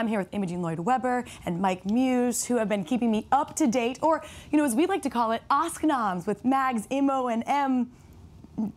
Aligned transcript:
I'm 0.00 0.08
here 0.08 0.20
with 0.20 0.32
Imogen 0.32 0.62
Lloyd 0.62 0.78
Webber 0.78 1.26
and 1.44 1.60
Mike 1.60 1.84
Muse, 1.84 2.46
who 2.46 2.56
have 2.56 2.70
been 2.70 2.84
keeping 2.84 3.10
me 3.10 3.26
up 3.30 3.54
to 3.56 3.66
date, 3.66 3.98
or, 4.00 4.24
you 4.50 4.56
know, 4.56 4.64
as 4.64 4.74
we 4.74 4.86
like 4.86 5.02
to 5.02 5.10
call 5.10 5.32
it, 5.32 5.42
Osknoms 5.50 6.26
with 6.26 6.42
Mags, 6.42 6.86
Imo, 6.90 7.28
and 7.28 7.44
M 7.46 7.90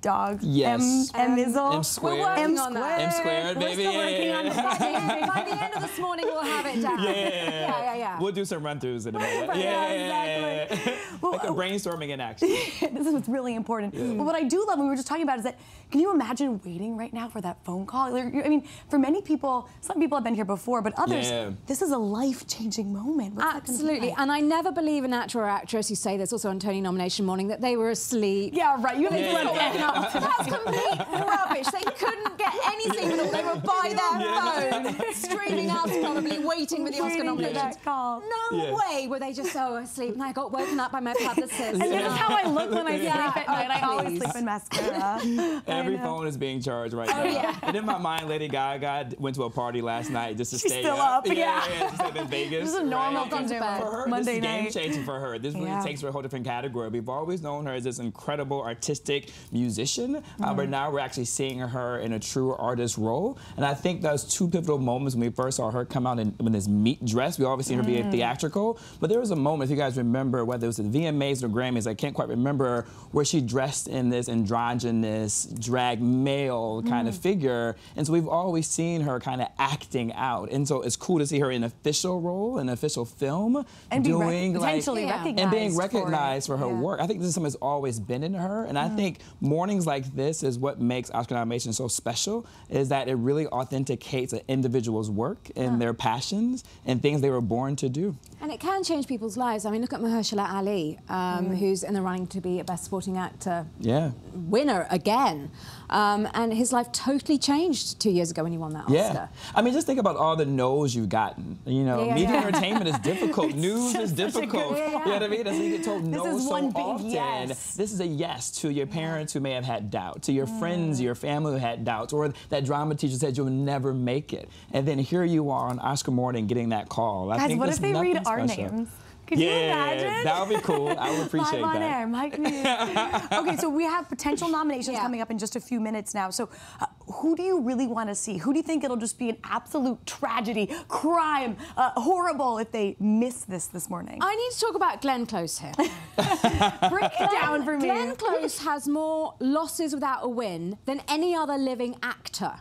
dog. 0.02 0.40
Yes. 0.42 1.12
M, 1.14 1.32
M 1.32 1.38
Izzle. 1.38 1.76
M 1.76 1.84
squared. 1.84 2.20
We're 2.20 2.26
working 2.26 2.44
M 2.44 2.58
on 2.60 2.72
squared. 2.74 2.76
that. 2.76 3.00
M 3.02 3.12
squared, 3.12 3.58
We're 3.58 3.62
baby. 3.64 3.74
still 3.74 3.92
Yeah, 3.94 3.98
working 4.06 4.28
yeah, 4.28 4.38
on 4.38 4.46
yeah. 4.46 4.52
it. 4.52 4.56
By 4.56 4.78
the, 4.78 4.86
end, 5.14 5.28
by 5.34 5.44
the 5.44 5.64
end 5.64 5.74
of 5.76 5.82
this 5.82 6.00
morning, 6.00 6.26
we'll 6.26 6.42
have 6.42 6.66
it 6.66 6.82
down. 6.82 7.00
Yeah, 7.04 7.10
yeah, 7.12 7.84
yeah. 7.84 7.96
yeah. 7.96 8.20
We'll 8.20 8.32
do 8.32 8.46
some 8.46 8.64
run 8.64 8.80
throughs 8.80 9.08
in 9.08 9.16
a 9.16 9.20
minute. 9.20 9.50
Right, 9.50 9.60
yeah, 9.60 9.94
yeah, 9.94 10.64
exactly. 10.64 10.94
Well, 11.22 11.32
like 11.34 11.44
a 11.44 11.48
brainstorming 11.48 12.10
in 12.10 12.20
action. 12.20 12.50
this 12.50 13.08
is 13.08 13.14
what's 13.14 13.28
really 13.30 13.56
important. 13.56 13.94
But 13.94 14.24
what 14.26 14.36
I 14.36 14.44
do 14.44 14.60
love, 14.68 14.78
and 14.80 14.84
we 14.84 14.90
were 14.90 14.96
just 14.96 15.08
talking 15.08 15.24
about, 15.24 15.38
is 15.38 15.44
that 15.44 15.58
can 15.92 16.00
you 16.00 16.12
imagine 16.12 16.60
waiting 16.66 16.98
right 16.98 17.14
now 17.14 17.28
for 17.30 17.42
that 17.42 17.64
phone 17.66 17.86
call? 17.86 18.16
I 18.16 18.24
mean, 18.30 18.68
for 18.90 18.98
many 18.98 19.22
people, 19.22 19.70
some 19.82 20.00
people 20.00 20.18
have 20.18 20.24
been 20.24 20.36
here 20.36 20.46
before, 20.46 20.82
but 20.82 20.94
others, 20.98 21.30
Yeah. 21.30 21.52
this 21.68 21.82
is 21.82 21.92
a 21.92 21.98
life-changing 21.98 22.92
moment. 22.92 23.36
What's 23.36 23.46
that 23.46 23.52
gonna 23.54 23.62
be 23.64 23.72
Absolutely. 23.74 24.10
like? 24.10 24.20
And 24.20 24.32
I 24.32 24.40
never 24.40 24.72
believe 24.72 25.04
an 25.04 25.14
actor 25.14 25.40
or 25.42 25.50
actress 25.50 25.90
who 25.90 25.96
say 25.96 26.18
this 26.18 26.32
also 26.34 26.50
on 26.50 26.60
Tony 26.60 26.82
nomination 26.82 27.26
morning 27.26 27.48
that 27.50 27.62
they 27.62 27.78
were 27.78 27.90
asleep. 27.92 28.54
Yeah, 28.56 28.82
right. 28.82 28.98
You 28.98 29.08
have 29.10 29.20
Yeah, 29.20 29.73
to 29.74 29.80
yeah, 29.80 30.10
yeah. 30.14 30.20
That's 30.20 30.56
complete 30.56 31.00
rubbish. 31.28 31.68
They 31.68 31.92
couldn't 31.92 32.38
get 32.38 32.54
any 32.68 32.90
signal. 32.90 33.32
They 33.32 33.44
were 33.44 33.56
by 33.56 33.94
their 33.94 34.94
phone, 34.94 35.14
streaming 35.14 35.70
us 35.70 35.90
probably, 36.00 36.40
waiting 36.40 36.86
for 36.86 36.92
the 36.92 37.00
Oscar 37.02 37.24
nominations. 37.24 37.78
that. 37.84 37.84
No 37.86 38.58
Yeah. 38.58 38.74
way 38.76 39.08
were 39.08 39.20
they 39.20 39.34
just 39.34 39.52
so 39.52 39.76
asleep. 39.76 40.14
And 40.14 40.24
I 40.24 40.32
got 40.32 40.52
woken 40.52 40.80
up 40.80 40.92
by 40.92 41.00
my 41.00 41.14
publicist. 41.14 41.60
And 41.60 41.82
this 41.82 41.92
is 42.06 42.14
how 42.18 42.36
I 42.36 42.48
look 42.48 42.72
when 42.72 42.88
I 42.88 42.92
sleep 42.92 43.04
Yeah. 43.04 43.34
at 43.36 43.48
night. 43.48 43.70
I 43.72 43.80
Oh, 43.84 43.98
always 44.00 44.20
sleep 44.22 44.36
in 44.36 44.46
mascara. 44.46 45.62
Every 45.68 45.98
phone 45.98 46.28
is 46.28 46.38
being 46.38 46.62
charged 46.62 46.94
right 46.94 47.10
oh, 47.10 47.14
now. 47.14 47.24
Oh, 47.24 47.26
yeah. 47.26 47.56
And 47.64 47.76
in 47.76 47.86
my 47.86 47.98
mind, 47.98 48.30
Lady 48.30 48.48
Gaga 48.48 49.16
went 49.20 49.36
to 49.36 49.44
a 49.44 49.50
party 49.50 49.82
last 49.82 50.10
night 50.10 50.38
just 50.38 50.52
to 50.52 50.58
She's 50.60 50.72
stay 50.72 50.82
still 50.82 50.96
up. 50.96 51.20
up, 51.20 51.28
yeah. 51.28 51.34
yeah. 51.70 51.90
She 51.90 51.96
stayed 51.96 52.16
in 52.16 52.28
Vegas. 52.28 52.64
This 52.66 52.74
is 52.74 52.80
a 52.80 52.84
normal 52.84 53.24
right? 53.24 53.32
thing 53.32 53.48
to 53.48 53.54
do. 53.54 53.60
For 53.60 53.78
For 53.84 53.92
her, 53.92 54.08
Monday 54.08 54.40
this 54.40 54.50
is 54.68 54.74
game 54.74 54.84
changing 54.84 55.04
for 55.06 55.20
her. 55.20 55.38
This 55.40 55.54
really 55.54 55.68
Yeah. 55.68 55.82
takes 55.82 56.02
her 56.02 56.08
a 56.08 56.12
whole 56.12 56.22
different 56.22 56.46
category. 56.46 56.90
We've 56.90 57.10
always 57.10 57.42
known 57.42 57.66
her 57.66 57.74
as 57.74 57.84
this 57.84 58.00
incredible 58.00 58.62
artistic 58.64 59.30
musician, 59.68 60.16
uh, 60.16 60.20
Mm-hmm. 60.22 60.56
but 60.58 60.70
now 60.70 60.92
we're 60.92 61.00
actually 61.08 61.26
seeing 61.26 61.60
her 61.60 62.00
in 62.06 62.14
a 62.14 62.20
true 62.20 62.54
artist 62.70 62.98
role. 62.98 63.38
And 63.58 63.66
I 63.66 63.74
think 63.84 64.02
those 64.02 64.24
two 64.36 64.48
pivotal 64.48 64.78
moments 64.80 65.16
when 65.16 65.22
we 65.30 65.34
first 65.42 65.58
saw 65.58 65.72
her 65.72 65.84
come 65.86 66.06
out 66.10 66.20
in, 66.20 66.34
in 66.40 66.52
this 66.52 66.68
meat 66.68 67.04
dress. 67.06 67.40
We 67.40 67.46
always 67.46 67.66
seen 67.68 67.78
her 67.78 67.84
be 67.84 67.94
Mm. 67.94 68.12
theatrical, 68.12 68.78
but 69.00 69.10
there 69.10 69.20
was 69.20 69.32
a 69.32 69.36
moment, 69.48 69.64
if 69.70 69.72
you 69.76 69.78
guys 69.86 69.96
remember, 69.98 70.44
whether 70.46 70.66
it 70.66 70.72
was 70.74 70.78
the 70.78 70.84
VMAs 70.96 71.44
or 71.44 71.50
Grammys, 71.50 71.88
I 71.88 71.94
can't 71.94 72.16
quite 72.16 72.28
remember, 72.30 72.86
where 73.12 73.26
she 73.26 73.40
dressed 73.42 73.88
in 73.88 74.10
this 74.10 74.28
androgynous, 74.30 75.46
drag 75.60 76.02
male 76.02 76.82
kind 76.84 77.06
Mm. 77.08 77.12
of 77.12 77.18
figure. 77.18 77.76
And 77.96 78.06
so 78.06 78.14
we've 78.14 78.28
always 78.28 78.68
seen 78.68 79.02
her 79.02 79.20
kind 79.20 79.42
of 79.42 79.48
acting 79.60 80.12
out. 80.14 80.50
And 80.52 80.68
so 80.68 80.82
it's 80.82 80.96
cool 80.96 81.20
to 81.20 81.28
see 81.28 81.40
her 81.40 81.52
in 81.52 81.64
an 81.64 81.72
official 81.74 82.20
role, 82.22 82.58
in 82.60 82.68
an 82.70 82.74
official 82.74 83.06
film, 83.06 83.64
And 83.92 84.04
be 84.04 84.12
rec- 84.12 84.20
doing 84.30 84.54
like 84.54 84.62
potentially 84.64 85.04
Yeah. 85.06 85.12
recognized 85.18 85.40
and 85.40 85.52
being 85.52 85.76
recognized 85.78 86.48
for, 86.48 86.58
her 86.58 86.68
Yeah. 86.68 86.80
work. 86.88 87.00
I 87.02 87.08
think 87.08 87.20
this 87.20 87.30
is 87.30 87.34
something 87.36 87.52
that's 87.52 87.62
always 87.62 88.00
been 88.00 88.24
in 88.24 88.34
her, 88.34 88.66
and 88.66 88.78
I 88.78 88.90
think 88.90 89.20
mornings 89.44 89.86
like 89.86 90.16
this 90.16 90.42
is 90.42 90.58
what 90.58 90.80
makes 90.80 91.12
Oscar 91.12 91.36
nomination 91.36 91.74
so 91.74 91.88
special. 91.88 92.46
Is 92.70 92.90
that 92.90 93.08
it 93.08 93.16
really 93.16 93.46
authenticates 93.48 94.34
an 94.34 94.42
individual's 94.48 95.10
work 95.12 95.52
and 95.56 95.80
their 95.82 95.94
passions 95.94 96.64
and 96.86 97.02
things 97.02 97.22
they 97.22 97.30
were 97.30 97.42
born 97.42 97.76
to 97.78 97.90
do. 97.90 98.16
And 98.42 98.52
it 98.52 98.60
can 98.60 98.84
change 98.84 99.08
people's 99.08 99.38
lives. 99.38 99.66
I 99.66 99.72
mean, 99.72 99.82
look 99.82 99.94
at 99.94 100.02
Mahershala 100.02 100.50
Ali, 100.52 101.00
um, 101.08 101.56
who's 101.56 101.84
in 101.84 101.94
the 101.94 102.02
running 102.02 102.28
to 102.28 102.42
be 102.42 102.60
a 102.60 102.64
Best 102.64 102.86
Supporting 102.86 103.18
Actor 103.18 103.66
Yeah. 103.80 104.12
winner 104.34 104.86
again. 104.90 105.50
Um, 105.90 106.28
and 106.34 106.52
his 106.54 106.74
life 106.74 106.92
totally 106.92 107.38
changed 107.38 108.00
two 108.02 108.10
years 108.10 108.32
ago 108.32 108.44
when 108.44 108.52
he 108.52 108.58
won 108.58 108.74
that 108.74 108.82
Oscar. 108.86 108.94
Yeah. 108.96 109.28
I 109.56 109.62
mean, 109.62 109.74
just 109.74 109.86
think 109.88 110.00
about 110.00 110.18
all 110.18 110.36
the 110.36 110.46
no's 110.46 110.94
you've 110.96 111.08
gotten. 111.10 111.60
You 111.66 111.84
know, 111.84 112.00
Yeah, 112.02 112.06
yeah, 112.08 112.14
media 112.16 112.30
yeah. 112.34 112.46
entertainment 112.48 112.88
is 112.88 113.00
difficult. 113.00 113.54
News 113.68 113.94
is 113.94 113.94
such 113.94 114.02
a 114.04 114.08
good 114.10 114.16
difficult. 114.16 114.64
point. 114.76 114.78
You 114.80 114.92
know 115.06 115.12
what 115.12 115.24
I 115.24 115.28
mean? 115.28 115.44
That's 115.44 115.58
why 115.58 115.64
you 115.64 115.78
get 115.78 115.86
told 115.86 116.04
This 116.04 116.12
no 116.12 116.36
is 116.36 116.44
so 116.44 116.50
one 116.52 116.68
big 116.70 116.76
often. 116.78 117.10
yes. 117.10 117.76
This 117.76 117.94
is 117.94 118.00
a 118.02 118.08
yes 118.08 118.52
to 118.62 118.70
your 118.72 118.88
parents 118.88 119.33
who 119.34 119.40
may 119.40 119.52
have 119.52 119.66
had 119.66 119.92
doubts, 119.92 120.28
to 120.28 120.32
your 120.32 120.48
mm. 120.48 120.60
friends, 120.60 121.02
your 121.02 121.16
family 121.16 121.54
who 121.54 121.58
had 121.58 121.84
doubts, 121.84 122.14
or 122.14 122.34
that 122.50 122.66
drama 122.66 122.96
teacher 122.96 123.16
said 123.16 123.36
you'll 123.38 123.48
never 123.48 123.94
make 123.94 124.34
it. 124.34 124.50
And 124.72 124.88
then 124.88 125.00
here 125.00 125.24
you 125.24 125.50
are 125.50 125.68
on 125.68 125.80
Oscar 125.80 126.12
morning 126.12 126.48
getting 126.48 126.70
that 126.70 126.90
call. 126.90 127.32
I 127.32 127.38
Guys, 127.38 127.48
think 127.48 127.60
what 127.60 127.70
if 127.70 127.80
they 127.80 127.94
read 127.94 128.22
our 128.26 128.48
special. 128.48 128.72
names? 128.72 128.90
Could 129.28 129.40
you 129.40 129.48
Yeah, 129.48 129.92
imagine? 129.92 130.24
that 130.26 130.48
would 130.48 130.56
be 130.56 130.62
cool. 130.62 130.90
I 131.00 131.10
would 131.12 131.28
appreciate 131.28 131.62
Live 131.62 131.76
on 131.76 131.80
that. 131.82 132.00
air, 132.00 132.08
Mike 132.08 132.34
okay, 133.34 133.58
so 133.58 133.70
we 133.70 133.84
have 133.84 134.10
potential 134.10 134.50
nominations 134.50 134.96
Yeah. 134.96 135.02
coming 135.02 135.22
up 135.22 135.32
in 135.32 135.38
just 135.38 135.56
a 135.56 135.60
few 135.62 135.80
minutes 135.80 136.14
now. 136.14 136.30
So, 136.30 136.50
uh, 136.82 136.86
who 137.08 137.36
do 137.36 137.44
you 137.44 137.62
really 137.62 137.88
want 137.88 138.10
to 138.10 138.16
see? 138.16 138.38
Who 138.38 138.54
do 138.54 138.58
you 138.60 138.64
think 138.64 138.84
it'll 138.84 138.98
just 138.98 139.18
be 139.20 139.30
an 139.30 139.38
absolute 139.44 140.06
tragedy, 140.06 140.70
crime, 140.88 141.58
uh, 141.78 141.92
horrible 142.00 142.58
if 142.58 142.72
they 142.72 142.96
miss 143.00 143.44
this 143.46 143.68
this 143.68 143.90
morning? 143.90 144.20
I 144.22 144.36
need 144.36 144.52
to 144.54 144.60
talk 144.60 144.76
about 144.76 145.02
Glenn 145.02 145.26
Close 145.26 145.60
here. 145.60 145.74
Break 145.78 147.12
it 147.20 147.32
down 147.32 147.64
for 147.64 147.78
me. 147.78 147.86
Glenn 147.88 148.16
Close 148.16 148.60
has 148.64 148.88
more 148.88 149.36
losses 149.40 149.94
without 149.94 150.20
a 150.24 150.30
win 150.30 150.78
than 150.86 151.02
any 151.08 151.36
other 151.36 151.58
living 151.58 151.96
actor. 152.04 152.54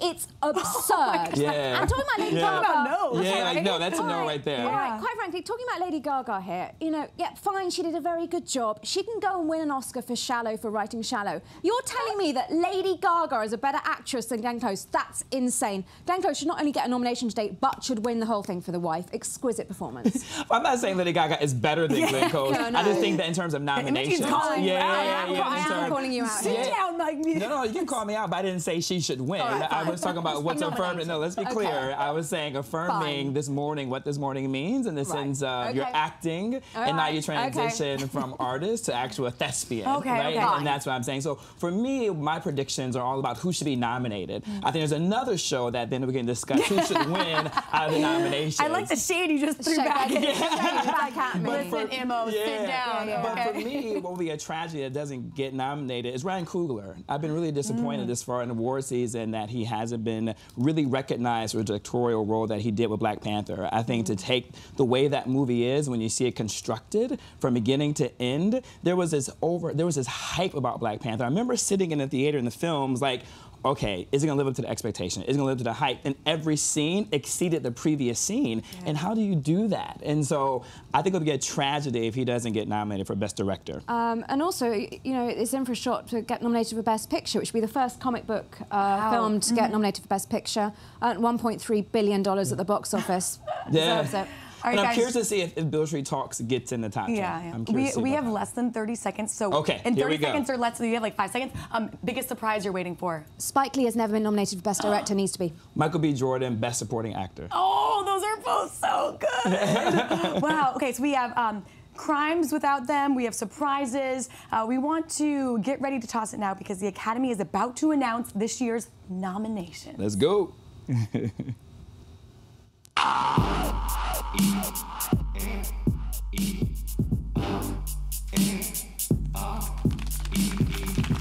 It's 0.00 0.28
oh 0.42 0.50
absurd. 0.50 1.36
Yeah. 1.38 1.78
I'm 1.80 1.86
talking 1.86 2.04
about 2.04 2.20
Lady 2.24 2.36
Yeah. 2.36 2.42
Gaga. 2.42 2.66
Talk 2.66 2.74
about 2.86 3.12
no's. 3.12 3.24
Yeah, 3.24 3.30
Okay, 3.30 3.42
like, 3.42 3.62
no, 3.64 3.78
that's 3.78 3.98
a 3.98 4.02
no 4.02 4.20
right 4.26 4.42
there. 4.44 4.64
All 4.66 4.72
right, 4.72 4.94
Yeah. 4.94 5.00
quite 5.00 5.16
frankly, 5.16 5.42
talking 5.42 5.66
about 5.68 5.80
Lady 5.86 6.00
Gaga 6.00 6.40
here, 6.40 6.70
you 6.80 6.90
know, 6.90 7.08
yeah, 7.16 7.34
fine, 7.34 7.70
she 7.70 7.82
did 7.82 7.94
a 7.94 8.00
very 8.00 8.26
good 8.26 8.46
job. 8.46 8.80
She 8.84 9.02
can 9.02 9.20
go 9.20 9.38
and 9.40 9.48
win 9.48 9.60
an 9.60 9.70
Oscar 9.70 10.02
for 10.02 10.16
Shallow 10.16 10.56
for 10.56 10.70
writing 10.70 11.02
Shallow. 11.02 11.40
You're 11.62 11.82
telling 11.82 12.18
me 12.18 12.32
that 12.32 12.52
Lady 12.52 12.96
Gaga 12.96 13.40
is 13.42 13.52
a 13.52 13.58
better 13.58 13.80
actress 13.84 14.26
than 14.26 14.40
Glenn 14.40 14.60
Close? 14.60 14.86
That's 14.90 15.24
insane. 15.30 15.84
Glenn 16.06 16.22
Close 16.22 16.38
should 16.38 16.48
not 16.48 16.60
only 16.60 16.72
get 16.72 16.86
a 16.86 16.88
nomination 16.88 17.28
today, 17.28 17.56
but 17.60 17.82
should 17.84 18.04
win 18.04 18.20
the 18.20 18.26
whole 18.26 18.42
thing 18.42 18.60
for 18.60 18.72
The 18.72 18.80
Wife. 18.80 19.06
Exquisite 19.12 19.68
performance. 19.68 20.24
I'm 20.50 20.62
not 20.62 20.78
saying 20.78 20.96
Lady 20.96 21.12
Gaga 21.12 21.42
is 21.42 21.52
better 21.54 21.86
than 21.88 22.08
Glenn 22.08 22.30
Close. 22.30 22.52
No, 22.52 22.78
I 22.78 22.82
just 22.84 23.00
think 23.00 23.16
that 23.18 23.26
in 23.26 23.34
terms 23.34 23.54
of 23.54 23.62
nominations. 23.62 24.24
calling 24.26 24.62
you 24.62 24.70
yeah, 24.70 24.84
out. 24.84 24.92
yeah, 24.92 25.00
I 25.00 25.04
yeah, 25.04 25.24
am, 25.24 25.34
yeah, 25.34 25.42
I 25.48 25.84
am 25.84 25.90
calling 25.90 26.12
you 26.12 26.24
out. 26.24 26.30
Sit 26.30 26.56
here. 26.56 26.64
down, 26.70 26.96
Mike 26.98 27.18
Muse. 27.18 27.38
No, 27.40 27.48
no, 27.48 27.64
you 27.64 27.72
can 27.72 27.86
call 27.86 28.04
me 28.04 28.14
out, 28.14 28.30
but 28.30 28.36
I 28.36 28.42
didn't 28.42 28.60
say 28.60 28.80
she 28.80 29.00
should 29.00 29.20
win. 29.20 29.40
All 29.40 29.48
right, 29.48 29.62
I 29.70 29.84
fine. 29.84 29.89
Was 29.90 30.00
talking 30.00 30.18
about 30.18 30.42
what's 30.42 30.60
Nominated. 30.60 30.84
affirming. 30.84 31.06
No, 31.08 31.18
let's 31.18 31.34
be 31.36 31.42
Okay. 31.42 31.52
clear. 31.52 31.94
I 31.98 32.10
was 32.10 32.28
saying 32.28 32.56
affirming 32.56 33.26
Fine. 33.26 33.32
this 33.34 33.48
morning 33.48 33.90
what 33.90 34.04
this 34.04 34.18
morning 34.18 34.50
means 34.50 34.86
in 34.86 34.94
the 34.94 35.04
Right. 35.04 35.12
sense 35.18 35.42
of 35.42 35.74
you're 35.74 35.86
acting 35.92 36.56
All 36.76 36.82
and 36.82 36.96
now 36.96 37.04
right. 37.04 37.12
you 37.14 37.18
Okay. 37.20 37.50
transition 37.50 38.08
from 38.08 38.34
artist 38.38 38.86
to 38.86 38.94
actual 38.94 39.30
thespian. 39.30 39.88
Okay, 39.88 40.10
right? 40.10 40.26
okay. 40.34 40.38
And, 40.38 40.58
and 40.58 40.66
that's 40.66 40.86
what 40.86 40.92
I'm 40.92 41.02
saying. 41.02 41.20
So 41.22 41.36
for 41.58 41.70
me, 41.70 42.10
my 42.10 42.38
predictions 42.38 42.96
are 42.96 43.02
all 43.04 43.18
about 43.18 43.38
who 43.38 43.52
should 43.52 43.64
be 43.66 43.76
nominated. 43.76 44.44
Mm. 44.44 44.58
I 44.58 44.70
think 44.70 44.74
there's 44.80 44.92
another 44.92 45.36
show 45.38 45.70
that 45.70 45.90
then 45.90 46.06
we 46.06 46.12
can 46.12 46.26
discuss 46.26 46.60
who 46.66 46.80
should 46.84 47.06
win 47.10 47.50
out 47.72 47.88
of 47.88 47.92
the 47.94 48.00
nominations. 48.00 48.60
I 48.60 48.68
like 48.68 48.88
the 48.88 48.96
shade 48.96 49.30
you 49.30 49.38
just 49.40 49.62
threw 49.62 49.74
Shake 49.74 49.84
back. 49.84 50.08
back- 50.08 50.22
shake 50.22 50.38
back 50.40 51.16
at 51.16 51.40
me. 51.42 51.50
Listen, 51.50 51.88
Imo, 51.92 52.30
sit 52.30 52.38
Yeah. 52.46 52.66
down. 52.66 53.08
Yeah, 53.08 53.14
yeah, 53.16 53.22
But 53.22 53.32
okay? 53.32 53.60
for 53.62 53.66
me, 53.68 53.96
what 54.00 54.12
would 54.12 54.18
be 54.20 54.30
a 54.30 54.36
tragedy 54.36 54.82
that 54.82 54.92
doesn't 54.92 55.34
get 55.34 55.54
nominated 55.54 56.14
is 56.14 56.24
Ryan 56.24 56.46
Coogler. 56.46 56.96
I've 57.08 57.20
been 57.20 57.32
really 57.32 57.52
disappointed 57.52 58.06
this 58.06 58.22
far 58.22 58.42
in 58.42 58.48
the 58.48 58.54
award 58.54 58.84
season 58.84 59.30
that 59.32 59.50
he 59.50 59.64
hasn't 59.80 60.04
been 60.04 60.34
really 60.56 60.86
recognized 60.86 61.52
for 61.52 61.58
the 61.58 61.64
directorial 61.64 62.24
role 62.24 62.46
that 62.46 62.60
he 62.60 62.70
did 62.70 62.88
with 62.88 63.00
Black 63.00 63.20
Panther. 63.20 63.68
I 63.72 63.82
think 63.82 64.06
to 64.06 64.12
mm. 64.12 64.20
take 64.20 64.52
the 64.76 64.84
way 64.84 65.08
that 65.08 65.28
movie 65.28 65.66
is 65.66 65.88
when 65.88 66.00
you 66.00 66.08
see 66.08 66.26
it 66.26 66.36
constructed 66.36 67.18
from 67.38 67.54
beginning 67.54 67.94
to 67.94 68.22
end, 68.22 68.62
there 68.82 68.96
was 68.96 69.10
this 69.10 69.28
over, 69.42 69.72
there 69.72 69.86
was 69.86 69.96
this 69.96 70.06
hype 70.06 70.54
about 70.54 70.80
Black 70.80 71.00
Panther. 71.00 71.24
I 71.24 71.28
remember 71.28 71.56
sitting 71.56 71.90
in 71.90 71.98
the 71.98 72.06
theater 72.06 72.38
in 72.38 72.44
the 72.44 72.50
films 72.50 73.02
like. 73.02 73.22
Okay, 73.64 74.08
is 74.10 74.24
it 74.24 74.26
gonna 74.26 74.38
live 74.38 74.46
up 74.46 74.54
to 74.54 74.62
the 74.62 74.70
expectation? 74.70 75.22
Is 75.24 75.36
it 75.36 75.38
gonna 75.38 75.46
live 75.46 75.54
up 75.54 75.58
to 75.58 75.64
the 75.64 75.72
hype? 75.72 75.98
And 76.04 76.14
every 76.24 76.56
scene 76.56 77.08
exceeded 77.12 77.62
the 77.62 77.70
previous 77.70 78.18
scene. 78.18 78.62
And 78.86 78.96
how 78.96 79.14
do 79.14 79.20
you 79.20 79.34
do 79.34 79.68
that? 79.68 80.00
And 80.02 80.24
so 80.24 80.64
I 80.94 81.02
think 81.02 81.14
it'll 81.14 81.24
be 81.24 81.30
a 81.32 81.38
tragedy 81.38 82.06
if 82.06 82.14
he 82.14 82.24
doesn't 82.24 82.52
get 82.52 82.68
nominated 82.68 83.06
for 83.06 83.14
Best 83.14 83.36
Director. 83.36 83.82
Um, 83.88 84.24
and 84.28 84.40
also, 84.42 84.72
you 84.72 85.12
know, 85.12 85.28
it's 85.28 85.52
in 85.52 85.64
for 85.64 85.72
a 85.72 85.74
shot 85.74 86.08
to 86.08 86.22
get 86.22 86.42
nominated 86.42 86.76
for 86.76 86.82
Best 86.82 87.10
Picture, 87.10 87.38
which 87.38 87.52
would 87.52 87.60
be 87.60 87.66
the 87.66 87.72
first 87.72 88.00
comic 88.00 88.26
book 88.26 88.58
uh, 88.70 89.10
film 89.10 89.40
to 89.40 89.54
get 89.54 89.70
nominated 89.70 90.02
for 90.02 90.08
Best 90.08 90.30
Picture. 90.30 90.72
Earned 91.02 91.20
$1.3 91.20 91.92
billion 91.92 92.26
at 92.26 92.56
the 92.56 92.64
box 92.64 92.94
office. 92.94 93.38
Yeah. 93.70 94.26
Deserves. 94.62 94.64
All 94.64 94.70
right, 94.70 94.78
and 94.78 94.80
I'm 94.80 94.86
guys. 94.86 94.94
curious 94.94 95.14
to 95.14 95.24
see 95.24 95.40
if, 95.42 95.56
if 95.56 95.70
Beale 95.70 95.86
Street 95.86 96.06
Talks 96.06 96.40
gets 96.40 96.72
in 96.72 96.80
the 96.80 96.88
top 96.88 97.06
10. 97.06 97.16
Yeah, 97.16 97.42
yeah. 97.42 97.52
I'm 97.54 97.60
We, 97.60 97.64
curious 97.66 97.90
to 97.90 97.94
see 97.96 98.02
we 98.02 98.10
have 98.12 98.24
that. 98.24 98.30
less 98.30 98.50
than 98.52 98.70
30 98.72 98.94
seconds, 98.94 99.32
so 99.34 99.52
Okay, 99.54 99.80
in 99.84 99.94
here 99.94 100.04
30 100.04 100.14
we 100.14 100.18
go. 100.18 100.26
seconds 100.28 100.50
or 100.50 100.56
less, 100.56 100.78
so 100.78 100.84
you 100.84 100.94
have 100.94 101.02
like 101.02 101.16
five 101.16 101.30
seconds. 101.30 101.52
Um, 101.72 101.90
biggest 102.04 102.28
surprise 102.28 102.64
you're 102.64 102.72
waiting 102.74 102.96
for? 102.96 103.24
Spike 103.38 103.76
Lee 103.76 103.84
has 103.84 103.96
never 103.96 104.12
been 104.12 104.22
nominated 104.22 104.58
for 104.58 104.62
Best 104.64 104.82
Director, 104.82 105.14
needs 105.16 105.32
to 105.32 105.38
be. 105.38 105.52
Michael 105.74 106.00
B. 106.00 106.12
Jordan, 106.12 106.56
Best 106.56 106.78
Supporting 106.78 107.14
Actor. 107.14 107.48
Oh, 107.52 108.02
those 108.04 108.22
are 108.22 108.36
both 108.44 108.74
so 108.74 109.18
good. 109.20 110.42
wow. 110.42 110.72
Okay, 110.76 110.92
so 110.92 111.02
we 111.02 111.12
have 111.12 111.36
um, 111.36 111.64
crimes 111.96 112.52
without 112.52 112.86
them. 112.86 113.14
We 113.14 113.24
have 113.24 113.34
surprises. 113.34 114.28
Uh, 114.52 114.64
we 114.68 114.78
want 114.78 115.08
to 115.12 115.58
get 115.60 115.80
ready 115.80 115.98
to 116.00 116.06
toss 116.06 116.32
it 116.34 116.38
now 116.40 116.54
because 116.54 116.78
the 116.78 116.86
Academy 116.86 117.30
is 117.30 117.40
about 117.40 117.76
to 117.78 117.90
announce 117.92 118.32
this 118.32 118.60
year's 118.60 118.88
nomination. 119.08 119.94
Let's 119.98 120.16
go. 120.16 120.54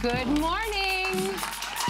Good 0.02 0.28
morning. 0.40 1.34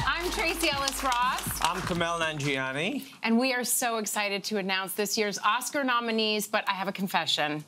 I'm 0.07 0.31
Tracee 0.31 0.69
Ellis 0.71 1.04
Ross. 1.04 1.60
I'm 1.62 1.81
I'm 1.81 2.19
Nanjiani. 2.19 3.04
And 3.24 3.38
we 3.38 3.54
are 3.54 3.66
so 3.66 3.98
excited 3.98 4.45
to 4.45 4.60
announce 4.60 4.94
this 4.94 5.18
year's 5.18 5.38
Oscar 5.39 5.83
nominees, 5.83 6.48
but 6.48 6.63
I 6.69 6.71
have 6.71 6.88
a 6.88 6.94
confession. 6.94 7.65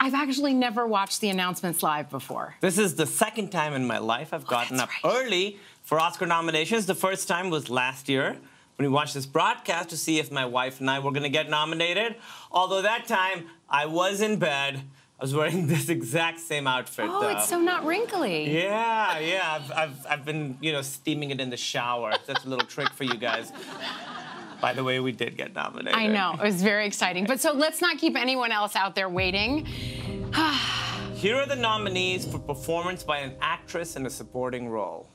I've 0.00 0.14
actually 0.14 0.54
never 0.54 0.86
watched 0.86 1.20
the 1.20 1.28
announcements 1.28 1.82
live 1.82 2.08
before. 2.08 2.54
This 2.62 2.78
is 2.78 2.94
the 2.94 3.06
second 3.06 3.50
time 3.50 3.74
in 3.74 3.86
my 3.86 3.98
life 3.98 4.32
I've 4.32 4.46
oh, 4.46 4.48
gotten 4.48 4.80
Oh, 4.80 4.84
up 4.84 4.88
right. 5.04 5.14
early 5.14 5.58
for 5.82 6.00
Oscar 6.00 6.24
nominations. 6.26 6.86
The 6.86 6.94
first 6.94 7.28
time 7.28 7.50
was 7.50 7.68
last 7.68 8.08
year 8.08 8.38
when 8.82 8.90
we 8.90 8.94
watched 8.94 9.14
this 9.14 9.26
broadcast 9.26 9.90
to 9.90 9.96
see 9.96 10.18
if 10.18 10.32
my 10.32 10.44
wife 10.44 10.80
and 10.80 10.90
I 10.90 10.98
were 10.98 11.12
going 11.12 11.22
to 11.22 11.28
get 11.28 11.48
nominated. 11.48 12.16
Although 12.50 12.82
that 12.82 13.06
time 13.06 13.46
I 13.70 13.86
was 13.86 14.20
in 14.20 14.38
bed. 14.38 14.82
I 15.20 15.24
was 15.24 15.32
wearing 15.32 15.66
this 15.68 15.88
exact 15.88 16.40
same 16.40 16.66
outfit. 16.66 17.06
Oh, 17.08 17.20
though. 17.20 17.28
it's 17.28 17.48
so 17.48 17.60
not 17.60 17.84
wrinkly. 17.84 18.52
Yeah, 18.52 19.20
yeah. 19.20 19.60
I've, 19.60 19.72
I've, 19.72 20.06
I've 20.10 20.24
been, 20.24 20.58
you 20.60 20.72
know, 20.72 20.82
steaming 20.82 21.30
it 21.30 21.40
in 21.40 21.48
the 21.48 21.56
shower. 21.56 22.12
That's 22.26 22.44
a 22.44 22.48
little 22.48 22.66
trick 22.66 22.92
for 22.92 23.04
you 23.04 23.16
guys. 23.16 23.52
By 24.60 24.72
the 24.72 24.82
way, 24.82 24.98
we 24.98 25.12
did 25.12 25.36
get 25.36 25.54
nominated. 25.54 25.94
I 25.94 26.08
know, 26.08 26.32
it 26.32 26.42
was 26.42 26.60
very 26.60 26.84
exciting. 26.84 27.24
But 27.24 27.40
so 27.40 27.52
let's 27.52 27.80
not 27.80 27.98
keep 27.98 28.16
anyone 28.16 28.50
else 28.50 28.74
out 28.74 28.96
there 28.96 29.08
waiting. 29.08 29.64
Here 31.14 31.36
are 31.36 31.46
the 31.46 31.54
nominees 31.54 32.26
for 32.26 32.40
performance 32.40 33.04
by 33.04 33.18
an 33.18 33.34
actress 33.40 33.94
in 33.94 34.06
a 34.06 34.10
supporting 34.10 34.68
role 34.68 35.08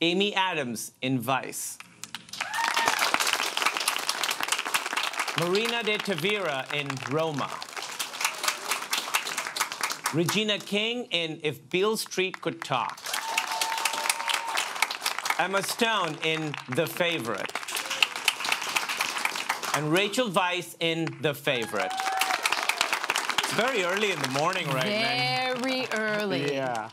Amy 0.00 0.34
Adams 0.34 0.90
in 1.00 1.20
Vice, 1.20 1.78
Marina 5.40 5.82
de 5.82 5.96
Tavira 5.96 6.70
in 6.74 6.88
Roma, 7.10 7.50
Regina 10.12 10.58
King 10.58 11.06
in 11.10 11.40
If 11.42 11.70
Beale 11.70 11.96
Street 11.96 12.40
Could 12.42 12.62
Talk, 12.62 13.00
Emma 15.38 15.62
Stone 15.62 16.18
in 16.22 16.54
The 16.74 16.86
Favorite, 16.86 17.50
and 19.74 19.90
Rachel 19.90 20.28
Weisz 20.28 20.76
in 20.80 21.08
The 21.22 21.32
Favorite. 21.32 21.92
It's 23.38 23.54
very 23.54 23.84
early 23.84 24.12
in 24.12 24.20
the 24.20 24.30
morning 24.30 24.68
right 24.68 24.84
now. 24.86 25.54
Very 25.54 25.86
early. 25.92 26.52
Yeah. 26.52 26.90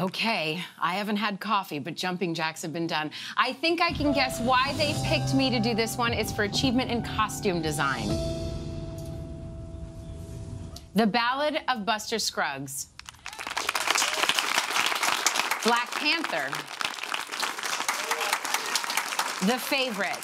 Okay, 0.00 0.64
I 0.80 0.94
haven't 0.94 1.16
had 1.16 1.38
coffee, 1.38 1.78
but 1.78 1.94
jumping 1.94 2.32
jacks 2.32 2.62
have 2.62 2.72
been 2.72 2.86
done. 2.86 3.10
I 3.36 3.52
think 3.52 3.82
I 3.82 3.92
can 3.92 4.12
guess 4.12 4.40
why 4.40 4.72
they 4.78 4.94
picked 5.04 5.34
me 5.34 5.50
to 5.50 5.60
do 5.60 5.74
this 5.74 5.98
one. 5.98 6.14
It's 6.14 6.32
for 6.32 6.44
achievement 6.44 6.90
in 6.90 7.02
costume 7.02 7.60
design. 7.60 8.08
The 10.94 11.06
Ballad 11.06 11.60
of 11.68 11.84
Buster 11.84 12.18
Scruggs. 12.18 12.86
Black 15.62 15.90
Panther. 15.90 16.48
The 19.46 19.58
Favorite. 19.58 20.18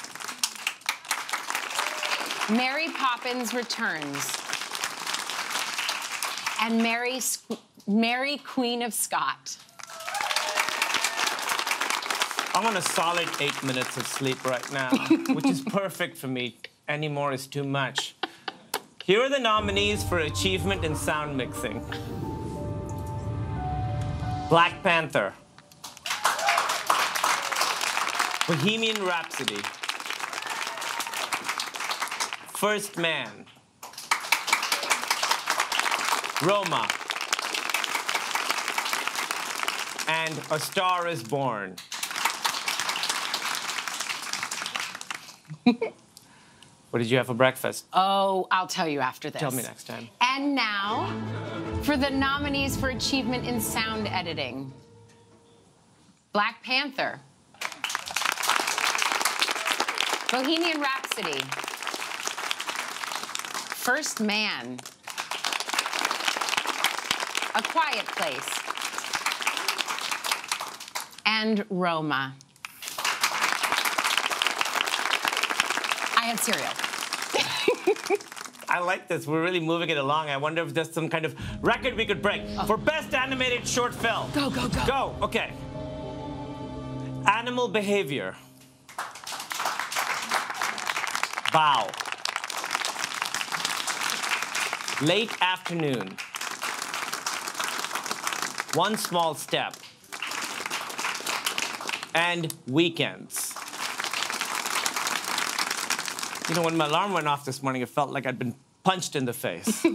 Mary 2.51 2.89
Poppins 2.93 3.53
Returns. 3.53 4.48
And 6.61 6.83
Mary, 6.83 7.21
Mary 7.87 8.39
Queen 8.39 8.83
of 8.83 8.93
Scott. 8.93 9.57
I'm 12.55 12.67
on 12.67 12.77
a 12.77 12.83
solid 12.83 13.29
eight 13.41 13.63
minutes 13.63 13.97
of 13.97 14.07
sleep 14.07 14.45
right 14.45 14.73
now, 14.73 14.91
which 15.29 15.47
is 15.47 15.61
perfect 15.61 16.17
for 16.17 16.27
me. 16.27 16.57
Any 16.89 17.09
more 17.09 17.33
is 17.33 17.47
too 17.47 17.63
much. 17.63 18.17
Here 19.05 19.23
are 19.23 19.29
the 19.29 19.39
nominees 19.39 20.03
for 20.03 20.19
achievement 20.19 20.85
in 20.85 20.97
sound 20.97 21.37
mixing 21.37 21.81
Black 24.51 24.83
Panther, 24.83 25.35
Bohemian 28.47 29.05
Rhapsody, 29.05 29.63
First 32.55 32.99
Man, 32.99 33.47
Roma, 36.43 36.89
and 40.09 40.41
A 40.51 40.59
Star 40.59 41.09
is 41.09 41.23
Born. 41.23 41.77
What 46.91 47.01
did 47.01 47.11
you 47.11 47.19
have 47.19 47.27
for 47.27 47.35
breakfast? 47.35 47.85
Oh, 47.93 48.47
I'll 48.51 48.67
tell 48.67 48.89
you 48.89 49.01
after 49.01 49.29
this. 49.29 49.41
Tell 49.41 49.51
me 49.51 49.63
next 49.63 49.87
time. 49.87 50.09
And 50.23 50.55
now, 50.55 51.15
for 51.83 51.99
the 51.99 52.09
nominees 52.09 52.77
for 52.77 52.89
achievement 52.89 53.47
in 53.47 53.61
sound 53.61 54.09
editing 54.09 54.73
Black 56.33 56.63
Panther, 56.63 57.21
Bohemian 60.31 60.81
Rhapsody, 60.81 61.41
First 63.75 64.21
Man, 64.21 64.79
A 67.59 67.63
Quiet 67.63 68.07
Place, 68.07 68.49
and 71.27 71.65
Roma. 71.71 72.37
I 76.17 76.27
had 76.27 76.39
cereal. 76.39 76.71
I 78.69 78.79
like 78.79 79.09
this. 79.09 79.27
We're 79.27 79.43
really 79.43 79.59
moving 79.59 79.91
it 79.91 79.97
along. 79.97 80.29
I 80.29 80.37
wonder 80.37 80.63
if 80.63 80.73
there's 80.73 80.93
some 80.93 81.09
kind 81.09 81.25
of 81.25 81.35
record 81.61 81.97
we 81.97 82.07
could 82.07 82.23
break 82.23 82.43
oh. 82.59 82.65
for 82.65 82.77
best 82.77 83.13
animated 83.13 83.67
short 83.67 83.93
film. 83.93 84.31
Go, 84.33 84.51
go, 84.51 84.69
go. 84.69 84.87
Go. 84.87 85.17
Okay. 85.23 85.53
Animal 87.27 87.67
behavior. 87.67 88.37
Bao. 91.51 91.91
Late 95.03 95.33
afternoon. 95.43 96.17
One 98.75 98.97
small 98.97 99.35
step. 99.35 99.75
And 102.15 102.53
weekends. 102.67 103.55
You 106.49 106.55
know, 106.55 106.63
when 106.63 106.77
my 106.77 106.87
alarm 106.87 107.13
went 107.13 107.29
off 107.29 107.45
this 107.45 107.63
morning, 107.63 107.83
it 107.83 107.89
felt 107.89 108.11
like 108.11 108.27
I'd 108.27 108.39
been 108.39 108.55
punched 108.83 109.17
in 109.17 109.25
the 109.25 109.33
face. 109.33 109.83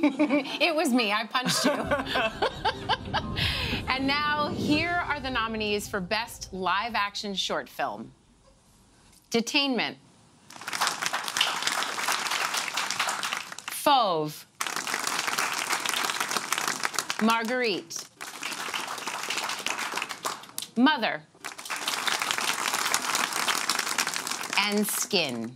It 0.65 0.75
was 0.75 0.91
me. 0.91 1.11
I 1.11 1.25
punched 1.25 1.65
you. 1.65 1.71
and 3.87 4.05
now, 4.05 4.49
here 4.49 5.03
are 5.07 5.19
the 5.19 5.31
nominees 5.31 5.87
for 5.87 5.99
Best 5.99 6.49
Live 6.53 6.93
Action 6.95 7.33
Short 7.33 7.67
Film 7.67 8.11
Detainment, 9.31 9.95
Fauve, 13.83 14.45
Marguerite, 17.21 18.03
Mother, 20.75 21.21
and 24.57 24.87
Skin. 24.87 25.53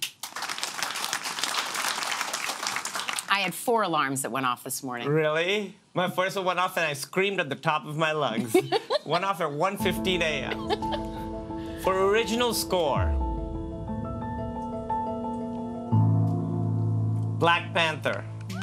I 3.29 3.39
had 3.39 3.53
four 3.53 3.83
alarms 3.83 4.21
that 4.23 4.31
went 4.31 4.45
off 4.45 4.63
this 4.63 4.83
morning. 4.83 5.07
Really? 5.07 5.75
My 5.93 6.09
first 6.09 6.35
one 6.35 6.45
went 6.45 6.59
off 6.59 6.77
and 6.77 6.85
I 6.85 6.93
screamed 6.93 7.39
at 7.39 7.49
the 7.49 7.55
top 7.55 7.85
of 7.85 7.97
my 7.97 8.11
lungs. 8.11 8.55
went 9.05 9.25
off 9.25 9.41
at 9.41 9.49
1.15 9.49 10.21
a.m. 10.21 11.81
For 11.81 12.09
original 12.09 12.53
score, 12.53 13.05
Black 17.39 17.73
Panther, 17.73 18.23
hmm. 18.51 18.57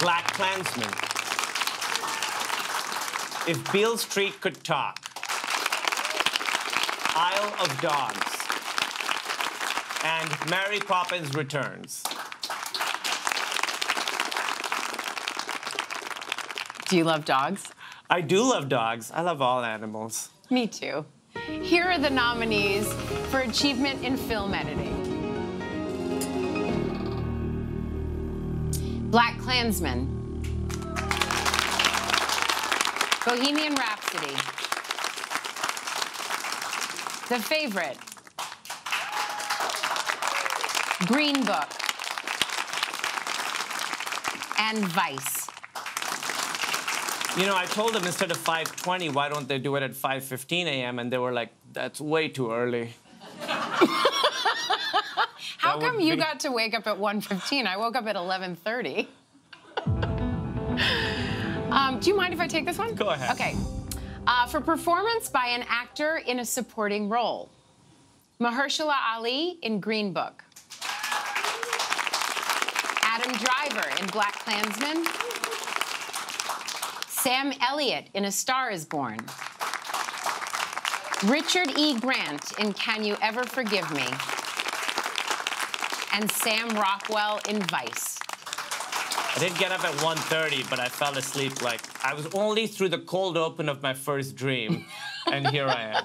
Black 0.00 0.32
Klansman, 0.34 1.07
If 3.48 3.72
Beale 3.72 3.96
Street 3.96 4.38
Could 4.42 4.62
Talk, 4.62 4.98
Isle 7.16 7.54
of 7.58 7.80
Dogs, 7.80 8.46
and 10.04 10.50
Mary 10.50 10.80
Poppins 10.80 11.34
Returns. 11.34 12.04
Do 16.90 16.98
you 16.98 17.04
love 17.04 17.24
dogs? 17.24 17.72
I 18.10 18.20
do 18.20 18.42
love 18.42 18.68
dogs. 18.68 19.10
I 19.14 19.22
love 19.22 19.40
all 19.40 19.64
animals. 19.64 20.28
Me 20.50 20.66
too. 20.66 21.06
Here 21.46 21.84
are 21.84 21.98
the 21.98 22.10
nominees 22.10 22.92
for 23.30 23.40
achievement 23.40 24.04
in 24.04 24.18
film 24.18 24.52
editing. 24.52 24.94
Black 29.10 29.38
Klansman, 29.38 30.17
Bohemian 33.28 33.74
Rhapsody, 33.74 34.32
The 37.28 37.38
Favorite, 37.38 37.98
Green 41.06 41.44
Book, 41.44 41.68
and 44.58 44.78
Vice. 44.78 45.46
You 47.36 47.44
know, 47.44 47.54
I 47.54 47.66
told 47.66 47.92
them 47.92 48.04
instead 48.04 48.30
of 48.30 48.38
5:20, 48.38 49.12
why 49.12 49.28
don't 49.28 49.46
they 49.46 49.58
do 49.58 49.76
it 49.76 49.82
at 49.82 49.92
5:15 49.92 50.66
a.m. 50.66 50.98
And 50.98 51.12
they 51.12 51.18
were 51.18 51.32
like, 51.32 51.52
"That's 51.74 52.00
way 52.00 52.28
too 52.28 52.50
early." 52.50 52.94
How 55.58 55.76
That 55.76 55.80
come 55.80 56.00
you 56.00 56.14
be- 56.14 56.20
got 56.22 56.40
to 56.40 56.50
wake 56.50 56.72
up 56.72 56.86
at 56.86 56.96
1:15? 56.96 57.66
I 57.66 57.76
woke 57.76 57.94
up 57.94 58.06
at 58.06 58.16
11:30. 58.16 59.06
Do 62.00 62.10
you 62.10 62.16
mind 62.16 62.32
if 62.32 62.40
I 62.40 62.46
take 62.46 62.64
this 62.64 62.78
one? 62.78 62.94
Go 62.94 63.10
ahead. 63.10 63.32
Okay. 63.32 63.56
Uh, 64.26 64.46
for 64.46 64.60
performance 64.60 65.28
by 65.28 65.46
an 65.46 65.64
actor 65.68 66.18
in 66.18 66.38
a 66.38 66.44
supporting 66.44 67.08
role, 67.08 67.50
Mahershala 68.40 68.94
Ali 69.14 69.58
in 69.62 69.80
Green 69.80 70.12
Book, 70.12 70.44
Adam 73.02 73.32
Driver 73.32 73.88
in 74.00 74.06
Black 74.08 74.34
Klansman, 74.34 75.04
Sam 77.08 77.52
Elliott 77.60 78.10
in 78.14 78.26
A 78.26 78.30
Star 78.30 78.70
Is 78.70 78.84
Born, 78.84 79.18
Richard 81.24 81.76
E. 81.76 81.98
Grant 81.98 82.52
in 82.60 82.72
Can 82.74 83.02
You 83.02 83.16
Ever 83.20 83.42
Forgive 83.42 83.90
Me, 83.92 84.06
and 86.12 86.30
Sam 86.30 86.68
Rockwell 86.76 87.40
in 87.48 87.60
Vice. 87.62 88.17
I 89.34 89.38
didn't 89.38 89.58
get 89.58 89.72
up 89.72 89.84
at 89.84 89.92
1:30, 90.00 90.68
but 90.70 90.80
I 90.80 90.88
fell 90.88 91.16
asleep 91.16 91.62
like 91.62 91.80
I 92.04 92.14
was 92.14 92.26
only 92.34 92.66
through 92.66 92.88
the 92.88 92.98
cold 92.98 93.36
open 93.36 93.68
of 93.68 93.82
my 93.82 93.94
first 93.94 94.36
dream, 94.36 94.86
and 95.26 95.46
here 95.48 95.68
I 95.68 95.82
am. 95.82 96.04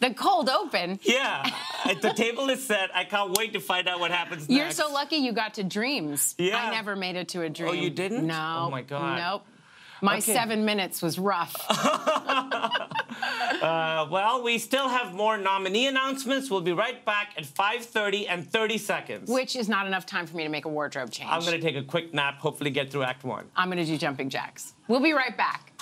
The 0.00 0.14
cold 0.14 0.48
open. 0.48 0.98
Yeah, 1.02 1.44
the 2.00 2.12
table 2.14 2.48
is 2.48 2.64
set. 2.64 2.90
I 2.94 3.04
can't 3.04 3.36
wait 3.36 3.52
to 3.52 3.60
find 3.60 3.86
out 3.86 4.00
what 4.00 4.10
happens 4.10 4.48
You're 4.48 4.70
so 4.70 4.90
lucky 4.90 5.16
you 5.16 5.32
got 5.32 5.54
to 5.54 5.64
dreams. 5.64 6.34
Yeah. 6.38 6.56
I 6.56 6.70
never 6.70 6.96
made 6.96 7.16
it 7.16 7.28
to 7.30 7.42
a 7.42 7.50
dream. 7.50 7.70
Oh, 7.70 7.74
you 7.74 7.90
didn't? 7.90 8.26
No. 8.26 8.64
Oh, 8.66 8.70
my 8.70 8.82
God. 8.82 9.18
Nope. 9.18 9.46
My 10.02 10.18
Okay. 10.18 10.32
seven 10.34 10.64
minutes 10.64 11.02
was 11.02 11.18
rough. 11.18 11.54
Uh, 13.60 14.06
well, 14.10 14.42
we 14.44 14.56
still 14.58 14.88
have 14.88 15.12
more 15.14 15.36
nominee 15.36 15.86
announcements. 15.88 16.48
We'll 16.50 16.60
be 16.60 16.72
right 16.72 17.04
back 17.04 17.34
at 17.36 17.44
5:30 17.44 18.26
and 18.28 18.48
30 18.48 18.78
seconds. 18.78 19.28
which 19.28 19.56
is 19.56 19.68
not 19.68 19.86
enough 19.86 20.06
time 20.06 20.26
for 20.26 20.36
me 20.36 20.44
to 20.44 20.48
make 20.48 20.64
a 20.64 20.68
wardrobe 20.68 21.10
change. 21.10 21.28
I'm 21.30 21.42
gonna 21.42 21.58
take 21.60 21.74
a 21.74 21.82
quick 21.82 22.14
nap. 22.14 22.38
Hopefully, 22.38 22.70
get 22.70 22.92
through 22.92 23.02
Act 23.02 23.24
One. 23.24 23.46
I'm 23.56 23.68
gonna 23.68 23.84
do 23.84 23.98
jumping 23.98 24.28
jacks. 24.30 24.74
We'll 24.86 25.00
be 25.00 25.12
right 25.12 25.36
back. 25.36 25.72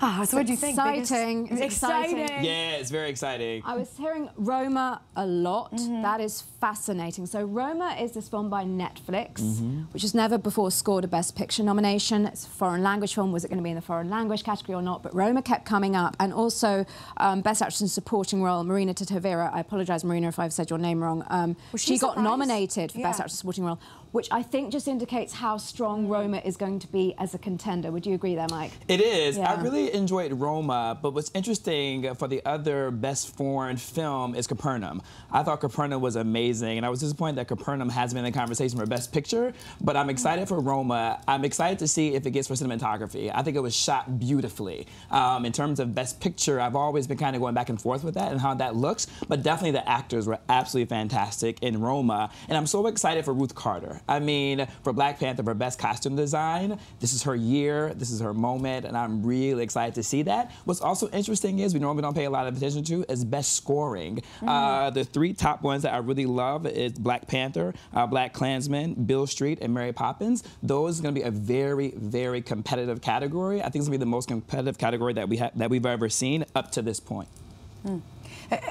Ah, 0.00 0.24
so 0.24 0.36
what 0.36 0.46
do 0.46 0.52
you 0.52 0.58
think? 0.58 0.76
Biggest- 0.76 1.10
Exciting. 1.10 1.48
It's 1.48 1.60
exciting. 1.60 2.18
exciting. 2.18 2.44
Yeah, 2.44 2.70
it's 2.72 2.90
very 2.90 3.08
exciting. 3.08 3.62
I 3.64 3.76
was 3.76 3.88
hearing 3.96 4.28
Roma 4.36 5.00
a 5.16 5.26
lot. 5.26 5.72
Mm-hmm. 5.72 6.02
That 6.02 6.20
is 6.20 6.42
fascinating. 6.60 7.26
So 7.26 7.42
Roma 7.44 7.96
is 8.00 8.12
this 8.12 8.28
film 8.28 8.50
by 8.50 8.64
Netflix, 8.64 9.40
Mm-hmm. 9.40 9.80
which 9.92 10.02
has 10.02 10.14
never 10.14 10.36
before 10.38 10.70
scored 10.70 11.04
a 11.04 11.08
Best 11.08 11.36
Picture 11.36 11.62
nomination. 11.62 12.26
It's 12.26 12.44
a 12.46 12.48
foreign 12.50 12.82
language 12.82 13.14
film. 13.14 13.32
Was 13.32 13.44
it 13.44 13.48
going 13.48 13.58
to 13.58 13.64
be 13.64 13.70
in 13.70 13.76
the 13.76 13.82
foreign 13.82 14.10
language 14.10 14.44
category 14.44 14.74
or 14.76 14.82
not? 14.82 15.02
But 15.02 15.14
Roma 15.14 15.42
kept 15.42 15.64
coming 15.64 15.96
up, 15.96 16.16
and 16.20 16.32
also 16.32 16.84
um, 17.16 17.40
Best 17.40 17.62
Actress 17.62 17.80
in 17.80 17.88
Supporting 17.88 18.42
Role, 18.42 18.64
Marina 18.64 18.94
Tavira. 18.94 19.52
I 19.52 19.60
apologise, 19.60 20.04
Marina, 20.04 20.28
if 20.28 20.38
I've 20.38 20.52
said 20.52 20.70
your 20.70 20.78
name 20.78 21.02
wrong. 21.02 21.24
Um, 21.28 21.56
Was 21.72 21.80
she 21.82 21.94
she 21.94 21.98
got 21.98 22.10
surprised? 22.10 22.24
nominated 22.24 22.92
for 22.92 22.98
Best 22.98 23.18
Yeah. 23.18 23.24
Actress 23.24 23.32
in 23.34 23.38
Supporting 23.38 23.64
Role, 23.64 23.78
which 24.16 24.28
I 24.30 24.42
think 24.42 24.72
just 24.72 24.88
indicates 24.88 25.34
how 25.34 25.58
strong 25.58 26.08
Roma 26.08 26.38
is 26.42 26.56
going 26.56 26.78
to 26.78 26.86
be 26.86 27.14
as 27.18 27.34
a 27.34 27.38
contender. 27.38 27.92
Would 27.92 28.06
you 28.06 28.14
agree 28.14 28.34
there, 28.34 28.46
Mike? 28.48 28.72
It 28.88 29.02
is. 29.02 29.36
I 29.36 29.60
really 29.60 29.92
enjoyed 29.92 30.32
Roma, 30.32 30.98
but 31.02 31.12
what's 31.12 31.30
interesting 31.34 32.14
for 32.14 32.26
the 32.26 32.40
other 32.46 32.90
best 32.90 33.36
foreign 33.36 33.76
film 33.76 34.34
is 34.34 34.46
Capernaum. 34.46 35.02
I 35.30 35.42
thought 35.42 35.60
Capernaum 35.60 36.00
was 36.00 36.16
amazing, 36.16 36.78
and 36.78 36.86
I 36.86 36.88
was 36.88 37.00
disappointed 37.00 37.36
that 37.36 37.48
Capernaum 37.48 37.90
has 37.90 38.14
been 38.14 38.24
in 38.24 38.32
the 38.32 38.38
conversation 38.38 38.78
for 38.78 38.86
Best 38.86 39.12
Picture, 39.12 39.52
but 39.82 39.98
I'm 39.98 40.08
excited 40.08 40.48
for 40.48 40.60
Roma. 40.60 41.20
I'm 41.28 41.44
excited 41.44 41.78
to 41.80 41.86
see 41.86 42.14
if 42.14 42.24
it 42.24 42.30
gets 42.30 42.48
for 42.48 42.54
cinematography. 42.54 43.30
I 43.34 43.42
think 43.42 43.54
it 43.54 43.60
was 43.60 43.76
shot 43.76 44.18
beautifully. 44.18 44.86
Um, 45.10 45.44
in 45.44 45.52
terms 45.52 45.78
of 45.78 45.94
Best 45.94 46.20
Picture, 46.20 46.58
I've 46.58 46.74
always 46.74 47.06
been 47.06 47.18
kind 47.18 47.36
of 47.36 47.42
going 47.42 47.52
back 47.52 47.68
and 47.68 47.78
forth 47.78 48.02
with 48.02 48.14
that 48.14 48.32
and 48.32 48.40
how 48.40 48.54
that 48.54 48.74
looks, 48.74 49.08
but 49.28 49.42
definitely 49.42 49.72
the 49.72 49.86
actors 49.86 50.26
were 50.26 50.38
absolutely 50.48 50.88
fantastic 50.88 51.62
in 51.62 51.82
Roma, 51.82 52.30
and 52.48 52.56
I'm 52.56 52.66
so 52.66 52.86
excited 52.86 53.22
for 53.26 53.34
Ruth 53.34 53.54
Carter. 53.54 54.00
I 54.08 54.20
mean, 54.20 54.66
for 54.82 54.92
Black 54.92 55.18
Panther 55.18 55.42
for 55.42 55.54
Best 55.54 55.78
Costume 55.78 56.16
Design, 56.16 56.78
this 57.00 57.12
is 57.12 57.22
her 57.24 57.34
year, 57.34 57.92
this 57.94 58.10
is 58.10 58.20
her 58.20 58.34
moment, 58.34 58.86
and 58.86 58.96
I'm 58.96 59.24
really 59.24 59.62
excited 59.62 59.94
to 59.96 60.02
see 60.02 60.22
that. 60.22 60.52
What's 60.64 60.80
also 60.80 61.08
interesting 61.10 61.58
is 61.58 61.74
we 61.74 61.80
normally 61.80 62.02
don't 62.02 62.14
pay 62.14 62.24
a 62.24 62.30
lot 62.30 62.46
of 62.46 62.56
attention 62.56 62.84
to 62.84 63.04
is 63.08 63.24
Best 63.24 63.54
Scoring. 63.54 64.22
Uh, 64.46 64.90
the 64.90 65.04
three 65.04 65.32
top 65.32 65.62
ones 65.62 65.82
that 65.82 65.92
I 65.92 65.98
really 65.98 66.26
love 66.26 66.66
is 66.66 66.92
Black 66.92 67.26
Panther, 67.26 67.74
uh, 67.94 68.06
Black 68.06 68.32
Klansman, 68.32 68.94
Beale 68.94 69.26
Street, 69.26 69.58
and 69.60 69.74
Mary 69.74 69.92
Poppins. 69.92 70.42
Those 70.62 70.98
are 70.98 71.02
going 71.02 71.14
to 71.14 71.20
be 71.20 71.26
a 71.26 71.30
very, 71.30 71.92
very 71.96 72.42
competitive 72.42 73.00
category. 73.00 73.60
I 73.60 73.64
think 73.64 73.76
it's 73.76 73.88
going 73.88 73.98
to 73.98 73.98
be 73.98 74.04
the 74.04 74.06
most 74.06 74.28
competitive 74.28 74.78
category 74.78 75.12
that 75.14 75.28
we 75.28 75.38
ha- 75.38 75.50
that 75.56 75.70
we've 75.70 75.86
ever 75.86 76.08
seen 76.08 76.44
up 76.54 76.72
to 76.72 76.82
this 76.82 77.00
point. 77.00 77.28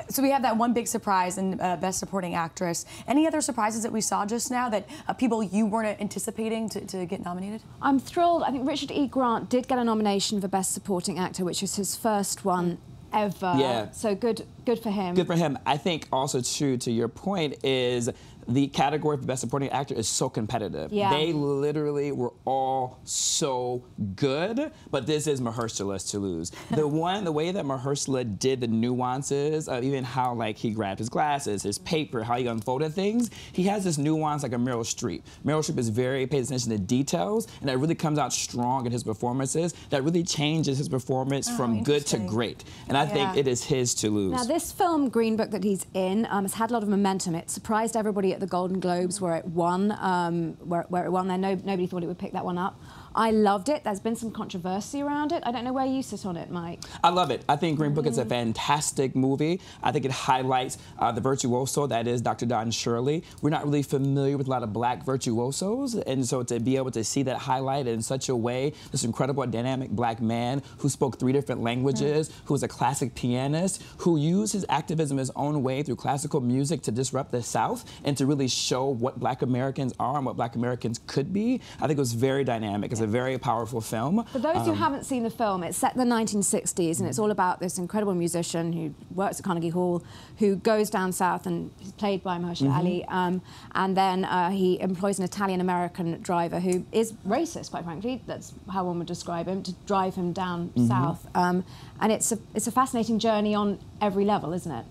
So 0.09 0.21
we 0.21 0.31
have 0.31 0.43
that 0.43 0.57
one 0.57 0.73
big 0.73 0.87
surprise 0.87 1.37
in 1.37 1.59
uh, 1.59 1.75
Best 1.77 1.99
Supporting 1.99 2.35
Actress. 2.35 2.85
Any 3.07 3.27
other 3.27 3.41
surprises 3.41 3.83
that 3.83 3.91
we 3.91 4.01
saw 4.01 4.25
just 4.25 4.51
now 4.51 4.69
that 4.69 4.87
uh, 5.07 5.13
people 5.13 5.43
you 5.43 5.65
weren't 5.65 5.99
anticipating 5.99 6.69
to, 6.69 6.85
to 6.85 7.05
get 7.05 7.23
nominated? 7.23 7.61
I'm 7.81 7.99
thrilled. 7.99 8.43
I 8.43 8.51
think 8.51 8.67
Richard 8.67 8.91
E. 8.91 9.07
Grant 9.07 9.49
did 9.49 9.67
get 9.67 9.77
a 9.77 9.83
nomination 9.83 10.39
for 10.39 10.47
Best 10.47 10.73
Supporting 10.73 11.19
Actor, 11.19 11.43
which 11.43 11.61
was 11.61 11.75
his 11.75 11.95
first 11.95 12.45
one 12.45 12.77
ever. 13.13 13.55
Yeah. 13.57 13.91
So 13.91 14.15
good, 14.15 14.45
good 14.65 14.79
for 14.79 14.89
him. 14.89 15.15
Good 15.15 15.27
for 15.27 15.35
him. 15.35 15.57
I 15.65 15.77
think 15.77 16.07
also 16.11 16.41
true 16.41 16.77
to 16.77 16.91
your 16.91 17.07
point 17.07 17.63
is 17.63 18.09
the 18.47 18.67
category 18.67 19.17
for 19.17 19.23
best 19.23 19.41
supporting 19.41 19.69
actor 19.69 19.95
is 19.95 20.07
so 20.07 20.29
competitive. 20.29 20.91
Yeah. 20.91 21.09
They 21.09 21.33
literally 21.33 22.11
were 22.11 22.33
all 22.45 22.99
so 23.03 23.83
good, 24.15 24.71
but 24.91 25.07
this 25.07 25.27
is 25.27 25.41
Mahershala's 25.41 26.03
to 26.11 26.19
lose. 26.19 26.51
the 26.71 26.87
one, 27.05 27.23
the 27.23 27.31
way 27.31 27.51
that 27.51 27.65
Mahershala 27.65 28.37
did 28.39 28.61
the 28.61 28.67
nuances 28.67 29.67
of 29.67 29.83
even 29.83 30.03
how 30.03 30.33
like 30.33 30.57
he 30.57 30.71
grabbed 30.71 30.99
his 30.99 31.09
glasses, 31.09 31.63
his 31.63 31.77
paper, 31.79 32.23
how 32.23 32.37
he 32.37 32.47
unfolded 32.47 32.93
things, 32.93 33.31
he 33.51 33.63
has 33.63 33.83
this 33.83 33.97
nuance 33.97 34.43
like 34.43 34.53
a 34.53 34.57
Meryl 34.57 34.81
Streep. 34.81 35.23
Meryl 35.43 35.59
Streep 35.59 35.79
is 35.79 35.89
very 35.89 36.27
pays 36.27 36.47
attention 36.47 36.71
to 36.71 36.77
details, 36.77 37.47
and 37.61 37.69
that 37.69 37.77
really 37.77 37.95
comes 37.95 38.19
out 38.19 38.31
strong 38.33 38.85
in 38.85 38.91
his 38.91 39.03
performances. 39.03 39.73
That 39.89 40.03
really 40.03 40.23
changes 40.23 40.77
his 40.77 40.89
performance 40.89 41.49
oh, 41.49 41.57
from 41.57 41.83
good 41.83 42.05
to 42.07 42.19
great. 42.19 42.63
And 42.87 42.94
I 42.95 43.05
think 43.05 43.37
it 43.37 43.47
is 43.47 43.63
his 43.63 43.93
to 43.95 44.09
lose. 44.09 44.31
Now, 44.31 44.43
this 44.43 44.71
film, 44.71 45.09
Green 45.09 45.35
Book, 45.35 45.51
that 45.51 45.63
he's 45.63 45.85
in, 45.93 46.27
um, 46.29 46.43
has 46.43 46.53
had 46.53 46.71
a 46.71 46.73
lot 46.73 46.83
of 46.83 46.89
momentum. 46.89 47.35
It 47.35 47.49
surprised 47.49 47.95
everybody 47.95 48.33
at 48.33 48.39
the 48.39 48.47
Golden 48.47 48.79
Globes 48.79 49.19
where 49.21 49.35
it 49.35 49.45
won, 49.45 49.95
um, 49.99 50.53
where, 50.63 50.83
where 50.89 51.05
it 51.05 51.11
won 51.11 51.27
there. 51.27 51.37
No, 51.37 51.55
nobody 51.55 51.87
thought 51.87 52.03
it 52.03 52.07
would 52.07 52.19
pick 52.19 52.33
that 52.33 52.45
one 52.45 52.57
up. 52.57 52.79
I 53.15 53.31
loved 53.31 53.69
it. 53.69 53.85
There's 53.85 54.01
been 54.01 54.17
some 54.17 54.29
controversy 54.29 55.01
around 55.01 55.31
it. 55.31 55.41
I 55.45 55.51
don't 55.53 55.63
know 55.63 55.71
where 55.71 55.85
you 55.85 56.03
sit 56.03 56.25
on 56.25 56.35
it, 56.35 56.51
Mike. 56.51 56.81
I 57.01 57.09
love 57.09 57.31
it. 57.31 57.45
I 57.47 57.55
think 57.55 57.77
Green 57.77 57.93
Book 57.93 58.05
is 58.05 58.17
a 58.17 58.25
fantastic 58.25 59.15
movie. 59.15 59.61
I 59.81 59.93
think 59.93 60.03
it 60.03 60.11
highlights 60.11 60.77
uh, 60.99 61.13
the 61.13 61.21
virtuoso 61.21 61.87
that 61.87 62.07
is 62.07 62.21
Dr. 62.21 62.45
Don 62.45 62.71
Shirley. 62.71 63.23
We're 63.41 63.51
not 63.51 63.63
really 63.63 63.83
familiar 63.83 64.37
with 64.37 64.47
a 64.47 64.49
lot 64.49 64.63
of 64.63 64.73
black 64.73 65.05
virtuosos, 65.05 65.95
and 65.95 66.27
so 66.27 66.43
to 66.43 66.59
be 66.59 66.75
able 66.75 66.91
to 66.91 67.05
see 67.05 67.23
that 67.23 67.39
highlighted 67.39 67.87
in 67.87 68.01
such 68.01 68.27
a 68.27 68.35
way, 68.35 68.73
this 68.91 69.05
incredible 69.05 69.45
dynamic 69.45 69.91
black 69.91 70.21
man 70.21 70.61
who 70.79 70.89
spoke 70.89 71.17
three 71.17 71.31
different 71.31 71.61
languages, 71.61 72.29
who 72.45 72.53
was 72.53 72.63
a 72.63 72.67
classic 72.67 73.15
pianist, 73.15 73.81
who 73.99 74.17
used 74.17 74.51
his 74.51 74.65
activism 74.67 75.17
his 75.17 75.31
own 75.37 75.63
way 75.63 75.83
through 75.83 75.95
classical 75.95 76.41
music 76.41 76.81
to 76.81 76.91
disrupt 76.91 77.31
the 77.31 77.41
South 77.41 77.89
and 78.03 78.17
to 78.17 78.25
really 78.25 78.49
show 78.49 78.87
what 78.87 79.21
black 79.21 79.41
Americans 79.41 79.93
are 80.01 80.17
and 80.17 80.25
what 80.25 80.35
black 80.35 80.55
Americans 80.55 80.99
could 81.07 81.31
be. 81.31 81.61
I 81.77 81.87
think 81.87 81.97
it 81.97 81.99
was 81.99 82.13
very 82.13 82.43
dynamic. 82.43 82.91
A 83.05 83.11
very 83.19 83.37
powerful 83.37 83.79
film. 83.81 84.23
For 84.33 84.39
those 84.39 84.57
Um, 84.57 84.65
who 84.65 84.73
haven't 84.73 85.05
seen 85.05 85.23
the 85.23 85.29
film, 85.29 85.63
it's 85.63 85.77
set 85.77 85.91
in 85.95 85.99
the 86.05 86.15
1960s 86.15 86.99
and 86.99 87.07
it's 87.09 87.19
all 87.19 87.31
about 87.31 87.59
this 87.59 87.77
incredible 87.77 88.13
musician 88.15 88.73
who 88.73 88.93
works 89.13 89.39
at 89.39 89.45
Carnegie 89.45 89.69
Hall, 89.69 90.03
who 90.41 90.55
goes 90.57 90.89
down 90.89 91.11
south 91.11 91.45
and 91.45 91.71
is 91.81 91.91
played 91.93 92.21
by 92.23 92.37
Mahershala 92.37 92.65
Mm-hmm. 92.69 92.77
Ali. 92.87 93.05
Um, 93.05 93.41
and 93.73 93.95
then 93.95 94.25
uh, 94.25 94.49
he 94.49 94.79
employs 94.81 95.17
an 95.19 95.25
Italian 95.25 95.61
American 95.61 96.07
driver 96.21 96.59
who 96.59 96.85
is 96.91 97.13
racist, 97.35 97.71
quite 97.71 97.83
frankly. 97.85 98.21
That's 98.27 98.53
how 98.73 98.85
one 98.85 98.97
would 98.99 99.07
describe 99.07 99.47
him, 99.47 99.63
to 99.63 99.73
drive 99.85 100.15
him 100.15 100.33
down 100.33 100.69
Mm-hmm. 100.75 100.87
south. 100.87 101.27
Um, 101.35 101.63
and 102.01 102.11
it's 102.11 102.31
a, 102.31 102.37
it's 102.55 102.67
a 102.67 102.71
fascinating 102.71 103.19
journey 103.19 103.53
on 103.55 103.79
every 104.01 104.25
level, 104.25 104.51
isn't 104.53 104.71
it? 104.71 104.85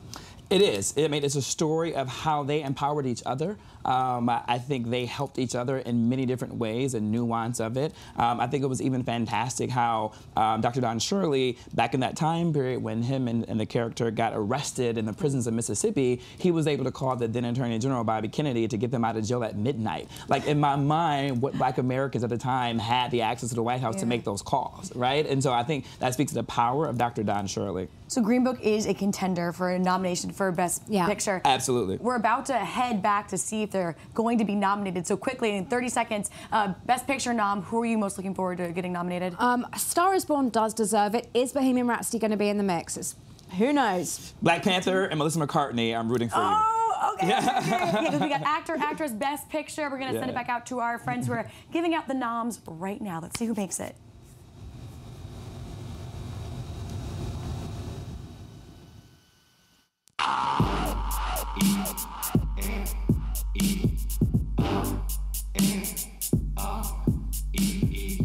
It 0.50 0.60
is. 0.60 0.94
I 0.96 1.08
mean, 1.08 1.24
it's 1.24 1.36
a 1.36 1.42
story 1.42 1.94
of 1.94 2.06
how 2.08 2.42
they 2.42 2.62
empowered 2.62 3.06
each 3.06 3.22
other. 3.24 3.56
Um, 3.84 4.30
I 4.30 4.58
think 4.58 4.88
they 4.88 5.04
helped 5.04 5.38
each 5.38 5.54
other 5.54 5.78
in 5.78 6.08
many 6.08 6.24
different 6.26 6.54
ways, 6.54 6.94
and 6.94 7.12
nuance 7.12 7.60
of 7.60 7.76
it. 7.76 7.92
Um, 8.16 8.40
I 8.40 8.46
think 8.46 8.62
it 8.62 8.66
was 8.66 8.80
even 8.80 9.02
fantastic 9.02 9.68
how 9.68 10.12
um, 10.36 10.60
Dr. 10.60 10.80
Don 10.80 10.98
Shirley, 10.98 11.58
back 11.74 11.92
in 11.92 12.00
that 12.00 12.16
time 12.16 12.52
period 12.52 12.82
when 12.82 13.02
him 13.02 13.28
and, 13.28 13.48
and 13.48 13.60
the 13.60 13.66
character 13.66 14.10
got 14.10 14.32
arrested 14.34 14.96
in 14.96 15.04
the 15.04 15.12
prisons 15.12 15.46
of 15.46 15.54
Mississippi, 15.54 16.20
he 16.38 16.50
was 16.50 16.66
able 16.66 16.84
to 16.84 16.92
call 16.92 17.16
the 17.16 17.28
then 17.28 17.44
Attorney 17.44 17.78
General 17.78 18.04
Bobby 18.04 18.28
Kennedy 18.28 18.66
to 18.68 18.76
get 18.76 18.90
them 18.90 19.04
out 19.04 19.16
of 19.16 19.24
jail 19.24 19.44
at 19.44 19.56
midnight. 19.56 20.08
Like 20.28 20.46
in 20.46 20.58
my 20.58 20.76
mind, 20.76 21.42
what 21.42 21.54
Black 21.54 21.78
Americans 21.78 22.24
at 22.24 22.30
the 22.30 22.38
time 22.38 22.78
had 22.78 23.10
the 23.10 23.22
access 23.22 23.50
to 23.50 23.54
the 23.54 23.62
White 23.62 23.80
House 23.80 23.96
to 23.96 24.06
make 24.06 24.24
those 24.24 24.40
calls, 24.40 24.94
right? 24.94 25.26
And 25.26 25.42
so 25.42 25.52
I 25.52 25.62
think 25.62 25.84
that 25.98 26.14
speaks 26.14 26.32
to 26.32 26.36
the 26.38 26.44
power 26.44 26.86
of 26.86 26.96
Dr. 26.96 27.22
Don 27.22 27.46
Shirley. 27.46 27.88
So 28.14 28.22
Green 28.22 28.44
Book 28.44 28.60
is 28.60 28.86
a 28.86 28.94
contender 28.94 29.50
for 29.52 29.70
a 29.70 29.78
nomination 29.78 30.30
for 30.30 30.52
Best 30.52 30.82
Yeah. 30.86 31.04
Picture. 31.08 31.42
Absolutely. 31.44 31.96
We're 31.96 32.14
about 32.14 32.46
to 32.46 32.52
head 32.54 33.02
back 33.02 33.26
to 33.28 33.36
see 33.36 33.64
if 33.64 33.72
they're 33.72 33.96
going 34.14 34.38
to 34.38 34.44
be 34.44 34.54
nominated. 34.54 35.04
So 35.04 35.16
quickly, 35.16 35.56
in 35.56 35.64
30 35.66 35.88
seconds, 35.88 36.30
uh, 36.52 36.74
Best 36.86 37.08
Picture 37.08 37.34
nom, 37.34 37.62
who 37.62 37.82
are 37.82 37.86
you 37.86 37.98
most 37.98 38.16
looking 38.16 38.32
forward 38.32 38.58
to 38.58 38.70
getting 38.70 38.92
nominated? 38.92 39.34
Um, 39.40 39.66
Star 39.76 40.14
is 40.14 40.24
Born 40.24 40.48
does 40.50 40.72
deserve 40.74 41.16
it. 41.16 41.28
Is 41.34 41.52
Bohemian 41.52 41.88
Rhapsody 41.88 42.20
going 42.20 42.30
to 42.30 42.36
be 42.36 42.48
in 42.48 42.56
the 42.56 42.62
mix? 42.62 42.96
It's, 42.96 43.16
who 43.58 43.72
knows? 43.72 44.32
Black 44.40 44.62
Panther 44.62 45.06
and 45.06 45.18
Melissa 45.18 45.40
McCartney, 45.40 45.92
I'm 45.98 46.08
rooting 46.08 46.28
for 46.28 46.36
you. 46.38 46.44
Oh, 46.44 47.16
okay. 47.20 47.36
okay, 47.36 47.36
okay. 47.36 47.68
Yeah, 47.68 48.10
'cause 48.12 48.20
we 48.20 48.28
got 48.28 48.42
actor, 48.44 48.76
actress, 48.78 49.10
best 49.10 49.48
picture. 49.48 49.90
We're 49.90 49.98
gonna 49.98 50.16
send 50.16 50.30
it 50.30 50.34
back 50.36 50.48
out 50.48 50.66
to 50.66 50.78
our 50.78 50.98
friends 50.98 51.26
who 51.26 51.32
are 51.32 51.50
giving 51.72 51.94
out 51.94 52.06
the 52.06 52.14
noms 52.14 52.60
right 52.64 53.00
now. 53.00 53.18
Let's 53.20 53.40
see 53.40 53.46
who 53.46 53.54
makes 53.54 53.80
it. 53.80 53.96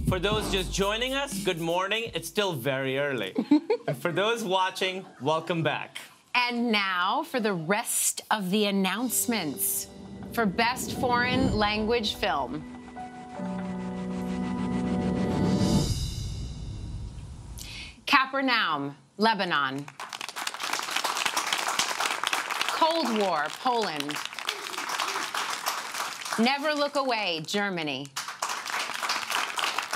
For 0.10 0.18
those 0.18 0.51
just 0.51 0.74
joining 0.74 1.13
us, 1.13 1.34
good 1.44 1.62
morning. 1.62 2.12
It's 2.13 2.27
still 2.27 2.51
very 2.51 2.98
early. 2.98 3.34
and 3.88 3.96
for 3.96 4.12
those 4.12 4.44
watching, 4.44 5.06
welcome 5.22 5.63
back. 5.63 6.00
And 6.34 6.72
now 6.72 7.24
for 7.24 7.39
the 7.39 7.53
rest 7.53 8.22
of 8.32 8.50
the 8.50 8.65
announcements 8.65 9.88
for 10.34 10.46
Best 10.46 10.94
Foreign 11.00 11.56
Language 11.56 12.15
Film. 12.15 12.65
Capernaum, 18.06 18.98
Lebanon. 19.18 19.86
Cold 22.89 23.19
War, 23.19 23.46
Poland. 23.62 24.15
Never 26.39 26.74
Look 26.74 26.96
Away, 26.96 27.43
Germany. 27.46 28.08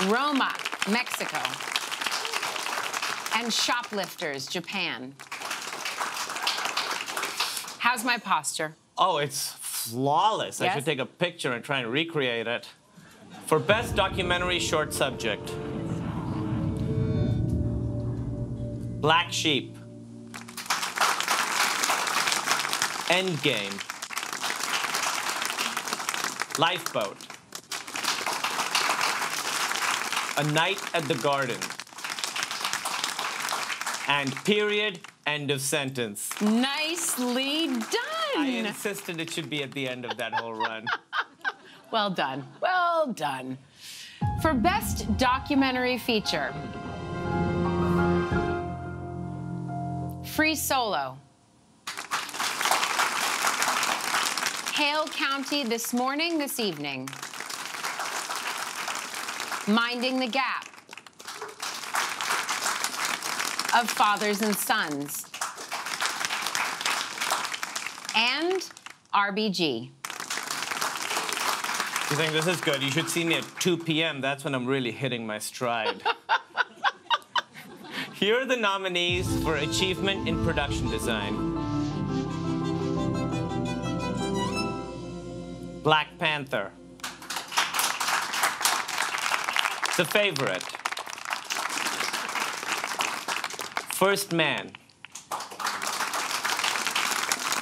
Roma, 0.06 0.54
Mexico. 0.88 1.38
And 3.36 3.52
Shoplifters, 3.52 4.46
Japan. 4.46 5.14
How's 7.78 8.04
my 8.04 8.18
posture? 8.18 8.76
Oh, 8.96 9.18
it's 9.18 9.50
flawless. 9.52 10.60
I 10.60 10.66
Yes? 10.66 10.74
should 10.76 10.84
take 10.84 11.00
a 11.00 11.06
picture 11.06 11.52
and 11.52 11.64
try 11.64 11.80
and 11.80 11.90
recreate 11.90 12.46
it. 12.46 12.68
For 13.46 13.58
best 13.58 13.96
documentary 13.96 14.60
short 14.60 14.94
subject 14.94 15.52
Black 19.00 19.32
Sheep. 19.32 19.76
Endgame. 23.08 23.72
Lifeboat. 26.58 27.16
A 30.38 30.52
Night 30.52 30.80
at 30.94 31.04
the 31.04 31.14
Garden. 31.16 31.58
And 34.08 34.34
period, 34.44 35.00
end 35.26 35.50
of 35.50 35.60
sentence. 35.60 36.30
Nicely 36.40 37.68
done. 37.68 38.36
I 38.36 38.46
insisted 38.46 39.20
it 39.20 39.30
should 39.30 39.48
be 39.48 39.62
at 39.62 39.72
the 39.72 39.88
end 39.88 40.04
of 40.04 40.16
that 40.16 40.34
whole 40.34 40.54
run. 40.54 40.86
Well 41.92 42.10
done. 42.10 42.44
Well 42.60 43.12
done. 43.12 43.56
For 44.42 44.52
best 44.52 45.16
documentary 45.16 45.96
feature, 45.96 46.52
Free 50.24 50.56
Solo. 50.56 51.16
Hale 54.74 55.06
County 55.06 55.62
this 55.62 55.94
morning, 55.94 56.36
this 56.36 56.58
evening. 56.58 57.08
Minding 59.68 60.18
the 60.18 60.26
Gap. 60.26 60.64
Of 63.72 63.88
Fathers 63.88 64.42
and 64.42 64.52
Sons. 64.56 65.26
And 68.16 68.68
RBG. 69.14 69.90
You 72.10 72.16
think 72.16 72.32
this 72.32 72.48
is 72.48 72.60
good? 72.60 72.82
You 72.82 72.90
should 72.90 73.08
see 73.08 73.22
me 73.22 73.36
at 73.36 73.44
2 73.60 73.76
p.m. 73.76 74.20
That's 74.20 74.42
when 74.42 74.56
I'm 74.56 74.66
really 74.66 74.90
hitting 74.90 75.24
my 75.24 75.38
stride. 75.38 76.02
Here 78.14 78.40
are 78.40 78.44
the 78.44 78.56
nominees 78.56 79.40
for 79.44 79.54
Achievement 79.54 80.26
in 80.26 80.44
Production 80.44 80.90
Design 80.90 81.53
Black 85.84 86.16
Panther. 86.18 86.72
The 89.98 90.06
Favorite. 90.06 90.62
First 93.92 94.32
Man. 94.32 94.70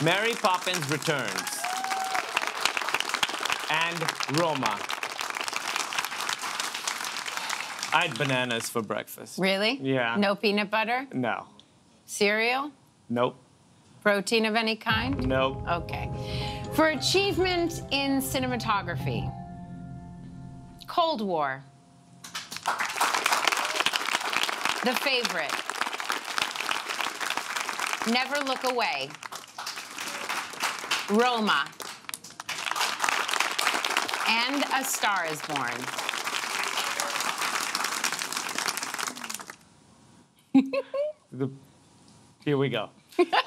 Mary 0.05 0.35
Poppins 0.35 0.89
Returns 0.89 1.33
and 3.71 4.39
Roma. 4.39 4.79
I 7.93 8.07
had 8.07 8.17
bananas 8.17 8.69
for 8.69 8.83
breakfast. 8.83 9.41
Really? 9.41 9.81
Yeah. 9.83 10.15
No 10.17 10.37
peanut 10.37 10.71
butter? 10.71 11.09
No. 11.13 11.47
Cereal? 12.07 12.71
Nope. 13.09 13.35
Protein 14.01 14.47
of 14.47 14.55
any 14.55 14.77
kind? 14.77 15.27
Nope. 15.27 15.67
Okay. 15.69 16.09
For 16.75 16.89
achievement 16.89 17.83
in 17.91 18.23
cinematography, 18.23 19.31
Cold 20.87 21.21
War. 21.21 21.63
The 24.85 24.95
Favorite. 24.95 25.53
Never 28.11 28.37
Look 28.47 28.65
Away. 28.65 29.11
Roma. 31.11 31.67
And 34.29 34.65
A 34.75 34.83
Star 34.83 35.27
is 35.27 35.43
Born. 35.43 35.73
The- 41.33 41.51
here 42.45 42.57
we 42.59 42.69
go. 42.71 42.91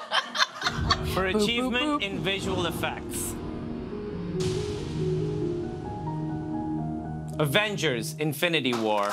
for 1.14 1.26
achievement 1.26 2.02
in 2.02 2.18
visual 2.20 2.66
effects. 2.66 3.34
Avengers 7.38 8.14
Infinity 8.18 8.72
War. 8.72 9.10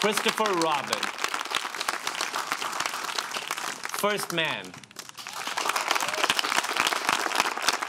Christopher 0.00 0.52
Robin. 0.60 1.02
First 3.98 4.32
Man. 4.32 4.64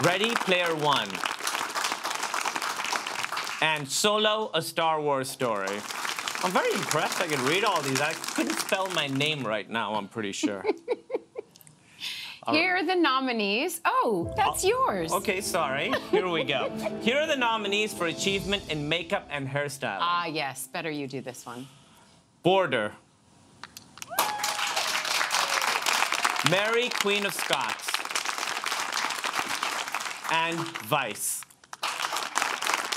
Ready 0.02 0.34
Player 0.36 0.73
One. 0.76 1.10
And 3.62 3.88
Solo, 3.88 4.50
a 4.54 4.62
Star 4.62 5.02
Wars 5.02 5.30
story. 5.30 5.67
I'm 6.43 6.52
very 6.52 6.71
impressed 6.73 7.21
I 7.21 7.28
could 7.28 7.39
read 7.41 7.63
all 7.63 7.82
these. 7.82 8.02
I 8.02 8.13
couldn't 8.13 8.58
spell 8.58 8.88
my 8.89 9.08
name 9.08 9.45
right 9.45 9.69
now, 9.69 9.93
I'm 9.95 10.08
pretty 10.08 10.32
sure. 10.32 10.63
Here 12.51 12.77
are 12.77 12.86
the 12.86 12.95
nominees. 12.95 13.81
Oh, 13.83 14.33
that's 14.38 14.63
yours. 14.63 15.12
Okay, 15.12 15.41
sorry. 15.41 15.91
Here 16.12 16.29
we 16.29 16.43
go. 16.43 16.69
Here 17.01 17.17
are 17.17 17.27
the 17.27 17.36
nominees 17.36 17.93
for 17.93 18.07
achievement 18.07 18.63
in 18.69 18.88
makeup 18.88 19.27
and 19.29 19.47
hairstyling. 19.47 19.97
Ah, 19.99 20.25
yes. 20.27 20.67
Better 20.67 20.89
you 20.89 21.07
do 21.07 21.19
this 21.21 21.45
one. 21.45 21.67
Border. 22.43 22.93
Mary, 26.49 26.88
Queen 26.89 27.25
of 27.25 27.33
Scots. 27.33 27.89
And 30.31 30.57
Vice. 30.86 31.43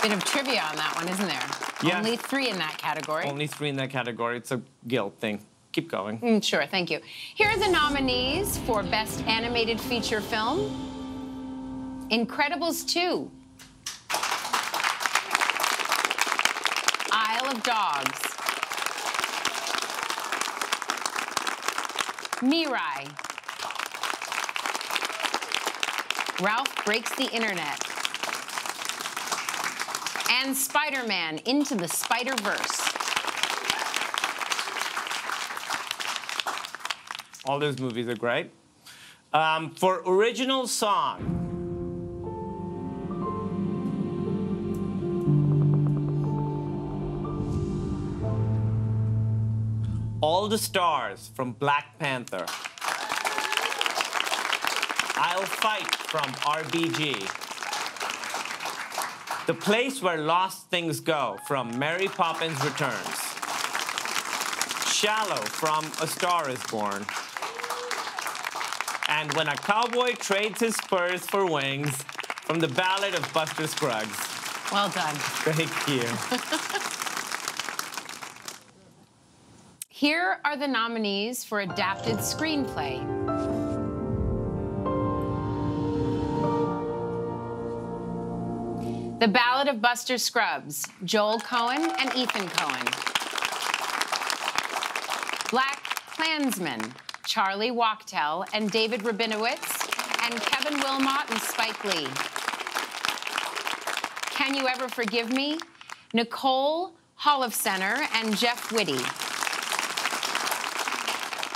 Bit 0.03 0.13
of 0.13 0.25
trivia 0.25 0.63
on 0.63 0.77
that 0.77 0.93
one, 0.95 1.09
isn't 1.09 1.27
there? 1.27 1.47
Yeah. 1.83 1.99
Only 1.99 2.17
three 2.17 2.49
in 2.49 2.59
that 2.59 2.79
category. 2.79 3.25
Only 3.25 3.47
three 3.47 3.69
in 3.69 3.77
that 3.77 3.91
category. 3.91 4.37
It's 4.37 4.53
a 4.53 4.63
guilt 4.87 5.17
thing. 5.19 5.41
Keep 5.73 5.89
going. 5.91 6.19
Mm, 6.19 6.43
sure, 6.43 6.67
thank 6.67 6.91
you. 6.91 7.01
Here 7.35 7.49
are 7.49 7.59
the 7.59 7.69
nominees 7.69 8.59
for 8.59 8.83
Best 8.83 9.23
Animated 9.27 9.81
Feature 9.81 10.21
Film 10.21 10.89
Incredibles 12.11 12.85
2, 12.89 13.31
Isle 17.13 17.47
of 17.53 17.63
Dogs, 17.63 18.21
Mirai, 22.41 23.09
Ralph 26.43 26.85
Breaks 26.85 27.15
the 27.15 27.31
Internet, 27.33 27.87
and 30.33 30.57
Spider 30.57 31.07
Man 31.07 31.39
Into 31.47 31.77
the 31.77 31.87
Spider 31.87 32.35
Verse. 32.43 32.90
All 37.51 37.59
those 37.59 37.81
movies 37.81 38.07
are 38.07 38.15
great. 38.15 38.53
Um, 39.33 39.73
for 39.73 40.05
original 40.07 40.69
song, 40.69 41.19
All 50.21 50.47
the 50.47 50.59
Stars 50.59 51.33
from 51.35 51.51
Black 51.51 51.99
Panther. 51.99 52.47
I'll 55.17 55.43
Fight 55.43 55.93
from 55.93 56.31
RBG. 56.45 57.17
The 59.49 59.55
Place 59.55 60.01
Where 60.01 60.19
Lost 60.19 60.71
Things 60.71 61.01
Go 61.01 61.37
from 61.49 61.77
Mary 61.77 62.07
Poppins 62.07 62.65
Returns. 62.65 63.19
Shallow 64.93 65.43
from 65.47 65.85
A 66.01 66.07
Star 66.07 66.49
is 66.49 66.63
Born. 66.71 67.05
And 69.11 69.33
When 69.35 69.49
a 69.49 69.57
Cowboy 69.57 70.15
Trades 70.15 70.61
His 70.61 70.77
Spurs 70.77 71.27
for 71.27 71.45
Wings 71.45 72.05
from 72.45 72.61
the 72.61 72.69
Ballad 72.69 73.15
of 73.15 73.33
Buster 73.35 73.67
Scruggs. 73.67 74.17
Well 74.73 74.89
done. 74.89 75.15
Thank 75.45 75.89
you. 75.89 76.07
Here 79.89 80.39
are 80.45 80.57
the 80.57 80.69
nominees 80.69 81.45
for 81.45 81.61
adapted 81.61 82.19
screenplay. 82.19 83.01
The 89.19 89.29
Ballad 89.29 89.69
of 89.69 89.83
Buster 89.83 90.19
Scruggs, 90.19 90.87
Joel 91.05 91.41
Coen 91.41 91.95
and 91.99 92.15
Ethan 92.17 92.49
Coen. 92.49 92.87
Black 95.51 95.83
Klansman, 96.15 96.95
Charlie 97.31 97.71
Wachtel 97.71 98.45
and 98.53 98.73
David 98.73 99.03
Rabinowitz, 99.03 99.89
and 100.25 100.35
Kevin 100.41 100.81
Willmott 100.81 101.31
and 101.31 101.41
Spike 101.41 101.85
Lee. 101.85 102.09
Can 104.33 104.53
You 104.53 104.67
Ever 104.67 104.89
Forgive 104.89 105.31
Me? 105.33 105.57
Nicole 106.13 106.91
Holofcener 107.21 108.05
and 108.17 108.37
Jeff 108.37 108.73
Whitty. 108.73 108.99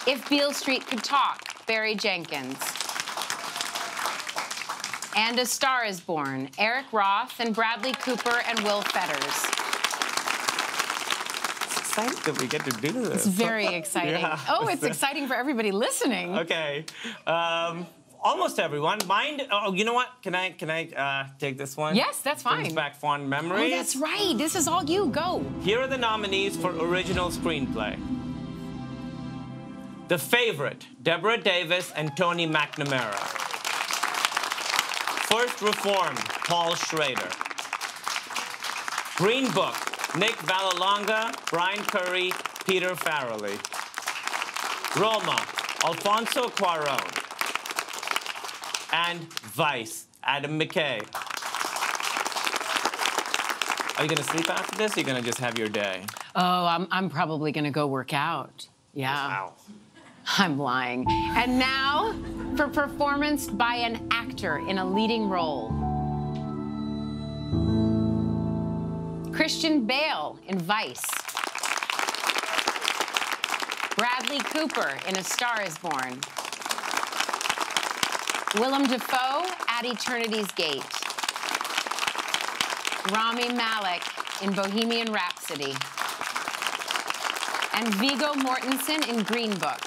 If 0.08 0.24
Beale 0.30 0.52
Street 0.52 0.86
Could 0.86 1.02
Talk, 1.02 1.66
Barry 1.66 1.96
Jenkins. 1.96 2.56
And 5.16 5.36
A 5.40 5.44
Star 5.44 5.84
is 5.84 5.98
Born, 5.98 6.50
Eric 6.56 6.86
Roth 6.92 7.40
and 7.40 7.52
Bradley 7.52 7.94
Cooper 7.94 8.42
and 8.46 8.60
Will 8.60 8.82
Fetters. 8.82 9.53
Excited 11.96 12.24
that 12.24 12.40
we 12.40 12.48
get 12.48 12.64
to 12.64 12.72
do 12.72 12.90
this. 13.04 13.24
It's 13.24 13.26
very 13.26 13.66
exciting. 13.66 14.14
Yeah. 14.20 14.38
Oh, 14.48 14.66
it's 14.66 14.82
exciting 14.82 15.28
for 15.28 15.34
everybody 15.34 15.70
listening. 15.70 16.36
Okay. 16.38 16.84
Um, 17.24 17.86
almost 18.20 18.58
everyone. 18.58 18.98
Mind. 19.06 19.46
Oh, 19.52 19.72
you 19.72 19.84
know 19.84 19.92
what? 19.94 20.08
Can 20.20 20.34
I 20.34 20.50
can 20.50 20.70
I 20.70 20.88
uh, 20.88 21.28
take 21.38 21.56
this 21.56 21.76
one? 21.76 21.94
Yes, 21.94 22.18
that's 22.20 22.42
Brings 22.42 22.68
fine. 22.68 22.74
back 22.74 22.96
fond 22.96 23.30
memories. 23.30 23.72
Oh, 23.72 23.76
that's 23.76 23.94
right. 23.94 24.34
This 24.36 24.56
is 24.56 24.66
all 24.66 24.84
you. 24.84 25.06
Go. 25.06 25.44
Here 25.60 25.78
are 25.80 25.86
the 25.86 25.96
nominees 25.98 26.56
for 26.56 26.70
original 26.70 27.30
screenplay. 27.30 27.96
The 30.08 30.18
Favorite, 30.18 30.86
Deborah 31.02 31.40
Davis 31.40 31.92
and 31.92 32.16
Tony 32.16 32.46
McNamara. 32.48 33.14
First 35.30 35.62
Reformed, 35.62 36.18
Paul 36.48 36.74
Schrader. 36.74 37.28
Green 39.16 39.48
Book, 39.52 39.74
Nick 40.16 40.36
Vallelonga, 40.36 41.34
Brian 41.50 41.82
Currie, 41.84 42.32
Peter 42.66 42.90
Farrelly. 42.90 43.58
Roma, 44.96 45.44
Alfonso 45.84 46.48
Cuaron. 46.48 47.02
And 48.92 49.20
Vice, 49.42 50.06
Adam 50.22 50.58
McKay. 50.58 51.00
Are 53.98 54.02
you 54.02 54.08
gonna 54.08 54.22
sleep 54.22 54.48
after 54.50 54.76
this? 54.76 54.92
Or 54.92 54.94
are 54.94 55.00
you 55.00 55.06
gonna 55.06 55.22
just 55.22 55.38
have 55.38 55.58
your 55.58 55.68
day? 55.68 56.04
Oh, 56.36 56.66
I'm, 56.66 56.88
I'm 56.90 57.08
probably 57.08 57.52
going 57.52 57.64
to 57.64 57.70
go 57.70 57.86
work 57.86 58.12
out. 58.12 58.66
Yeah. 58.92 59.14
Wow. 59.14 59.52
I'm 60.38 60.58
lying. 60.58 61.06
And 61.36 61.58
now 61.58 62.14
for 62.56 62.66
performance 62.66 63.46
by 63.46 63.76
an 63.76 64.08
actor 64.10 64.58
in 64.68 64.78
a 64.78 64.84
leading 64.84 65.28
role. 65.28 65.72
Christian 69.34 69.84
Bale 69.84 70.38
in 70.46 70.60
Vice. 70.60 71.04
Bradley 73.96 74.38
Cooper 74.38 74.96
in 75.08 75.16
A 75.16 75.24
Star 75.24 75.60
is 75.60 75.76
Born. 75.78 76.20
Willem 78.54 78.86
Dafoe 78.86 79.44
at 79.68 79.84
Eternity's 79.84 80.52
Gate. 80.52 80.84
Rami 83.12 83.52
Malek 83.52 84.04
in 84.40 84.52
Bohemian 84.52 85.12
Rhapsody. 85.12 85.74
And 87.74 87.92
Viggo 87.96 88.34
Mortensen 88.34 89.08
in 89.08 89.24
Green 89.24 89.58
Book. 89.58 89.80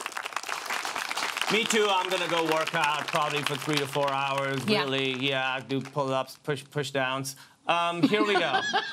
Me 1.54 1.64
too. 1.64 1.88
I'm 1.90 2.10
gonna 2.10 2.28
go 2.28 2.44
work 2.54 2.76
out 2.76 3.08
probably 3.08 3.42
for 3.44 3.56
three 3.56 3.78
to 3.78 3.88
four 3.88 4.12
hours. 4.12 4.60
Yeah. 4.68 4.82
Really, 4.84 5.14
yeah. 5.14 5.54
I 5.54 5.62
do 5.62 5.80
pull-ups, 5.80 6.38
push 6.44 6.66
push 6.70 6.92
downs. 6.92 7.38
Um, 7.68 8.02
here 8.02 8.24
we 8.26 8.34
go. 8.34 8.62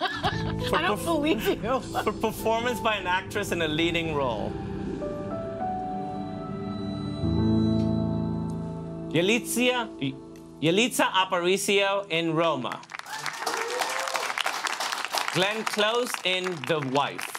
for, 0.69 0.77
I 0.77 0.83
don't 0.83 1.05
believe 1.05 1.47
you. 1.47 1.81
for 1.81 2.13
performance 2.13 2.81
by 2.81 2.97
an 2.97 3.07
actress 3.07 3.53
in 3.53 3.63
a 3.63 3.69
leading 3.69 4.15
role. 4.15 4.53
Yalitza, 9.11 9.89
Yalitza 10.61 11.05
Aparicio 11.13 12.05
in 12.11 12.35
Roma. 12.35 12.81
Glenn 15.35 15.65
Close 15.65 16.11
in 16.25 16.45
The 16.67 16.81
Wife. 16.93 17.31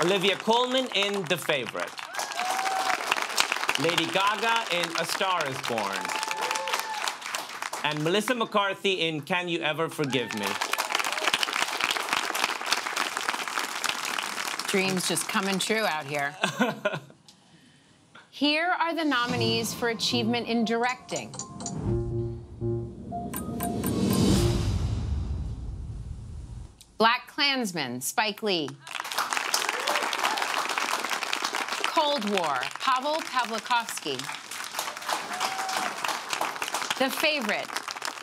Olivia 0.00 0.36
Colman 0.36 0.88
in 0.96 1.22
The 1.24 1.36
Favorite. 1.36 1.92
Lady 3.80 4.06
Gaga 4.06 4.64
in 4.74 4.88
A 5.00 5.04
Star 5.04 5.46
is 5.46 5.56
Born. 5.68 6.25
And 7.86 8.02
Melissa 8.02 8.34
McCarthy 8.34 8.94
in 9.06 9.20
Can 9.20 9.46
You 9.46 9.60
Ever 9.60 9.88
Forgive 9.88 10.34
Me? 10.34 10.46
Dreams 14.66 15.06
just 15.06 15.28
coming 15.28 15.60
true 15.60 15.84
out 15.86 16.04
here. 16.04 16.34
Here 18.30 18.66
are 18.80 18.92
the 18.92 19.04
nominees 19.04 19.72
for 19.72 19.90
achievement 19.90 20.48
in 20.48 20.64
directing. 20.64 21.32
Black 26.98 27.28
Klansman, 27.28 28.00
Spike 28.00 28.42
Lee. 28.42 28.68
Cold 31.84 32.28
War, 32.30 32.58
Pavel 32.80 33.20
Pawlikowski. 33.20 34.20
The 36.98 37.10
Favorite, 37.10 37.68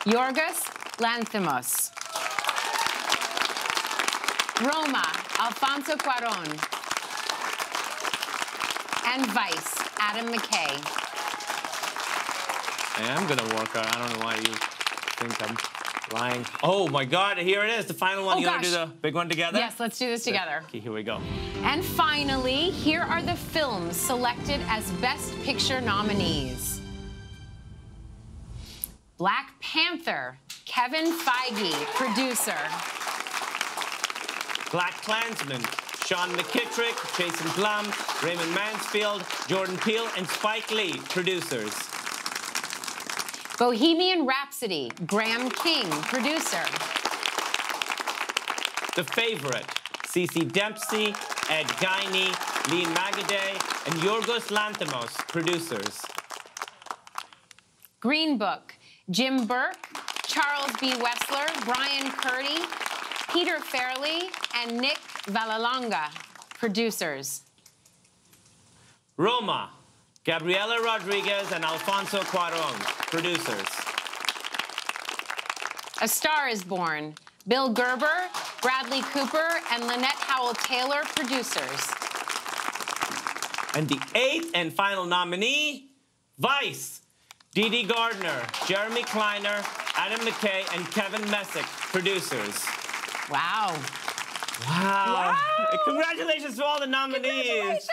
Yorgos 0.04 0.60
Lanthimos. 0.98 1.90
Roma, 4.60 5.02
Alfonso 5.40 5.96
Cuaron. 5.96 6.46
And 9.06 9.24
Vice, 9.26 9.74
Adam 9.98 10.26
McKay. 10.26 10.78
I 12.96 13.02
am 13.12 13.26
gonna 13.26 13.42
work 13.56 13.74
out. 13.76 13.86
I 13.96 13.98
don't 13.98 14.18
know 14.18 14.26
why 14.26 14.36
you 14.36 14.52
think 15.16 15.42
I'm 15.42 15.56
lying. 16.12 16.44
Oh 16.62 16.86
my 16.88 17.06
God! 17.06 17.38
Here 17.38 17.64
it 17.64 17.70
is, 17.70 17.86
the 17.86 17.94
final 17.94 18.26
one. 18.26 18.36
Oh, 18.36 18.40
you 18.40 18.46
wanna 18.46 18.62
do 18.62 18.70
the 18.70 18.90
big 19.00 19.14
one 19.14 19.30
together? 19.30 19.58
Yes, 19.58 19.80
let's 19.80 19.98
do 19.98 20.06
this 20.10 20.22
together. 20.22 20.60
Okay, 20.64 20.80
here 20.80 20.92
we 20.92 21.02
go. 21.02 21.18
And 21.62 21.82
finally, 21.82 22.70
here 22.70 23.00
are 23.00 23.22
the 23.22 23.36
films 23.36 23.96
selected 23.96 24.60
as 24.68 24.90
Best 25.00 25.34
Picture 25.44 25.80
nominees. 25.80 26.82
Black 29.16 29.53
Panther, 29.74 30.38
Kevin 30.66 31.06
Feige, 31.06 31.72
producer. 31.96 32.54
Black 34.70 35.02
Klansman, 35.02 35.60
Sean 36.06 36.28
McKittrick, 36.30 36.94
Jason 37.18 37.50
Blum, 37.56 37.92
Raymond 38.22 38.54
Mansfield, 38.54 39.24
Jordan 39.48 39.76
Peele, 39.78 40.06
and 40.16 40.28
Spike 40.28 40.70
Lee, 40.70 40.92
producers. 41.08 41.74
Bohemian 43.58 44.26
Rhapsody, 44.26 44.92
Graham 45.06 45.50
King, 45.50 45.90
producer. 46.02 46.62
The 48.94 49.02
Favorite, 49.02 49.66
Ceci 50.06 50.44
Dempsey, 50.44 51.16
Ed 51.50 51.66
Guiney, 51.82 52.30
Lee 52.70 52.84
Magiday, 52.94 53.54
and 53.86 53.94
Yorgos 53.96 54.52
Lanthimos, 54.52 55.10
producers. 55.26 56.00
Green 57.98 58.38
Book, 58.38 58.73
Jim 59.10 59.46
Burke, 59.46 59.76
Charles 60.26 60.72
B. 60.80 60.92
Wessler, 60.92 61.46
Brian 61.66 62.10
Currie, 62.12 62.64
Peter 63.32 63.58
Farrelly, 63.58 64.30
and 64.56 64.78
Nick 64.78 64.98
Vallelonga, 65.26 66.08
producers. 66.58 67.42
Roma, 69.18 69.68
Gabriela 70.24 70.82
Rodriguez 70.82 71.52
and 71.52 71.64
Alfonso 71.64 72.20
Cuaron, 72.20 72.80
producers. 73.10 73.68
A 76.00 76.08
Star 76.08 76.48
is 76.48 76.64
Born. 76.64 77.14
Bill 77.46 77.68
Gerber, 77.68 78.30
Bradley 78.62 79.02
Cooper, 79.02 79.50
and 79.70 79.86
Lynette 79.86 80.12
Howell 80.12 80.54
Taylor, 80.54 81.02
producers. 81.14 81.92
And 83.74 83.86
the 83.86 84.00
eighth 84.14 84.50
and 84.54 84.72
final 84.72 85.04
nominee, 85.04 85.90
Vice. 86.38 87.03
Dede 87.54 87.86
Gardner, 87.88 88.42
Jeremy 88.66 89.04
Kleiner, 89.04 89.62
Adam 89.96 90.18
McKay, 90.26 90.64
and 90.76 90.84
Kevin 90.90 91.22
Messick, 91.30 91.62
producers. 91.92 92.64
Wow. 93.30 93.76
Wow. 94.68 95.36
Congratulations 95.84 96.56
to 96.56 96.64
all 96.64 96.80
the 96.80 96.86
nominees. 96.86 97.22
Congratulations. 97.46 97.88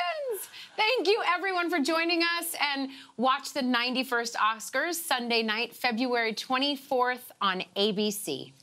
Thank 0.75 1.07
you, 1.07 1.21
everyone, 1.27 1.69
for 1.69 1.79
joining 1.79 2.21
us. 2.39 2.55
And 2.73 2.89
watch 3.17 3.53
the 3.53 3.61
91st 3.61 4.35
Oscars 4.35 4.95
Sunday 4.95 5.43
night, 5.43 5.75
February 5.75 6.33
24th 6.33 7.19
on 7.39 7.63
ABC. 7.75 8.53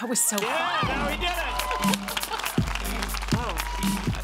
That 0.00 0.08
was 0.08 0.20
so 0.20 0.36
Yeah, 0.40 0.80
fun. 0.80 0.88
now 0.88 1.10
we 1.10 1.16
did 1.18 1.98
it. 2.00 2.03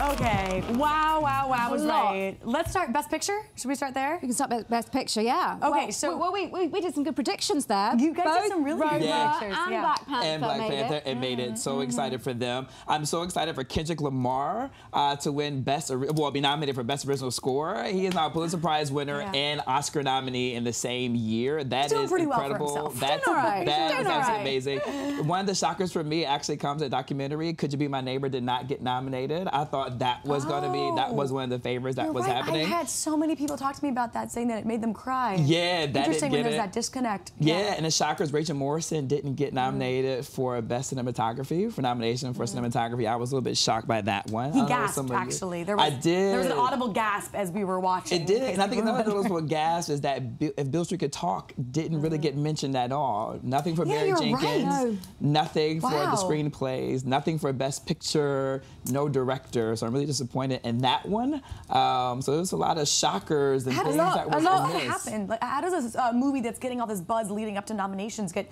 Okay. 0.01 0.63
Wow, 0.77 1.21
wow, 1.23 1.49
wow 1.51 1.71
was 1.71 1.85
A 1.85 1.87
right. 1.89 2.37
Let's 2.43 2.71
start 2.71 2.91
Best 2.91 3.11
Picture. 3.11 3.39
Should 3.55 3.69
we 3.69 3.75
start 3.75 3.93
there? 3.93 4.15
We 4.23 4.29
can 4.29 4.33
start 4.33 4.51
Best 4.71 4.91
Picture, 4.91 5.21
yeah. 5.21 5.57
Okay, 5.63 5.69
Well, 5.71 5.93
so- 5.93 6.17
well, 6.17 6.33
we, 6.33 6.47
we, 6.47 6.69
we 6.69 6.81
did 6.81 6.95
some 6.95 7.05
good 7.05 7.15
predictions 7.15 7.67
there. 7.67 7.95
You 7.99 8.15
guys 8.15 8.43
did 8.45 8.49
some 8.51 8.65
really 8.65 8.81
good 8.81 8.93
Roma 8.93 9.05
Yeah. 9.05 9.33
predictions, 9.39 9.59
and 9.63 9.73
yeah. 9.73 9.81
Black 9.83 10.07
Panther 10.07 10.27
and 10.27 10.43
Black 10.43 10.59
made 10.59 10.71
Panther. 10.71 10.95
it. 10.97 11.07
It, 11.07 11.15
made 11.17 11.39
it 11.39 11.59
so 11.59 11.73
Mm-hmm. 11.73 11.83
excited 11.83 12.23
for 12.23 12.33
them. 12.33 12.67
I'm 12.89 13.05
so 13.05 13.23
excited 13.23 13.55
for 13.55 13.63
Kendrick 13.63 14.01
Lamar 14.01 14.71
uh, 14.93 15.17
to 15.17 15.33
win 15.33 15.61
Best, 15.63 15.91
Ori- 15.91 16.09
well, 16.15 16.31
be 16.31 16.41
nominated 16.41 16.75
for 16.77 16.83
Best 16.83 17.07
Original 17.07 17.31
Score. 17.31 17.85
He 17.85 18.07
is 18.07 18.15
now 18.15 18.27
a 18.27 18.31
Pulitzer 18.31 18.57
Prize 18.59 18.91
winner 18.91 19.21
Yeah. 19.21 19.33
and 19.35 19.61
Oscar 19.67 20.03
nominee 20.03 20.55
in 20.55 20.65
the 20.65 20.73
same 20.73 21.15
year. 21.15 21.63
That 21.63 21.87
is 21.87 21.93
doing 21.93 22.09
pretty 22.09 22.27
well 22.27 22.39
for 22.39 22.45
incredible. 22.47 22.75
himself. 22.75 22.93
He's 22.95 23.01
That's 23.01 23.25
doing 23.27 23.37
all 23.37 23.43
right. 23.43 23.67
that 23.67 23.91
He's 23.91 24.01
is 24.01 24.07
doing 24.07 24.17
absolutely 24.19 24.79
right. 24.79 25.01
amazing. 25.11 25.27
One 25.29 25.41
of 25.41 25.47
the 25.47 25.55
shockers 25.55 25.93
for 25.93 26.03
me 26.03 26.25
actually 26.25 26.57
comes 26.57 26.81
to 26.81 26.87
the 26.87 26.91
documentary. 26.91 27.53
Could 27.53 27.71
You 27.73 27.79
Be 27.79 27.87
My 27.89 28.01
Neighbor 28.01 28.31
did 28.31 28.43
not 28.43 28.67
get 28.67 28.81
nominated. 28.83 29.47
I 29.53 29.65
thought 29.65 29.90
that 29.99 30.25
was 30.25 30.45
going 30.45 30.63
to 30.63 30.71
be 30.73 30.91
that 30.97 31.13
was 31.13 31.33
one 31.33 31.45
of 31.45 31.51
the 31.51 31.59
favorites 31.59 31.97
that 31.97 32.05
You're 32.05 32.13
was 32.13 32.25
right. 32.27 32.37
happening. 32.37 32.67
I 32.67 32.69
had 32.69 32.89
so 32.89 33.17
many 33.17 33.37
people 33.37 33.57
talk 33.57 33.75
to 33.77 33.83
me 33.85 33.91
about 33.91 34.13
that, 34.15 34.31
saying 34.31 34.49
that 34.49 34.59
it 34.61 34.67
made 34.67 34.81
them 34.81 34.95
cry. 34.95 35.35
Yeah, 35.35 35.87
that 35.87 35.97
Interesting 35.97 36.33
when 36.33 36.43
there's 36.43 36.55
it. 36.55 36.59
that 36.59 36.73
disconnect. 36.73 37.33
Yeah, 37.39 37.75
and 37.77 37.85
the 37.85 37.91
shockers, 37.91 38.33
Rachel 38.33 38.55
Morrison 38.57 39.07
didn't 39.07 39.35
get 39.35 39.51
Mm. 39.51 39.55
nominated 39.55 40.27
for 40.27 40.61
Best 40.63 40.95
Cinematography, 40.95 41.73
for 41.73 41.83
nomination 41.83 42.33
for 42.35 42.45
cinematography. 42.45 43.07
I 43.09 43.17
was 43.17 43.33
a 43.33 43.35
little 43.35 43.45
bit 43.45 43.57
shocked 43.57 43.87
by 43.89 44.01
that 44.03 44.31
one. 44.31 44.51
Mm. 44.51 44.55
He 44.55 44.61
don't 44.61 44.69
know 44.69 44.75
if 44.77 44.81
gasped, 44.81 44.95
some 44.95 45.07
of 45.07 45.11
you- 45.13 45.17
actually. 45.19 45.65
There 45.65 45.77
was, 45.77 45.85
I 45.87 45.91
did. 45.91 46.33
There 46.33 46.39
was 46.39 46.47
an 46.47 46.53
audible 46.53 46.89
gasp 46.89 47.35
as 47.35 47.51
we 47.51 47.65
were 47.65 47.81
watching. 47.81 48.21
It 48.21 48.27
did, 48.27 48.43
and 48.43 48.63
I 48.63 48.69
think 48.69 48.83
another 48.83 49.05
notable 49.11 49.41
gasp 49.41 49.91
is 49.91 50.01
that 50.03 50.23
if 50.41 50.71
Beale 50.71 50.85
Street 50.85 50.99
could 51.01 51.13
talk, 51.13 51.53
didn't 51.71 52.01
really 52.01 52.19
get 52.19 52.37
mentioned 52.37 52.77
at 52.77 52.93
all. 52.93 53.39
Nothing 53.43 53.75
for 53.77 53.85
Mm. 53.85 53.89
Yeah, 53.89 53.95
Barry 53.95 54.09
you're 54.09 54.37
right. 54.37 54.43
Jenkins, 54.43 55.01
No. 55.21 55.31
nothing 55.33 55.81
for 55.81 55.91
the 55.91 56.17
screenplays, 56.17 57.05
nothing 57.05 57.39
for 57.39 57.53
Best 57.53 57.87
Picture, 57.87 58.63
no 58.91 59.09
director. 59.09 59.75
So 59.81 59.87
I'm 59.87 59.93
really 59.93 60.07
disappointed 60.07 60.61
in 60.65 60.79
that 60.79 61.07
one. 61.07 61.43
Um, 61.71 62.21
so 62.23 62.37
there's 62.37 62.53
a 62.53 62.57
lot 62.57 62.79
of 62.79 62.87
shockers 62.87 63.67
and 63.67 63.75
How 63.75 63.83
things 63.85 63.97
that, 63.97 64.15
that 64.15 64.27
a 64.27 64.29
were 64.39 64.43
lot 64.43 64.73
missed. 64.75 64.87
happen? 64.87 65.27
Like, 65.27 65.43
how 65.43 65.63
does 65.63 65.85
this 65.85 65.97
uh, 65.97 66.13
movie 66.13 66.43
that's 66.43 66.59
getting 66.59 66.81
all 66.81 66.87
this 66.87 67.01
buzz 67.01 67.31
leading 67.31 67.57
up 67.57 67.67
to 67.67 67.75
nominations 67.75 68.31
get 68.31 68.51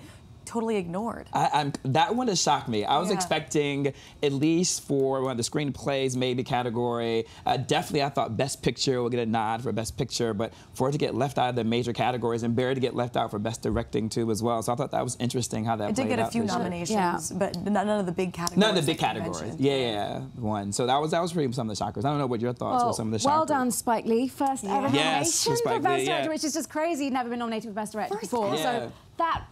totally 0.49 0.75
ignored? 0.77 1.27
I, 1.33 1.49
I'm, 1.53 1.73
that 1.83 2.15
one 2.15 2.27
has 2.27 2.41
shocked 2.41 2.67
me. 2.67 2.83
I 2.85 2.97
was 2.99 3.09
Yeah. 3.09 3.15
expecting 3.15 3.93
at 4.23 4.33
least 4.33 4.81
for 4.83 5.21
one 5.21 5.31
of 5.31 5.37
the 5.37 5.43
screenplays, 5.43 6.15
maybe 6.15 6.43
category. 6.43 7.25
Uh, 7.45 7.57
definitely, 7.57 8.03
I 8.03 8.09
thought 8.09 8.35
Best 8.35 8.61
Picture 8.61 9.01
would 9.03 9.11
get 9.11 9.21
a 9.21 9.25
nod 9.29 9.61
for 9.63 9.71
Best 9.71 9.97
Picture, 9.97 10.33
but 10.33 10.53
for 10.73 10.89
it 10.89 10.93
to 10.93 10.97
get 10.97 11.15
left 11.15 11.37
out 11.37 11.49
of 11.49 11.55
the 11.55 11.63
major 11.63 11.93
categories 11.93 12.43
and 12.43 12.55
Barry 12.55 12.73
to 12.75 12.81
get 12.81 12.95
left 12.95 13.15
out 13.15 13.31
for 13.31 13.39
Best 13.39 13.61
Directing 13.61 14.09
too 14.09 14.31
as 14.31 14.41
well. 14.43 14.61
So 14.61 14.73
I 14.73 14.75
thought 14.75 14.91
that 14.91 15.03
was 15.03 15.15
interesting 15.19 15.63
how 15.65 15.75
that 15.77 15.91
It 15.91 15.95
did 15.95 16.01
played 16.03 16.09
get 16.09 16.19
a 16.19 16.23
out 16.23 16.31
few 16.31 16.41
this 16.41 16.51
year. 16.51 16.57
nominations, 16.57 17.31
but 17.31 17.55
none 17.63 17.87
of 17.87 18.05
the 18.05 18.11
big 18.11 18.33
categories. 18.33 18.57
None 18.59 18.69
of 18.71 18.75
the 18.75 18.91
big 18.91 19.01
like 19.01 19.13
categories. 19.15 19.55
Yeah, 19.59 19.75
yeah, 19.75 19.91
yeah, 19.91 20.19
one. 20.37 20.71
So 20.73 20.85
that 20.87 20.97
was 20.99 21.11
that 21.11 21.21
was 21.21 21.31
pretty 21.33 21.51
some 21.53 21.69
of 21.69 21.75
the 21.77 21.83
shockers. 21.83 22.05
I 22.05 22.09
don't 22.09 22.17
know 22.19 22.27
what 22.27 22.41
your 22.41 22.53
thoughts 22.53 22.81
were 22.83 22.87
Well, 22.87 22.93
some 22.93 23.07
of 23.07 23.11
the 23.13 23.19
shockers. 23.19 23.37
well 23.37 23.45
done, 23.45 23.71
Spike 23.71 24.05
Lee. 24.05 24.27
First 24.27 24.63
ever 24.65 24.89
Yes, 24.95 25.45
nomination 25.45 25.55
for 25.63 25.79
Best 25.79 25.99
Lee, 25.99 26.05
Director, 26.05 26.23
yeah. 26.23 26.27
which 26.29 26.43
is 26.43 26.53
just 26.53 26.69
crazy. 26.69 27.05
He'd 27.05 27.13
never 27.13 27.29
been 27.29 27.39
nominated 27.39 27.69
for 27.69 27.73
Best 27.75 27.93
Director 27.93 28.15
First 28.15 28.31
before. 28.31 28.55
Yeah. 28.55 28.61
So 28.63 28.91
that 29.19 29.43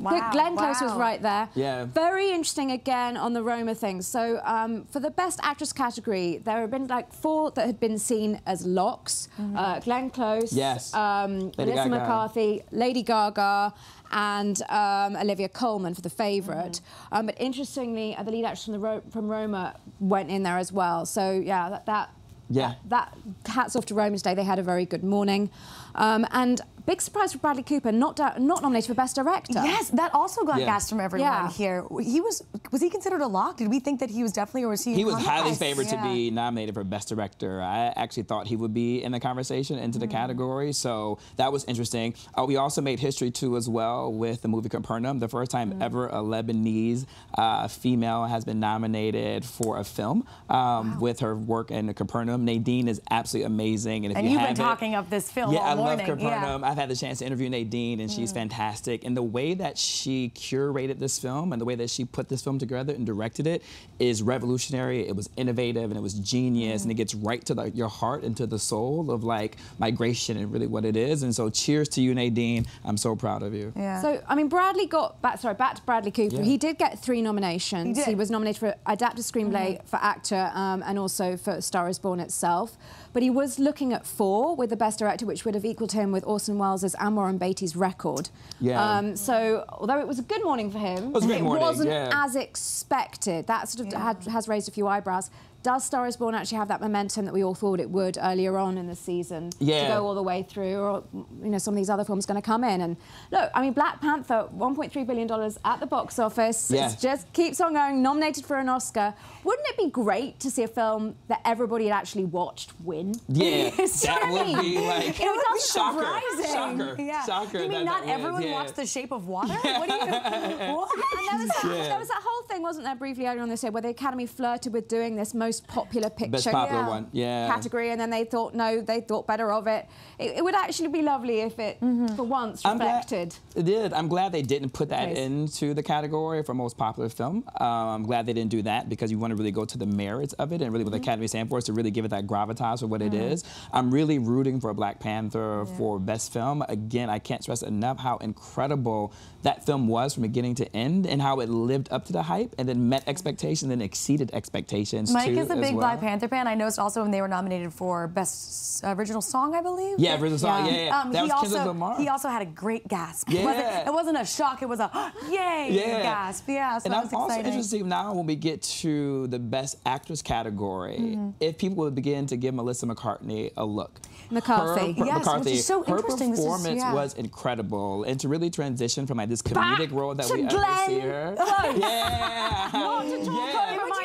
Wow, 0.00 0.30
Glenn 0.32 0.56
Close 0.56 0.80
was 0.80 0.92
right 0.94 1.20
there. 1.22 1.48
Yeah. 1.54 1.84
Very 1.84 2.30
interesting 2.30 2.70
again 2.72 3.16
on 3.16 3.32
the 3.32 3.42
Roma 3.42 3.74
thing. 3.74 4.02
So 4.02 4.40
um, 4.44 4.84
for 4.92 5.00
the 5.00 5.10
Best 5.10 5.38
Actress 5.42 5.72
category, 5.72 6.38
there 6.44 6.60
have 6.60 6.70
been 6.70 6.86
like 6.88 7.12
four 7.12 7.50
that 7.52 7.66
had 7.66 7.78
been 7.78 7.98
seen 7.98 8.40
as 8.46 8.66
locks. 8.66 9.28
Mm-hmm. 9.40 9.56
Uh, 9.56 9.80
Glenn 9.80 10.10
Close, 10.10 10.52
Yes. 10.52 10.92
um, 10.94 11.52
Lady 11.56 11.72
Melissa 11.72 11.74
Gaga. 11.76 11.88
McCarthy, 11.90 12.62
Lady 12.72 13.02
Gaga. 13.02 13.72
And 14.12 14.60
um, 14.68 15.14
Olivia 15.16 15.48
Colman 15.48 15.94
for 15.94 16.00
the 16.00 16.10
favorite, 16.10 16.80
Mm-hmm. 16.80 17.14
um, 17.16 17.26
but 17.26 17.36
interestingly, 17.40 18.16
uh, 18.16 18.24
the 18.24 18.32
lead 18.32 18.44
actress 18.44 18.64
from, 18.64 18.72
the 18.72 18.80
Ro- 18.80 19.02
from 19.12 19.28
Roma 19.28 19.76
went 20.00 20.30
in 20.30 20.42
there 20.42 20.58
as 20.58 20.72
well. 20.72 21.06
So 21.06 21.30
yeah, 21.30 21.70
that, 21.70 21.86
that 21.86 22.10
Yeah. 22.48 22.74
that 22.88 23.16
hats 23.46 23.76
off 23.76 23.86
to 23.86 23.94
Romans 23.94 24.22
Day. 24.22 24.34
They 24.34 24.42
had 24.42 24.58
a 24.58 24.64
very 24.64 24.84
good 24.84 25.04
morning. 25.04 25.48
Um, 25.94 26.26
and 26.32 26.60
big 26.90 27.00
surprise 27.00 27.32
for 27.32 27.38
Bradley 27.38 27.62
Cooper, 27.62 27.92
not 27.92 28.18
not 28.18 28.62
nominated 28.64 28.88
for 28.88 28.94
Best 29.02 29.14
Director. 29.20 29.52
Yes, 29.72 29.90
that 30.00 30.10
also 30.20 30.40
got 30.50 30.58
Yeah. 30.58 30.66
gas 30.72 30.88
from 30.90 30.98
everyone 31.06 31.30
Yeah. 31.30 31.50
here. 31.62 31.78
He 32.14 32.20
was 32.20 32.42
was 32.72 32.80
he 32.86 32.90
considered 32.96 33.20
a 33.20 33.26
lock? 33.38 33.56
Did 33.60 33.68
we 33.74 33.78
think 33.86 34.00
that 34.00 34.10
he 34.16 34.22
was 34.26 34.32
definitely, 34.32 34.64
or 34.64 34.70
was 34.76 34.82
he? 34.84 34.94
He 34.94 35.04
was 35.04 35.14
highly 35.32 35.54
favored 35.54 35.88
to 35.94 35.98
be 36.02 36.30
nominated 36.30 36.74
for 36.74 36.84
Best 36.84 37.08
Director. 37.08 37.52
I 37.62 37.92
actually 38.02 38.24
thought 38.30 38.46
he 38.52 38.56
would 38.62 38.74
be 38.74 38.90
in 39.04 39.10
the 39.12 39.20
conversation 39.20 39.78
into 39.78 39.98
Mm. 39.98 40.02
the 40.02 40.08
category, 40.20 40.72
so 40.72 41.18
that 41.36 41.50
was 41.52 41.62
interesting. 41.72 42.14
Uh, 42.36 42.44
we 42.50 42.56
also 42.56 42.80
made 42.80 42.98
history 43.08 43.30
too 43.30 43.56
as 43.56 43.68
well 43.68 44.12
with 44.12 44.42
the 44.42 44.48
movie 44.48 44.68
Capernaum. 44.68 45.18
The 45.20 45.28
first 45.28 45.50
time 45.50 45.68
Mm. 45.72 45.82
ever 45.86 46.02
a 46.08 46.20
Lebanese 46.32 47.06
uh, 47.38 47.68
female 47.68 48.24
has 48.34 48.44
been 48.44 48.58
nominated 48.60 49.44
for 49.44 49.78
a 49.78 49.84
film 49.84 50.24
um, 50.48 50.98
with 51.00 51.20
her 51.20 51.34
work 51.36 51.70
in 51.70 51.92
Capernaum. 51.94 52.44
Nadine 52.44 52.88
is 52.88 53.00
absolutely 53.10 53.46
amazing, 53.46 54.04
and 54.04 54.12
if 54.12 54.16
And 54.18 54.26
you 54.26 54.32
you've 54.32 54.40
been 54.40 54.56
haven't- 54.56 54.64
talking 54.64 54.94
of 54.96 55.08
this 55.10 55.30
film 55.30 55.52
yeah, 55.52 55.60
all 55.60 55.66
I 55.70 55.74
morning. 55.76 55.98
love 55.98 56.18
Capernaum. 56.18 56.60
Yeah. 56.62 56.68
Mm. 56.80 56.82
I've 56.82 56.88
had 56.88 56.96
the 56.96 56.96
chance 57.00 57.18
to 57.18 57.26
interview 57.26 57.48
Nadine, 57.50 58.00
and 58.00 58.10
she's 58.10 58.32
fantastic. 58.32 59.04
And 59.04 59.16
the 59.16 59.22
way 59.22 59.54
that 59.54 59.76
she 59.76 60.30
curated 60.34 60.98
this 60.98 61.18
film 61.18 61.52
and 61.52 61.60
the 61.60 61.64
way 61.66 61.74
that 61.74 61.90
she 61.90 62.04
put 62.04 62.28
this 62.28 62.42
film 62.42 62.58
together 62.58 62.92
and 62.94 63.04
directed 63.04 63.46
it 63.46 63.62
is 63.98 64.22
revolutionary. 64.22 65.06
It 65.06 65.14
was 65.16 65.28
innovative 65.36 65.84
and 65.90 65.96
it 65.96 66.00
was 66.02 66.14
genius, 66.14 66.82
Mm. 66.82 66.84
and 66.84 66.90
it 66.92 66.94
gets 66.94 67.14
right 67.14 67.44
to 67.46 67.54
the, 67.54 67.70
your 67.70 67.88
heart 67.88 68.22
and 68.22 68.36
to 68.36 68.46
the 68.46 68.58
soul 68.58 69.10
of 69.10 69.24
like 69.24 69.56
migration 69.78 70.36
and 70.36 70.52
really 70.52 70.66
what 70.66 70.84
it 70.84 70.96
is. 70.96 71.22
And 71.22 71.34
so, 71.34 71.50
cheers 71.50 71.88
to 71.90 72.00
you, 72.00 72.14
Nadine. 72.14 72.66
I'm 72.84 72.96
so 72.96 73.14
proud 73.16 73.42
of 73.42 73.54
you. 73.54 73.72
Yeah. 73.76 74.00
So 74.00 74.22
I 74.28 74.34
mean, 74.34 74.48
Bradley 74.48 74.86
got 74.86 75.20
back. 75.22 75.38
Sorry, 75.40 75.54
back 75.54 75.74
to 75.76 75.82
Bradley 75.82 76.10
Cooper. 76.10 76.36
Yeah. 76.36 76.42
He 76.42 76.56
did 76.56 76.78
get 76.78 76.98
three 76.98 77.20
nominations. 77.22 77.86
He 77.98 78.04
did. 78.04 78.10
Mm-hmm. 78.10 78.18
was 78.18 78.30
nominated 78.30 78.60
for 78.60 78.74
adapted 78.86 79.24
screenplay, 79.24 79.84
for 79.86 79.96
actor, 79.96 80.50
um, 80.54 80.82
and 80.86 80.98
also 80.98 81.36
for 81.36 81.60
Star 81.60 81.88
Is 81.88 81.98
Born 81.98 82.20
itself. 82.20 82.76
But 83.12 83.22
he 83.24 83.30
was 83.30 83.58
looking 83.58 83.92
at 83.92 84.06
four 84.06 84.54
with 84.54 84.70
the 84.70 84.76
Best 84.76 84.98
Director, 85.00 85.26
which 85.26 85.44
would 85.44 85.54
have 85.54 85.64
equaled 85.64 85.92
him 85.92 86.12
with 86.12 86.24
Orson 86.24 86.58
Welles' 86.58 86.69
and 86.98 87.16
Warren 87.16 87.38
Beatty's 87.38 87.76
record. 87.76 88.28
Yeah. 88.60 88.98
Um, 88.98 89.16
so 89.16 89.64
although 89.68 89.98
it 89.98 90.06
was 90.06 90.18
a 90.18 90.22
good 90.22 90.44
morning 90.44 90.70
for 90.70 90.78
him, 90.78 91.12
was 91.12 91.24
a 91.24 91.26
great 91.26 91.42
morning, 91.42 91.62
wasn't 91.62 91.90
yeah. 91.90 92.10
as 92.12 92.36
expected. 92.36 93.46
That 93.46 93.68
sort 93.68 93.88
of 93.88 93.92
had, 93.94 94.24
has 94.24 94.48
raised 94.48 94.68
a 94.68 94.72
few 94.72 94.86
eyebrows. 94.86 95.30
Does 95.62 95.84
Star 95.84 96.06
Is 96.06 96.16
Born 96.16 96.34
actually 96.34 96.56
have 96.58 96.68
that 96.68 96.80
momentum 96.80 97.26
that 97.26 97.34
we 97.34 97.44
all 97.44 97.54
thought 97.54 97.80
it 97.80 97.90
would 97.90 98.16
earlier 98.20 98.56
on 98.56 98.78
in 98.78 98.86
the 98.86 98.96
season 98.96 99.50
Yeah. 99.58 99.82
to 99.88 99.94
go 99.94 100.06
all 100.06 100.14
the 100.14 100.22
way 100.22 100.42
through, 100.42 100.76
or 100.78 101.02
you 101.12 101.50
know, 101.50 101.58
some 101.58 101.74
of 101.74 101.76
these 101.76 101.90
other 101.90 102.04
films 102.04 102.24
going 102.24 102.40
to 102.40 102.44
come 102.46 102.64
in? 102.64 102.80
And 102.80 102.96
look, 103.30 103.50
I 103.54 103.60
mean, 103.60 103.72
Black 103.74 104.00
Panther, 104.00 104.48
1.3 104.56 105.06
billion 105.06 105.26
dollars 105.26 105.58
at 105.64 105.78
the 105.80 105.86
box 105.86 106.18
office. 106.18 106.70
Yeah. 106.70 106.90
It 106.90 106.98
just 107.00 107.30
keeps 107.34 107.60
on 107.60 107.74
going. 107.74 108.00
Nominated 108.02 108.46
for 108.46 108.56
an 108.58 108.68
Oscar. 108.70 109.12
Wouldn't 109.44 109.66
it 109.68 109.76
be 109.76 109.90
great 109.90 110.40
to 110.40 110.50
see 110.50 110.62
a 110.62 110.68
film 110.68 111.14
that 111.28 111.40
everybody 111.44 111.86
had 111.88 111.94
actually 111.94 112.24
watched 112.24 112.72
win? 112.84 113.14
Yeah, 113.28 113.70
It's 113.78 114.02
that 114.02 114.30
what 114.30 114.46
I 114.46 114.52
would 114.52 114.62
be 114.62 114.78
like 114.78 115.20
It 115.20 115.26
would 115.26 115.42
be 115.54 115.60
shocker, 115.60 116.04
surprising. 116.04 116.54
shocker, 116.54 117.02
Yeah. 117.02 117.24
shocker. 117.26 117.58
You 117.62 117.68
mean 117.68 117.78
that 117.80 117.84
not 117.84 118.06
that 118.06 118.12
everyone 118.12 118.42
yeah. 118.42 118.52
watched 118.52 118.76
The 118.76 118.86
Shape 118.86 119.12
of 119.12 119.26
Water? 119.28 119.52
What 119.54 119.88
do 119.88 119.94
you? 119.94 120.00
what? 120.10 120.88
And 120.94 121.28
there 121.28 121.38
was, 121.38 121.48
that, 121.48 121.60
Yeah. 121.64 121.88
there 121.88 121.98
was 121.98 122.08
that 122.08 122.22
whole 122.24 122.42
thing, 122.48 122.62
wasn't 122.62 122.84
there, 122.86 122.94
briefly 122.94 123.26
earlier 123.26 123.42
on 123.42 123.48
this 123.48 123.62
year, 123.62 123.72
where 123.72 123.82
the 123.82 123.88
Academy 123.88 124.26
flirted 124.26 124.72
with 124.72 124.88
doing 124.88 125.16
this 125.16 125.34
most 125.34 125.49
popular 125.58 126.10
picture 126.10 126.30
Best 126.30 126.50
popular 126.50 126.86
one, 126.86 127.08
yeah. 127.12 127.48
category, 127.48 127.90
and 127.90 127.98
then 127.98 128.10
they 128.10 128.24
thought, 128.24 128.52
no, 128.54 128.82
they 128.82 129.00
thought 129.00 129.26
better 129.26 129.50
of 129.50 129.66
it. 129.66 129.88
It, 130.18 130.36
it 130.36 130.44
would 130.44 130.54
actually 130.54 130.88
be 130.88 131.00
lovely 131.00 131.40
if 131.40 131.58
it, 131.58 131.80
mm-hmm. 131.80 132.14
for 132.14 132.24
once, 132.24 132.60
I'm 132.64 132.76
glad- 132.76 132.96
reflected. 132.96 133.36
It 133.56 133.64
did. 133.64 133.92
I'm 133.94 134.08
glad 134.08 134.32
they 134.32 134.42
didn't 134.42 134.70
put 134.70 134.90
that 134.90 135.08
Nice. 135.08 135.18
into 135.18 135.74
the 135.74 135.82
category 135.82 136.42
for 136.42 136.54
most 136.54 136.76
popular 136.76 137.08
film. 137.08 137.44
Um, 137.58 137.66
I'm 137.66 138.02
glad 138.02 138.26
they 138.26 138.32
didn't 138.32 138.50
do 138.50 138.62
that 138.62 138.88
because 138.88 139.10
you 139.10 139.18
want 139.18 139.30
to 139.30 139.36
really 139.36 139.50
go 139.50 139.64
to 139.64 139.78
the 139.78 139.86
merits 139.86 140.34
of 140.34 140.52
it 140.52 140.60
and 140.60 140.72
really 140.72 140.84
what 140.84 140.90
the 140.90 140.98
mm-hmm. 140.98 141.04
Academy 141.04 141.26
stands 141.26 141.48
for 141.48 141.58
is 141.58 141.64
to 141.64 141.72
really 141.72 141.90
give 141.90 142.04
it 142.04 142.08
that 142.08 142.26
gravitas 142.26 142.80
for 142.80 142.86
what 142.86 143.00
it 143.00 143.12
mm-hmm. 143.12 143.32
is. 143.32 143.44
I'm 143.72 143.90
really 143.90 144.18
rooting 144.18 144.60
for 144.60 144.72
Black 144.74 145.00
Panther 145.00 145.64
for 145.76 145.98
Best 145.98 146.32
Film. 146.32 146.62
Again, 146.68 147.08
I 147.08 147.18
can't 147.18 147.42
stress 147.42 147.62
enough 147.62 147.98
how 147.98 148.18
incredible 148.18 149.12
that 149.42 149.64
film 149.64 149.88
was 149.88 150.14
from 150.14 150.22
beginning 150.22 150.54
to 150.56 150.76
end 150.76 151.06
and 151.06 151.20
how 151.22 151.40
it 151.40 151.48
lived 151.48 151.88
up 151.90 152.04
to 152.06 152.12
the 152.12 152.22
hype 152.22 152.54
and 152.58 152.68
then 152.68 152.88
met 152.88 153.02
expectations 153.06 153.72
and 153.72 153.82
exceeded 153.82 154.30
expectations 154.34 155.12
Mike, 155.12 155.26
too. 155.34 155.38
is 155.40 155.50
a 155.50 155.56
big 155.56 155.74
well. 155.74 155.80
Black 155.80 156.00
Panther 156.00 156.28
fan. 156.28 156.46
I 156.46 156.54
noticed 156.54 156.78
also 156.78 157.02
when 157.02 157.10
they 157.10 157.20
were 157.20 157.28
nominated 157.28 157.72
for 157.72 158.06
Best 158.08 158.82
Original 158.84 159.22
Song, 159.22 159.54
I 159.54 159.62
believe. 159.62 159.98
Yeah, 159.98 160.14
original 160.20 160.38
song. 160.38 160.66
Yeah, 160.66 160.84
yeah. 160.86 161.00
Um, 161.00 161.12
that 161.12 161.18
he 161.18 161.22
was 161.24 161.32
Kendrick 161.40 161.60
also 161.60 161.68
Lamar. 161.68 161.98
he 161.98 162.08
also 162.08 162.28
had 162.28 162.42
a 162.42 162.46
great 162.46 162.86
gasp. 162.88 163.28
Yeah. 163.30 163.40
It 163.40 163.44
wasn't, 163.44 163.86
it 163.88 163.92
wasn't 163.92 164.18
a 164.18 164.24
shock. 164.26 164.62
It 164.62 164.68
was 164.68 164.80
a 164.80 164.90
yay 165.30 165.68
yeah. 165.70 166.02
gasp. 166.02 166.44
Yeah, 166.48 166.78
so 166.78 166.84
and 166.86 166.92
that 166.94 166.98
I'm 166.98 167.04
was 167.04 167.12
also 167.14 167.38
interested 167.40 167.84
now 167.86 168.12
when 168.14 168.26
we 168.26 168.36
get 168.36 168.62
to 168.62 169.26
the 169.28 169.38
Best 169.38 169.76
Actress 169.86 170.22
category, 170.22 170.98
Mm-hmm. 171.00 171.30
if 171.40 171.56
people 171.58 171.84
would 171.84 171.94
begin 171.94 172.26
to 172.26 172.36
give 172.36 172.52
Melissa 172.54 172.86
McCartney 172.86 173.52
a 173.56 173.64
look. 173.64 174.00
McCarthy. 174.30 174.92
Her, 174.92 175.06
Yes, 175.06 175.26
which 175.44 175.46
is 175.54 175.66
so 175.66 175.82
her 175.84 175.96
interesting. 175.96 176.30
This 176.30 176.40
is- 176.40 176.44
performance 176.44 176.78
yeah. 176.80 176.92
was 176.94 177.14
incredible, 177.14 178.04
and 178.04 178.18
to 178.20 178.28
really 178.28 178.50
transition 178.50 179.06
from 179.06 179.18
like 179.18 179.29
this 179.30 179.40
Back 179.42 179.78
comedic 179.78 179.92
role 179.92 180.14
that 180.14 180.28
we 180.30 180.42
ever 180.42 180.76
see 180.86 180.98
her. 181.00 181.34
Close. 181.36 181.78
Yeah. 181.80 182.70
Not 182.72 183.02
to 183.04 183.24
talk 183.24 183.59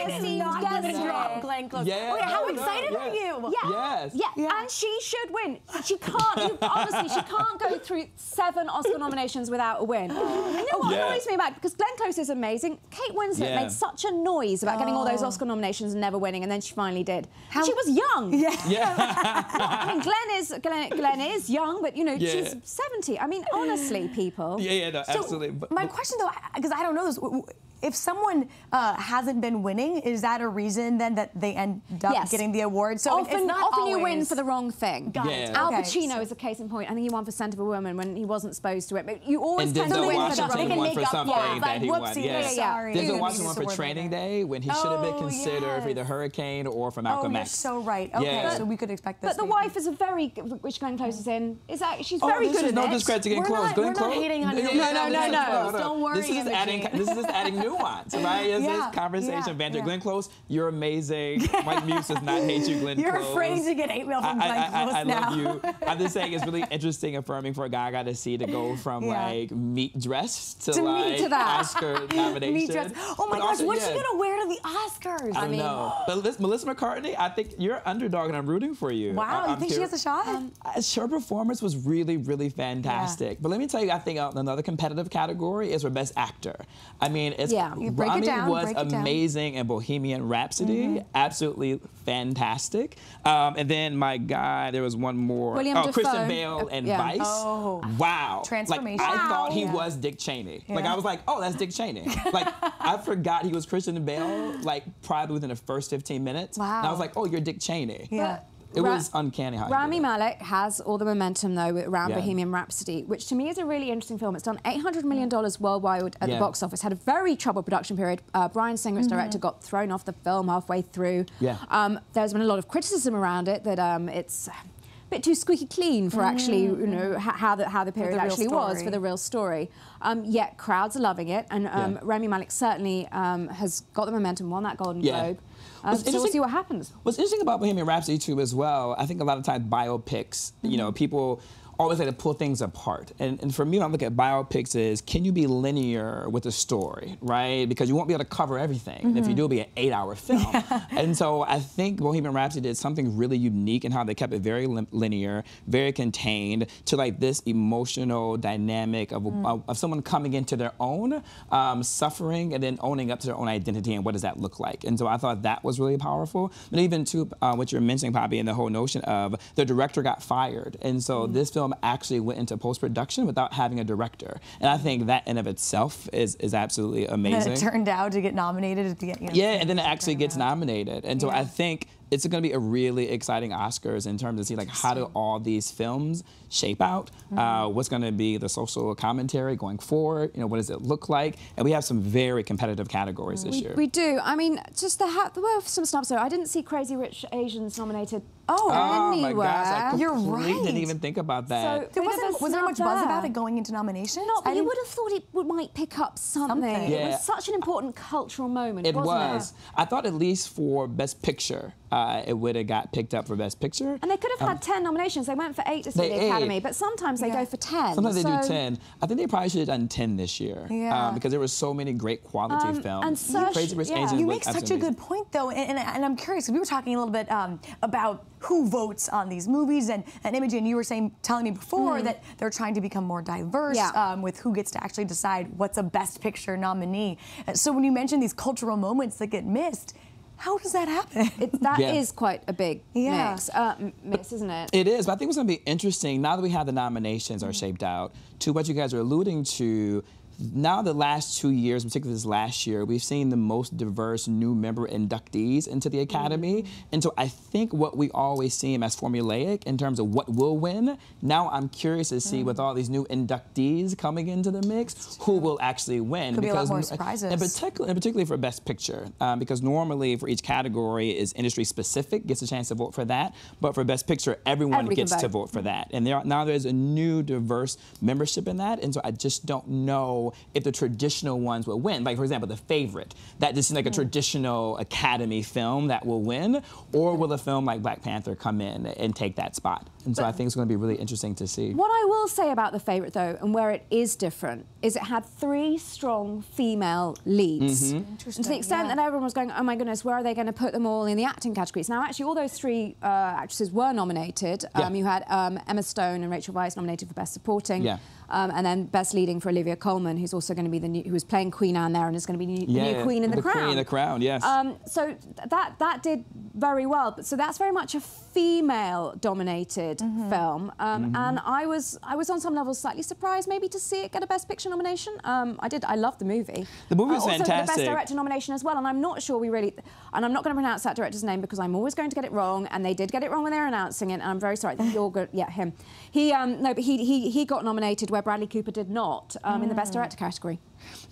yeah. 0.09 0.15
over 0.15 0.23
my 0.23 0.25
Imagine 0.25 0.25
esteemed 0.25 0.39
not 0.39 0.61
guest 0.61 0.81
giving 0.81 0.95
a 0.95 1.03
drop 1.05 1.31
here. 1.33 1.41
Glenn 1.41 1.69
Close. 1.69 1.87
Yeah, 1.87 2.13
Wait, 2.13 2.21
how 2.23 2.43
oh, 2.43 2.47
no, 2.47 2.53
no, 2.53 2.61
excited 2.61 2.91
yeah. 2.91 2.97
are 2.99 3.13
you? 3.13 3.53
Yeah. 3.63 3.69
Yes. 3.71 4.11
Yeah. 4.15 4.27
Yeah. 4.37 4.59
and 4.61 4.69
she 4.69 4.99
should 5.01 5.29
win. 5.31 5.59
She 5.83 5.97
can't. 5.97 6.37
You, 6.37 6.57
honestly, 6.61 7.09
she 7.09 7.21
can't 7.23 7.59
go 7.59 7.77
through 7.79 8.05
seven 8.15 8.69
Oscar 8.69 8.97
nominations 8.97 9.49
without 9.51 9.81
a 9.81 9.83
win. 9.83 10.11
You 10.65 10.71
know 10.71 10.79
what 10.79 10.95
Yeah. 10.95 11.07
annoys 11.07 11.27
me 11.27 11.35
about 11.35 11.53
because 11.55 11.75
Glenn 11.75 11.95
Close 11.97 12.17
is 12.17 12.29
amazing. 12.29 12.79
Kate 12.89 13.15
Winslet 13.15 13.39
Yeah. 13.49 13.61
made 13.63 13.71
such 13.71 14.05
a 14.05 14.11
noise 14.11 14.63
about 14.63 14.79
getting 14.79 14.93
all 14.95 15.05
those 15.05 15.21
Oh. 15.21 15.27
Oscar 15.27 15.45
nominations 15.45 15.91
and 15.93 16.01
never 16.01 16.17
winning, 16.17 16.43
and 16.43 16.51
then 16.51 16.61
she 16.61 16.73
finally 16.73 17.03
did. 17.03 17.27
How- 17.49 17.63
she 17.65 17.73
was 17.73 17.89
young. 17.89 18.33
Yeah. 18.33 18.55
Yeah. 18.67 18.93
I 19.53 19.93
mean, 19.93 19.99
Glenn 20.07 20.39
is 20.39 20.53
Glenn, 20.61 20.89
Glenn 20.89 21.21
is 21.21 21.49
young, 21.49 21.81
but 21.81 21.95
you 21.95 22.03
know 22.03 22.13
Yeah. 22.13 22.31
she's 22.31 22.55
70. 22.63 23.19
I 23.19 23.27
mean, 23.27 23.43
honestly, 23.53 24.07
people. 24.09 24.57
yeah, 24.59 24.71
yeah, 24.71 24.89
no, 24.91 25.03
So 25.03 25.19
absolutely. 25.19 25.49
But, 25.51 25.71
my 25.71 25.85
but- 25.85 25.93
question 25.93 26.17
though, 26.19 26.29
because 26.55 26.71
I 26.71 26.81
don't 26.83 26.95
know 26.95 27.05
this, 27.05 27.15
w- 27.15 27.41
w- 27.41 27.59
if 27.85 27.93
someone 27.95 28.49
uh, 28.73 28.95
hasn't 28.95 29.39
been 29.41 29.61
winning, 29.61 29.99
is 29.99 30.21
that 30.21 30.41
a 30.41 30.47
reason 30.47 30.97
then 30.97 31.15
that 31.15 31.29
they 31.39 31.53
end 31.53 31.81
up 32.03 32.13
Yes. 32.13 32.31
getting 32.31 32.51
the 32.51 32.61
award? 32.61 32.99
So 32.99 33.17
it- 33.17 33.21
often, 33.21 33.37
it's 33.37 33.45
not 33.47 33.71
often 33.71 33.87
you 33.87 33.99
win 33.99 34.25
for 34.25 34.35
the 34.35 34.43
wrong 34.43 34.71
thing. 34.71 35.11
Got 35.11 35.27
it. 35.27 35.51
Al 35.55 35.67
Okay, 35.67 35.81
Pacino 35.81 36.13
so- 36.15 36.19
is 36.21 36.31
a 36.31 36.35
case 36.35 36.59
in 36.59 36.67
point. 36.67 36.89
I 36.89 36.93
think 36.95 37.03
he 37.03 37.09
won 37.09 37.23
for 37.25 37.31
Scent 37.31 37.53
of 37.53 37.59
a 37.59 37.65
Woman 37.65 37.95
when 37.95 38.15
he 38.15 38.25
wasn't 38.25 38.55
supposed 38.55 38.89
to 38.89 38.95
win. 38.95 39.05
But 39.05 39.27
you 39.27 39.41
always 39.43 39.67
and 39.67 39.75
tend 39.75 39.91
to 39.93 39.99
Denzel 39.99 40.07
win 40.07 40.15
for 40.15 40.35
the 40.35 40.41
Washington 40.41 40.57
wrong 40.59 40.67
can 40.67 40.77
won 40.77 40.87
make 40.95 40.97
up 41.05 41.11
something 41.11 41.35
for 41.35 41.41
that 41.41 41.61
Like, 41.61 41.81
he 41.81 41.89
won. 41.89 42.01
whoopsie, 42.01 42.15
Yeah. 42.25 42.31
yeah, 42.31 42.39
yeah. 42.39 42.49
sorry. 42.49 42.93
Denzel 42.95 43.07
Maybe 43.07 43.19
Washington 43.19 43.45
won 43.45 43.55
for 43.55 43.75
Training. 43.75 44.09
Day 44.09 44.43
when 44.43 44.61
he 44.61 44.69
should 44.71 44.91
have 44.91 45.01
been 45.01 45.13
Oh, 45.13 45.19
considered 45.19 45.83
for 45.83 45.89
either. 45.89 46.03
Hurricane 46.03 46.65
or 46.67 46.89
for 46.91 46.99
Oh, 47.01 47.03
Malcolm 47.03 47.31
you're 47.33 47.41
X. 47.41 47.51
so 47.51 47.79
right. 47.79 48.09
Okay, 48.15 48.25
Yeah. 48.25 48.55
so 48.57 48.63
we 48.65 48.77
could 48.77 48.89
expect 48.91 49.21
this. 49.21 49.31
But 49.35 49.37
the 49.37 49.45
wife 49.49 49.77
is 49.77 49.87
a 49.87 49.91
very, 49.91 50.27
good- 50.27 50.61
which 50.63 50.79
Glenn 50.79 50.97
Close 50.97 51.19
is 51.19 51.27
in, 51.27 51.59
is 51.67 51.79
that 51.79 52.03
she's 52.05 52.21
Oh, 52.23 52.27
very 52.27 52.47
this 52.47 52.57
good 52.57 52.65
is 52.65 52.69
at 52.71 52.75
no 52.75 52.85
it. 52.85 52.89
discredit 52.89 53.23
to 53.23 53.29
Glenn 53.29 53.41
We're 53.41 53.45
Close. 53.47 53.63
not- 53.67 53.77
we're 53.77 53.85
not 53.85 53.95
Close. 53.95 54.13
hating 54.13 54.45
on 54.45 54.57
your- 54.57 54.71
Yeah, 54.71 54.91
No, 54.91 55.07
no, 55.09 55.27
no, 55.31 55.71
no. 55.71 55.77
Don't 55.77 56.01
worry, 56.01 56.21
This 56.21 56.29
is 56.29 56.47
adding. 56.47 56.87
This 56.93 57.07
is 57.09 57.15
just 57.15 57.29
adding 57.29 57.55
nuance, 57.77 58.15
right? 58.15 58.41
It's 58.55 58.63
Yeah, 58.65 58.75
just 58.77 58.93
conversation, 58.93 59.43
yeah, 59.47 59.53
banter. 59.53 59.77
yeah. 59.79 59.83
Glenn 59.83 59.99
Close, 60.01 60.29
you're 60.47 60.67
amazing. 60.67 61.47
Mike 61.65 61.85
Muse 61.85 62.07
does 62.07 62.21
not 62.21 62.41
hate 62.43 62.67
you, 62.67 62.79
Glenn 62.79 62.95
Close. 62.95 63.05
You're 63.05 63.17
afraid 63.17 63.63
to 63.65 63.73
get 63.75 63.89
hate 63.91 64.07
mail 64.07 64.21
from 64.21 64.41
I, 64.41 64.47
Glenn 64.47 64.57
I, 64.59 64.65
I, 64.65 64.83
Close 64.83 64.95
I 64.95 65.03
now. 65.03 65.29
love 65.29 65.37
you. 65.39 65.61
I'm 65.87 65.97
just 65.99 66.13
saying 66.13 66.33
it's 66.33 66.45
really 66.45 66.63
interesting, 66.71 67.15
affirming 67.17 67.53
for 67.53 67.65
a 67.65 67.69
guy 67.69 67.87
I 67.87 67.91
got 67.91 68.05
to 68.05 68.15
see 68.15 68.37
to 68.37 68.45
go 68.45 68.75
from 68.77 69.03
Yeah. 69.03 69.25
like 69.27 69.51
meat 69.51 69.99
dress 69.99 70.53
to, 70.65 70.73
To 70.73 70.81
like 70.83 71.17
to 71.17 71.29
that. 71.29 71.59
Oscar 71.59 72.07
nomination. 72.15 72.53
Me 72.53 72.67
dress. 72.67 72.91
Oh 73.19 73.27
my 73.27 73.37
But 73.37 73.39
gosh, 73.39 73.49
also, 73.49 73.65
what's 73.65 73.81
yeah, 73.81 73.93
she 73.95 74.01
gonna 74.03 74.19
wear 74.19 74.41
to 74.43 74.47
the 74.49 74.59
Oscars? 74.63 75.35
I 75.35 75.41
don't 75.41 75.51
mean- 75.51 75.59
know. 75.59 75.93
But 76.07 76.23
Liz- 76.23 76.39
Melissa 76.39 76.65
McCarthy, 76.67 77.15
I 77.17 77.29
think 77.29 77.53
you're 77.57 77.81
underdog 77.85 78.27
and 78.27 78.37
I'm 78.37 78.45
rooting 78.47 78.75
for 78.75 78.91
you. 78.91 79.13
Wow, 79.13 79.23
I, 79.43 79.47
you 79.47 79.53
I'm 79.53 79.59
think 79.59 79.73
she 79.73 79.81
has 79.81 79.93
a 79.93 79.99
shot? 79.99 80.27
Uh, 80.27 80.81
Her 80.95 81.07
performance 81.07 81.61
was 81.61 81.75
really, 81.85 82.17
really 82.17 82.49
fantastic. 82.49 83.41
But 83.41 83.49
let 83.49 83.59
me 83.59 83.67
tell 83.67 83.83
you, 83.83 83.91
I 83.91 83.99
think 83.99 84.19
uh, 84.19 84.31
another 84.35 84.61
competitive 84.61 85.09
category 85.09 85.71
is 85.71 85.81
for 85.83 85.89
Best 85.89 86.13
Actor. 86.15 86.55
I 87.01 87.09
mean, 87.09 87.33
it's 87.37 87.51
Yeah. 87.55 87.75
You 87.77 87.91
break 87.91 88.09
it 88.09 88.13
Rami 88.13 88.25
down, 88.25 88.49
was 88.49 88.65
break 88.65 88.77
it 88.77 88.89
down. 88.89 89.01
amazing 89.01 89.53
in 89.55 89.65
Bohemian 89.67 90.27
Rhapsody, 90.27 91.01
absolutely 91.15 91.79
fantastic. 92.05 92.97
Um, 93.23 93.55
and 93.57 93.69
then 93.69 93.95
my 93.97 94.17
God, 94.17 94.73
there 94.73 94.81
was 94.81 94.95
one 94.95 95.17
more. 95.17 95.53
Willem 95.55 95.77
oh, 95.77 95.85
Dafoe. 95.87 95.91
Christian 95.93 96.27
Bale 96.27 96.61
Uh, 96.63 96.75
and 96.75 96.87
yeah. 96.87 96.97
Vice. 96.97 97.19
Oh. 97.23 97.81
wow, 97.97 98.43
Transformation. 98.45 98.97
Like, 99.05 99.15
I 99.15 99.29
thought 99.29 99.53
he 99.53 99.65
Wow. 99.65 99.73
was 99.73 99.95
Dick 99.95 100.17
Cheney. 100.19 100.63
Like 100.67 100.85
I 100.85 100.95
was 100.95 101.03
like, 101.05 101.21
oh, 101.27 101.41
that's 101.41 101.55
Dick 101.55 101.71
Cheney. 101.71 102.07
like 102.33 102.47
I 102.61 102.97
forgot 103.05 103.43
he 103.45 103.51
was 103.51 103.65
Christian 103.65 104.03
Bale. 104.05 104.57
Like 104.61 104.83
probably 105.03 105.33
within 105.33 105.49
the 105.49 105.55
first 105.55 105.89
15 105.89 106.23
minutes. 106.23 106.57
And 106.57 106.65
I 106.65 106.89
was 106.91 106.99
like, 106.99 107.13
oh, 107.15 107.25
you're 107.25 107.41
Dick 107.41 107.59
Cheney. 107.59 108.07
Yeah. 108.11 108.39
It 108.73 108.81
Ra- 108.81 108.95
was 108.95 109.09
uncanny 109.13 109.55
how 109.57 109.69
Rami 109.69 109.97
did. 109.97 110.01
Malek 110.03 110.41
has 110.41 110.81
all 110.81 110.97
the 110.97 111.05
momentum 111.05 111.55
though 111.55 111.75
around 111.77 112.09
Yeah. 112.09 112.15
Bohemian 112.17 112.51
Rhapsody, 112.51 113.03
which 113.03 113.27
to 113.27 113.35
me 113.35 113.47
is 113.49 113.57
a 113.57 113.65
really 113.65 113.89
interesting 113.89 114.17
film. 114.17 114.35
It's 114.35 114.43
done 114.43 114.59
800 114.65 115.05
million 115.05 115.29
dollars 115.29 115.59
worldwide 115.59 116.15
at 116.19 116.27
Yeah. 116.27 116.35
the 116.35 116.39
box 116.39 116.61
office. 116.61 116.81
Had 116.81 116.91
a 116.91 116.95
very 116.95 117.35
troubled 117.37 117.65
production 117.65 117.95
period. 117.95 118.21
Uh, 118.33 118.49
Bryan 118.49 118.75
Singer, 118.77 118.99
its 118.99 119.07
director, 119.07 119.37
got 119.37 119.63
thrown 119.63 119.91
off 119.91 120.03
the 120.03 120.13
film 120.13 120.47
halfway 120.49 120.81
through. 120.81 121.25
Yeah. 121.39 121.57
Um, 121.69 121.99
there's 122.13 122.33
been 122.33 122.41
a 122.41 122.45
lot 122.45 122.59
of 122.59 122.67
criticism 122.67 123.15
around 123.15 123.47
it 123.47 123.63
that 123.63 123.79
um, 123.79 124.09
it's. 124.09 124.47
A 124.47 125.07
bit 125.07 125.23
too 125.23 125.35
squeaky 125.35 125.67
clean 125.67 126.09
for 126.09 126.23
actually, 126.23 126.63
you 126.63 126.75
know, 126.87 127.13
h- 127.13 127.19
how 127.21 127.53
the 127.55 127.69
how 127.69 127.83
the 127.83 127.91
period 127.91 128.13
the 128.13 128.17
real 128.17 128.25
actually 128.31 128.47
was 128.47 128.81
for 128.81 128.89
the 128.89 128.99
real 128.99 129.17
story. 129.17 129.69
Um, 130.01 130.25
yet 130.25 130.57
crowds 130.57 130.97
are 130.97 130.99
loving 130.99 131.29
it, 131.29 131.45
and 131.51 131.67
um, 131.67 131.93
Yeah. 131.93 131.99
Rami 132.01 132.27
Malek 132.27 132.49
certainly 132.51 133.07
um, 133.11 133.47
has 133.49 133.81
got 133.93 134.05
the 134.05 134.11
momentum, 134.11 134.49
won 134.49 134.63
that 134.63 134.77
Golden 134.77 135.03
Yeah. 135.03 135.25
Globe. 135.25 135.37
Um, 135.85 135.91
What's 135.91 136.01
so 136.03 136.05
we'll 136.07 136.15
interesting- 136.15 136.31
see 136.31 136.39
what 136.39 136.49
happens. 136.49 136.91
What's 137.03 137.19
interesting 137.19 137.41
about 137.41 137.59
Bohemian 137.59 137.85
Rhapsody 137.85 138.17
too, 138.17 138.39
as 138.41 138.55
well, 138.55 138.95
I 138.97 139.05
think 139.05 139.21
a 139.21 139.23
lot 139.23 139.37
of 139.37 139.43
times 139.43 139.65
biopics, 139.69 140.51
you 140.63 140.77
know, 140.77 140.91
people 140.91 141.39
always 141.79 141.99
like 141.99 142.07
to 142.07 142.13
pull 142.13 142.33
things 142.33 142.61
apart. 142.61 143.11
And, 143.19 143.41
and 143.41 143.53
for 143.53 143.65
me, 143.65 143.77
when 143.77 143.87
I 143.87 143.91
look 143.91 144.03
at 144.03 144.13
biopics, 144.15 144.75
is 144.75 145.01
can 145.01 145.25
you 145.25 145.31
be 145.31 145.47
linear 145.47 146.29
with 146.29 146.43
the 146.43 146.51
story, 146.51 147.17
right? 147.21 147.67
Because 147.67 147.89
you 147.89 147.95
won't 147.95 148.07
be 148.07 148.13
able 148.13 148.23
to 148.23 148.29
cover 148.29 148.57
everything. 148.57 149.03
And 149.03 149.17
if 149.17 149.27
you 149.27 149.33
do, 149.33 149.43
it'll 149.45 149.49
be 149.49 149.61
an 149.61 149.69
eight-hour 149.77 150.15
film. 150.15 150.45
And 150.91 151.15
so 151.17 151.41
I 151.41 151.59
think 151.59 151.99
Bohemian 151.99 152.33
Rhapsody 152.33 152.67
did 152.69 152.77
something 152.77 153.17
really 153.17 153.37
unique 153.37 153.85
in 153.85 153.91
how 153.91 154.03
they 154.03 154.15
kept 154.15 154.33
it 154.33 154.41
very 154.41 154.67
linear, 154.67 155.43
very 155.67 155.91
contained 155.91 156.67
to 156.85 156.95
like 156.95 157.19
this 157.19 157.41
emotional 157.41 158.37
dynamic 158.37 159.11
of, 159.11 159.25
of, 159.45 159.63
of 159.67 159.77
someone 159.77 160.01
coming 160.01 160.33
into 160.33 160.55
their 160.55 160.71
own, 160.79 161.21
um, 161.51 161.83
suffering, 161.83 162.53
and 162.53 162.63
then 162.63 162.77
owning 162.81 163.11
up 163.11 163.19
to 163.21 163.27
their 163.27 163.35
own 163.35 163.47
identity 163.47 163.93
and 163.93 164.05
what 164.05 164.13
does 164.13 164.21
that 164.21 164.39
look 164.39 164.59
like. 164.59 164.83
And 164.83 164.97
so 164.97 165.07
I 165.07 165.17
thought 165.17 165.43
that 165.43 165.63
was 165.63 165.79
really 165.79 165.97
powerful. 165.97 166.51
But 166.71 166.79
even 166.79 167.03
to 167.05 167.29
uh, 167.41 167.55
what 167.55 167.71
you're 167.71 167.81
mentioning, 167.81 168.13
Poppy, 168.13 168.39
and 168.39 168.47
the 168.47 168.53
whole 168.53 168.69
notion 168.69 169.01
of 169.01 169.35
the 169.55 169.65
director 169.65 170.01
got 170.01 170.23
fired. 170.23 170.77
And 170.81 171.03
so 171.03 171.27
this 171.27 171.49
film 171.49 171.64
actually 171.81 172.19
went 172.19 172.39
into 172.39 172.57
post-production 172.57 173.25
without 173.25 173.53
having 173.53 173.79
a 173.79 173.83
director. 173.83 174.39
And 174.59 174.69
I 174.69 174.77
think 174.77 175.07
that 175.07 175.27
in 175.27 175.37
of 175.37 175.47
itself 175.47 176.07
is, 176.13 176.35
is 176.35 176.53
absolutely 176.53 177.05
And 177.05 177.13
amazing. 177.15 177.53
it 177.53 177.59
turned 177.59 177.89
out 177.89 178.11
to 178.13 178.21
get 178.21 178.35
nominated 178.35 178.85
at 178.87 178.99
the 178.99 179.11
end. 179.11 179.21
You 179.21 179.27
know, 179.27 179.33
Yeah, 179.33 179.51
and 179.59 179.69
then 179.69 179.79
it 179.79 179.85
actually 179.85 180.15
gets 180.15 180.35
nominated. 180.35 181.05
And 181.05 181.19
so 181.21 181.27
Yeah. 181.31 181.39
I 181.39 181.43
think 181.45 181.87
it's 182.11 182.25
going 182.27 182.41
to 182.43 182.47
be 182.47 182.53
a 182.53 182.59
really 182.59 183.09
exciting 183.09 183.51
Oscars 183.51 184.07
in 184.07 184.17
terms 184.17 184.39
of 184.39 184.45
see 184.45 184.55
like 184.55 184.67
how 184.69 184.93
do 184.93 185.05
all 185.15 185.39
these 185.39 185.71
films 185.71 186.23
shape 186.49 186.81
out? 186.81 187.09
Mm-hmm. 187.25 187.39
Uh, 187.39 187.67
what's 187.69 187.89
going 187.89 188.03
to 188.03 188.11
be 188.11 188.37
the 188.37 188.47
social 188.49 188.93
commentary 188.95 189.55
going 189.55 189.77
forward? 189.79 190.31
You 190.35 190.41
know, 190.41 190.47
what 190.47 190.57
does 190.57 190.69
it 190.69 190.81
look 190.81 191.09
like? 191.09 191.35
And 191.57 191.65
we 191.65 191.71
have 191.71 191.83
some 191.83 192.01
very 192.01 192.43
competitive 192.43 192.87
categories 192.87 193.43
this 193.43 193.55
We, 193.55 193.61
year. 193.61 193.73
we 193.75 193.87
do. 193.87 194.19
I 194.23 194.35
mean, 194.35 194.61
just 194.77 194.99
the 194.99 195.07
ha- 195.07 195.31
there 195.33 195.43
were 195.43 195.61
some 195.61 195.85
snubs 195.85 196.09
though. 196.09 196.17
I 196.17 196.29
didn't 196.29 196.47
see 196.47 196.61
Crazy 196.61 196.95
Rich 196.95 197.25
Asians 197.33 197.77
nominated. 197.77 198.21
Oh, 198.47 198.69
oh 198.71 199.09
my 199.09 199.27
anywhere. 199.29 199.47
gosh, 199.47 199.93
I 199.93 199.95
You're 199.97 200.13
right. 200.13 200.45
didn't 200.45 200.77
even 200.77 200.99
think 200.99 201.17
about 201.17 201.47
that. 201.47 201.81
So- 201.81 201.89
There 201.93 202.03
wasn't, 202.03 202.39
was 202.41 202.51
there 202.51 202.61
much 202.63 202.75
snub 202.75 202.89
buzz 202.89 203.03
about 203.03 203.25
it 203.25 203.33
going 203.33 203.57
into 203.57 203.71
nomination? 203.71 204.23
No, 204.27 204.33
I 204.37 204.41
but 204.45 204.55
you 204.55 204.63
would 204.63 204.77
have 204.77 204.87
thought 204.87 205.11
it 205.13 205.23
would, 205.33 205.47
might 205.47 205.73
pick 205.73 205.97
up 205.97 206.19
something. 206.19 206.45
Something. 206.61 206.83
It 206.83 206.89
Yeah. 206.91 207.09
was 207.09 207.23
such 207.25 207.47
an 207.49 207.55
important 207.55 207.95
cultural 207.95 208.47
moment, 208.47 208.85
It 208.85 208.93
wasn't 208.93 209.33
was. 209.33 209.51
it? 209.51 209.57
I 209.75 209.85
thought 209.85 210.05
at 210.05 210.13
least 210.13 210.49
for 210.49 210.87
Best 210.87 211.23
Picture, 211.23 211.73
uh, 211.95 212.21
it 212.27 212.33
would 212.33 212.57
have 212.57 212.67
got 212.67 212.91
picked 212.91 213.13
up 213.13 213.25
for 213.25 213.37
Best 213.37 213.57
Picture. 213.61 213.97
And 214.01 214.11
they 214.11 214.17
could 214.17 214.31
have 214.37 214.49
had 214.49 214.61
10 214.61 214.83
nominations. 214.83 215.27
They 215.27 215.33
went 215.33 215.55
for 215.55 215.63
eight 215.67 215.85
to 215.85 215.91
see 215.93 216.09
the 216.09 216.25
Academy, 216.27 216.57
eight. 216.57 216.63
but 216.63 216.75
sometimes 216.75 217.21
they 217.21 217.27
Yeah. 217.27 217.39
go 217.41 217.45
for 217.45 217.55
10. 217.55 217.95
Sometimes 217.95 218.15
they 218.15 218.23
do 218.23 218.37
10. 218.45 218.77
I 219.01 219.07
think 219.07 219.17
they 219.17 219.27
probably 219.27 219.47
should 219.47 219.59
have 219.59 219.67
done 219.69 219.87
10 219.87 220.17
this 220.17 220.41
year. 220.41 220.67
Yeah. 220.69 221.07
Um, 221.07 221.13
because 221.15 221.31
there 221.31 221.39
were 221.39 221.47
so 221.47 221.73
many 221.73 221.93
great 221.93 222.21
quality 222.25 222.67
Um, 222.67 222.81
films. 222.81 223.05
and 223.07 223.15
Saoirse- 223.15 223.53
Crazy 223.53 223.75
Rich 223.77 223.89
yeah. 223.91 224.03
Asians 224.03 224.19
You 224.19 224.27
make 224.27 224.43
such 224.43 224.71
a 224.71 224.77
good 224.77 224.97
point, 224.97 225.31
though, 225.31 225.51
and, 225.51 225.69
and, 225.69 225.79
and 225.79 226.03
I'm 226.03 226.17
curious. 226.17 226.49
We 226.49 226.59
were 226.59 226.65
talking 226.65 226.95
a 226.95 226.97
little 226.99 227.13
bit 227.13 227.31
um, 227.31 227.61
about 227.81 228.25
who 228.39 228.67
votes 228.67 229.07
on 229.07 229.29
these 229.29 229.47
movies, 229.47 229.87
and, 229.89 230.03
and 230.25 230.35
Imogen, 230.35 230.65
you 230.65 230.75
were 230.75 230.83
saying, 230.83 231.15
telling 231.21 231.45
me 231.45 231.51
before 231.51 232.01
that 232.01 232.21
they're 232.37 232.49
trying 232.49 232.73
to 232.73 232.81
become 232.81 233.05
more 233.05 233.21
diverse 233.21 233.77
Yeah. 233.77 233.89
um, 233.91 234.21
with 234.21 234.37
who 234.39 234.53
gets 234.53 234.69
to 234.71 234.83
actually 234.83 235.05
decide 235.05 235.47
what's 235.57 235.77
a 235.77 235.83
Best 235.83 236.19
Picture 236.19 236.57
nominee. 236.57 237.17
Uh, 237.47 237.53
So 237.53 237.71
when 237.71 237.85
you 237.85 237.91
mention 237.93 238.19
these 238.19 238.33
cultural 238.33 238.75
moments 238.75 239.15
that 239.19 239.27
get 239.27 239.45
missed, 239.45 239.95
how 240.37 240.57
does 240.57 240.73
that 240.73 240.87
happen? 240.87 241.29
It, 241.39 241.61
that 241.61 241.79
is 241.79 242.09
Yeah. 242.11 242.15
quite 242.15 242.43
a 242.47 242.53
big 242.53 242.81
Yeah. 242.93 243.31
mix, 243.31 243.49
uh, 243.49 243.75
m- 243.79 243.93
miss, 244.03 244.31
isn't 244.33 244.49
it? 244.49 244.69
It 244.73 244.87
is, 244.87 245.05
but 245.05 245.13
I 245.13 245.15
think 245.15 245.29
what's 245.29 245.37
going 245.37 245.47
to 245.47 245.53
be 245.57 245.61
interesting 245.65 246.21
now 246.21 246.35
that 246.35 246.41
we 246.41 246.49
have 246.49 246.65
the 246.65 246.71
nominations 246.71 247.43
Mm. 247.43 247.47
are 247.49 247.53
shaped 247.53 247.83
out 247.83 248.13
to 248.39 248.51
what 248.53 248.67
you 248.67 248.73
guys 248.73 248.93
are 248.93 248.99
alluding 248.99 249.43
to. 249.43 250.03
Now 250.39 250.81
the 250.81 250.93
last 250.93 251.39
two 251.39 251.51
years, 251.51 251.83
particularly 251.83 252.15
this 252.15 252.25
last 252.25 252.67
year, 252.67 252.85
we've 252.85 253.03
seen 253.03 253.29
the 253.29 253.37
most 253.37 253.77
diverse 253.77 254.27
new 254.27 254.55
member 254.55 254.87
inductees 254.87 255.67
into 255.67 255.89
the 255.89 255.99
Academy. 255.99 256.63
Mm. 256.63 256.67
And 256.91 257.03
so 257.03 257.13
I 257.17 257.27
think 257.27 257.73
what 257.73 257.97
we 257.97 258.09
always 258.11 258.53
seem 258.53 258.83
as 258.83 258.95
formulaic 258.95 259.63
in 259.65 259.77
terms 259.77 259.99
of 259.99 260.13
what 260.13 260.31
will 260.31 260.57
win, 260.57 260.97
now 261.21 261.49
I'm 261.49 261.69
curious 261.69 262.09
to 262.09 262.21
see 262.21 262.41
mm. 262.41 262.45
with 262.45 262.59
all 262.59 262.73
these 262.73 262.89
new 262.89 263.05
inductees 263.05 263.97
coming 263.97 264.27
into 264.27 264.51
the 264.51 264.61
mix, 264.67 265.17
who 265.21 265.37
will 265.37 265.57
actually 265.61 266.01
win. 266.01 266.35
Could 266.35 266.41
because, 266.41 266.53
be 266.53 266.57
a 266.57 266.63
lot 266.63 266.69
more 266.69 266.83
surprises. 266.83 267.31
And 267.31 267.39
particularly, 267.39 267.93
particularly 267.93 268.25
for 268.25 268.37
Best 268.37 268.65
Picture, 268.65 269.07
um, 269.21 269.39
because 269.39 269.61
normally 269.61 270.15
for 270.15 270.27
each 270.27 270.43
category 270.43 271.17
is 271.17 271.33
industry 271.33 271.63
specific, 271.63 272.25
gets 272.25 272.41
a 272.41 272.47
chance 272.47 272.69
to 272.69 272.75
vote 272.75 272.93
for 272.93 273.05
that. 273.05 273.33
But 273.61 273.73
for 273.73 273.83
Best 273.83 274.07
Picture, 274.07 274.37
everyone 274.45 274.85
Every 274.85 274.95
gets 274.95 275.15
to 275.15 275.27
vote 275.27 275.51
for 275.51 275.61
that. 275.61 275.89
And 275.91 276.05
there, 276.05 276.23
now 276.23 276.45
there's 276.45 276.65
a 276.65 276.73
new 276.73 277.23
diverse 277.23 277.77
membership 278.01 278.47
in 278.47 278.57
that. 278.57 278.81
And 278.83 278.93
so 278.93 279.01
I 279.03 279.11
just 279.11 279.45
don't 279.45 279.67
know 279.67 280.24
if 280.53 280.63
the 280.63 280.71
traditional 280.71 281.39
ones 281.39 281.67
will 281.67 281.79
win. 281.79 282.03
Like, 282.03 282.17
for 282.17 282.23
example, 282.23 282.47
The 282.47 282.57
Favorite. 282.57 283.13
That 283.39 283.55
just 283.55 283.69
seems 283.69 283.75
like 283.75 283.85
a 283.85 283.91
traditional 283.91 284.77
Academy 284.77 285.43
film 285.43 285.87
that 285.87 286.05
will 286.05 286.21
win. 286.21 286.61
Or 286.93 287.15
will 287.15 287.31
a 287.33 287.37
film 287.37 287.65
like 287.65 287.81
Black 287.81 288.01
Panther 288.01 288.35
come 288.35 288.61
in 288.61 288.85
and 288.85 289.15
take 289.15 289.35
that 289.35 289.55
spot? 289.55 289.87
And 290.05 290.15
so 290.15 290.23
but 290.23 290.29
I 290.29 290.31
think 290.31 290.47
it's 290.47 290.55
going 290.55 290.67
to 290.67 290.71
be 290.71 290.75
really 290.75 290.95
interesting 290.95 291.35
to 291.35 291.47
see. 291.47 291.73
What 291.73 291.89
I 291.91 292.05
will 292.05 292.27
say 292.27 292.51
about 292.51 292.71
The 292.71 292.79
Favorite, 292.79 293.13
though, 293.13 293.37
and 293.41 293.53
where 293.53 293.71
it 293.71 293.85
is 293.89 294.15
different, 294.15 294.65
is 294.81 294.95
it 294.95 295.03
had 295.03 295.25
three 295.25 295.77
strong 295.77 296.41
female 296.41 297.17
leads. 297.25 297.91
Mm 297.91 297.97
-hmm. 297.97 298.37
And 298.37 298.45
to 298.45 298.49
the 298.49 298.57
extent 298.57 298.85
yeah. 298.85 298.95
that 298.95 298.99
everyone 298.99 299.23
was 299.23 299.33
going, 299.33 299.51
oh 299.51 299.63
my 299.63 299.75
goodness, 299.75 300.03
where 300.03 300.15
are 300.15 300.23
they 300.23 300.33
going 300.33 300.53
to 300.53 300.63
put 300.63 300.71
them 300.71 300.85
all 300.85 301.05
in 301.07 301.17
the 301.17 301.25
acting 301.25 301.55
categories? 301.55 301.87
Now, 301.87 302.01
actually, 302.03 302.27
all 302.29 302.35
those 302.43 302.57
three 302.59 302.83
uh, 303.01 303.41
actresses 303.43 303.69
were 303.71 303.93
nominated. 303.93 304.59
Yeah. 304.63 304.87
Um, 304.87 304.95
you 304.95 305.05
had 305.05 305.21
um, 305.29 305.59
Emma 305.67 305.81
Stone 305.83 306.19
and 306.23 306.29
Rachel 306.31 306.53
Weisz 306.53 306.75
nominated 306.75 307.07
for 307.07 307.13
Best 307.13 307.33
Supporting. 307.33 307.83
Yeah. 307.83 307.97
Um, 308.29 308.49
and 308.51 308.65
then 308.65 308.85
best 308.85 309.13
leading 309.13 309.39
for 309.39 309.49
Olivia 309.49 309.75
Colman, 309.75 310.17
who's 310.17 310.33
also 310.33 310.53
going 310.53 310.65
to 310.65 310.71
be 310.71 310.79
the 310.79 310.87
new, 310.87 311.03
who 311.03 311.13
was 311.13 311.23
playing 311.23 311.51
Queen 311.51 311.77
Anne 311.77 311.93
there 311.93 312.07
and 312.07 312.15
is 312.15 312.25
going 312.25 312.39
to 312.39 312.45
be 312.45 312.51
new, 312.51 312.65
yeah, 312.67 312.85
the 312.85 312.93
new 312.93 313.03
Queen 313.03 313.23
in 313.23 313.29
the, 313.29 313.35
the 313.35 313.41
Crown. 313.41 313.57
Queen 313.57 313.69
in 313.69 313.77
the 313.77 313.85
Crown, 313.85 314.21
yes. 314.21 314.43
Um, 314.43 314.77
so 314.85 315.15
that 315.47 315.75
that 315.77 316.01
did 316.01 316.25
very 316.55 316.85
well. 316.85 317.13
But, 317.15 317.25
so 317.25 317.35
that's 317.35 317.57
very 317.57 317.71
much 317.71 317.93
a 317.93 318.01
female-dominated 318.35 319.97
mm 320.01 320.11
-hmm. 320.11 320.29
film, 320.29 320.63
um, 320.63 320.87
mm 320.87 321.03
-hmm. 321.03 321.23
and 321.25 321.35
I 321.61 321.65
was 321.73 321.85
I 322.13 322.15
was 322.21 322.29
on 322.29 322.39
some 322.45 322.55
level 322.59 322.73
slightly 322.73 323.03
surprised 323.03 323.47
maybe 323.53 323.67
to 323.75 323.79
see 323.79 323.99
it 324.05 324.11
get 324.15 324.23
a 324.23 324.29
Best 324.33 324.47
Picture 324.47 324.69
nomination. 324.75 325.13
Um, 325.33 325.49
I 325.65 325.67
did. 325.73 325.81
I 325.93 325.95
loved 326.05 326.17
the 326.23 326.29
movie. 326.35 326.63
The 326.91 326.95
movie 327.01 327.15
was 327.19 327.25
uh, 327.25 327.29
fantastic. 327.29 327.55
Also 327.55 327.65
the 327.65 327.73
Best 327.75 327.91
Director 327.91 328.15
nomination 328.21 328.51
as 328.57 328.63
well, 328.65 328.77
and 328.79 328.85
I'm 328.91 329.01
not 329.07 329.15
sure 329.25 329.37
we 329.45 329.49
really. 329.57 329.71
And 330.13 330.21
I'm 330.25 330.33
not 330.35 330.41
going 330.43 330.55
to 330.55 330.61
pronounce 330.61 330.83
that 330.87 330.95
director's 330.99 331.25
name 331.31 331.41
because 331.45 331.61
I'm 331.65 331.75
always 331.79 331.95
going 331.99 332.11
to 332.13 332.17
get 332.19 332.25
it 332.29 332.33
wrong, 332.39 332.61
and 332.71 332.79
they 332.87 332.95
did 333.01 333.09
get 333.15 333.21
it 333.25 333.29
wrong 333.31 333.43
when 333.45 333.53
they 333.53 333.61
were 333.63 333.71
announcing 333.75 334.09
it, 334.13 334.19
and 334.23 334.29
I'm 334.31 334.41
very 334.47 334.57
sorry. 334.63 334.75
Think 334.75 334.93
you're 334.97 335.13
good. 335.19 335.29
Yeah, 335.41 335.51
him. 335.59 335.69
He 336.17 336.23
um, 336.39 336.49
no, 336.65 336.69
but 336.77 336.83
he 336.89 336.95
he 337.09 337.17
he 337.35 337.41
got 337.53 337.61
nominated 337.69 338.07
where 338.13 338.23
Bradley 338.27 338.49
Cooper 338.53 338.73
did 338.81 338.89
not 339.01 339.25
um, 339.43 339.55
mm. 339.55 339.63
in 339.63 339.69
the 339.73 339.79
Best 339.81 339.91
mm. 339.91 339.97
Director 339.97 340.17
category. 340.25 340.57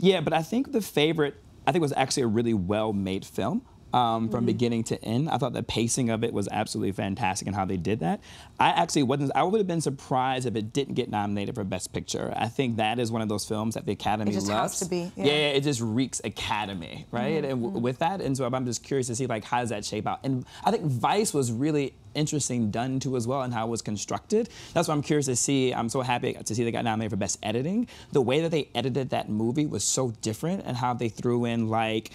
Yeah, 0.10 0.20
but 0.26 0.34
I 0.42 0.44
think 0.52 0.64
the 0.72 0.82
favorite, 1.00 1.36
I 1.68 1.70
think 1.72 1.82
was 1.90 1.98
actually 2.04 2.26
a 2.30 2.34
really 2.38 2.56
well-made 2.74 3.26
film 3.38 3.58
um, 3.94 4.28
from 4.30 4.44
mm. 4.44 4.48
beginning 4.48 4.84
to 4.86 5.04
end. 5.04 5.30
I 5.30 5.38
thought 5.38 5.54
the 5.54 5.64
pacing 5.64 6.10
of 6.10 6.24
it 6.24 6.34
was 6.34 6.50
absolutely 6.52 6.92
fantastic 6.92 7.48
and 7.48 7.56
how 7.56 7.66
they 7.66 7.78
did 7.78 8.00
that. 8.00 8.22
I 8.60 8.70
actually 8.70 9.04
wasn't, 9.04 9.32
I 9.36 9.44
would 9.44 9.60
have 9.60 9.68
been 9.68 9.82
surprised 9.82 10.48
if 10.48 10.56
it 10.56 10.74
didn't 10.74 10.96
get 10.96 11.10
nominated 11.10 11.56
for 11.56 11.64
Best 11.64 11.94
Picture. 11.94 12.34
I 12.36 12.48
think 12.48 12.78
that 12.78 13.00
is 13.00 13.12
one 13.12 13.22
of 13.22 13.30
those 13.30 13.46
films 13.46 13.76
that 13.76 13.86
the 13.86 13.92
Academy 13.92 14.32
it 14.32 14.34
just 14.34 14.48
loves. 14.48 14.80
Has 14.80 14.88
to 14.88 14.90
be. 14.90 15.12
Yeah. 15.16 15.26
yeah, 15.26 15.32
it 15.32 15.62
just 15.62 15.82
reeks 15.82 16.22
Academy, 16.24 17.06
right? 17.12 17.44
Mm 17.44 17.46
-hmm. 17.46 17.52
And 17.52 17.64
mm-hmm. 17.64 17.82
with 17.82 18.00
that, 18.00 18.22
and 18.22 18.36
so 18.36 18.46
I'm 18.46 18.66
just 18.66 18.84
curious 18.84 19.08
to 19.08 19.16
see 19.16 19.28
like 19.28 19.46
how 19.46 19.60
does 19.60 19.70
that 19.70 19.86
shape 19.86 20.10
out. 20.10 20.20
And 20.24 20.46
I 20.66 20.72
think 20.72 20.84
Vice 20.86 21.38
was 21.38 21.52
really 21.52 21.94
interesting 22.16 22.72
done 22.72 23.00
to 23.00 23.16
as 23.16 23.28
well 23.28 23.42
and 23.42 23.54
how 23.54 23.66
it 23.68 23.70
was 23.70 23.82
constructed. 23.82 24.50
That's 24.74 24.88
what 24.88 24.96
I'm 24.96 25.04
curious 25.04 25.26
to 25.26 25.36
see. 25.36 25.74
I'm 25.74 25.90
so 25.90 26.02
happy 26.02 26.34
to 26.34 26.56
see 26.56 26.64
they 26.64 26.72
got 26.72 26.84
nominated 26.84 27.12
for 27.12 27.18
Best 27.18 27.40
Editing. 27.42 27.88
The 28.12 28.22
way 28.22 28.42
that 28.42 28.52
they 28.52 28.70
edited 28.74 29.10
that 29.10 29.30
movie 29.30 29.66
was 29.66 29.84
so 29.84 30.14
different 30.22 30.64
and 30.66 30.78
how 30.78 30.94
they 30.94 31.10
threw 31.10 31.46
in 31.46 31.70
like 31.70 32.12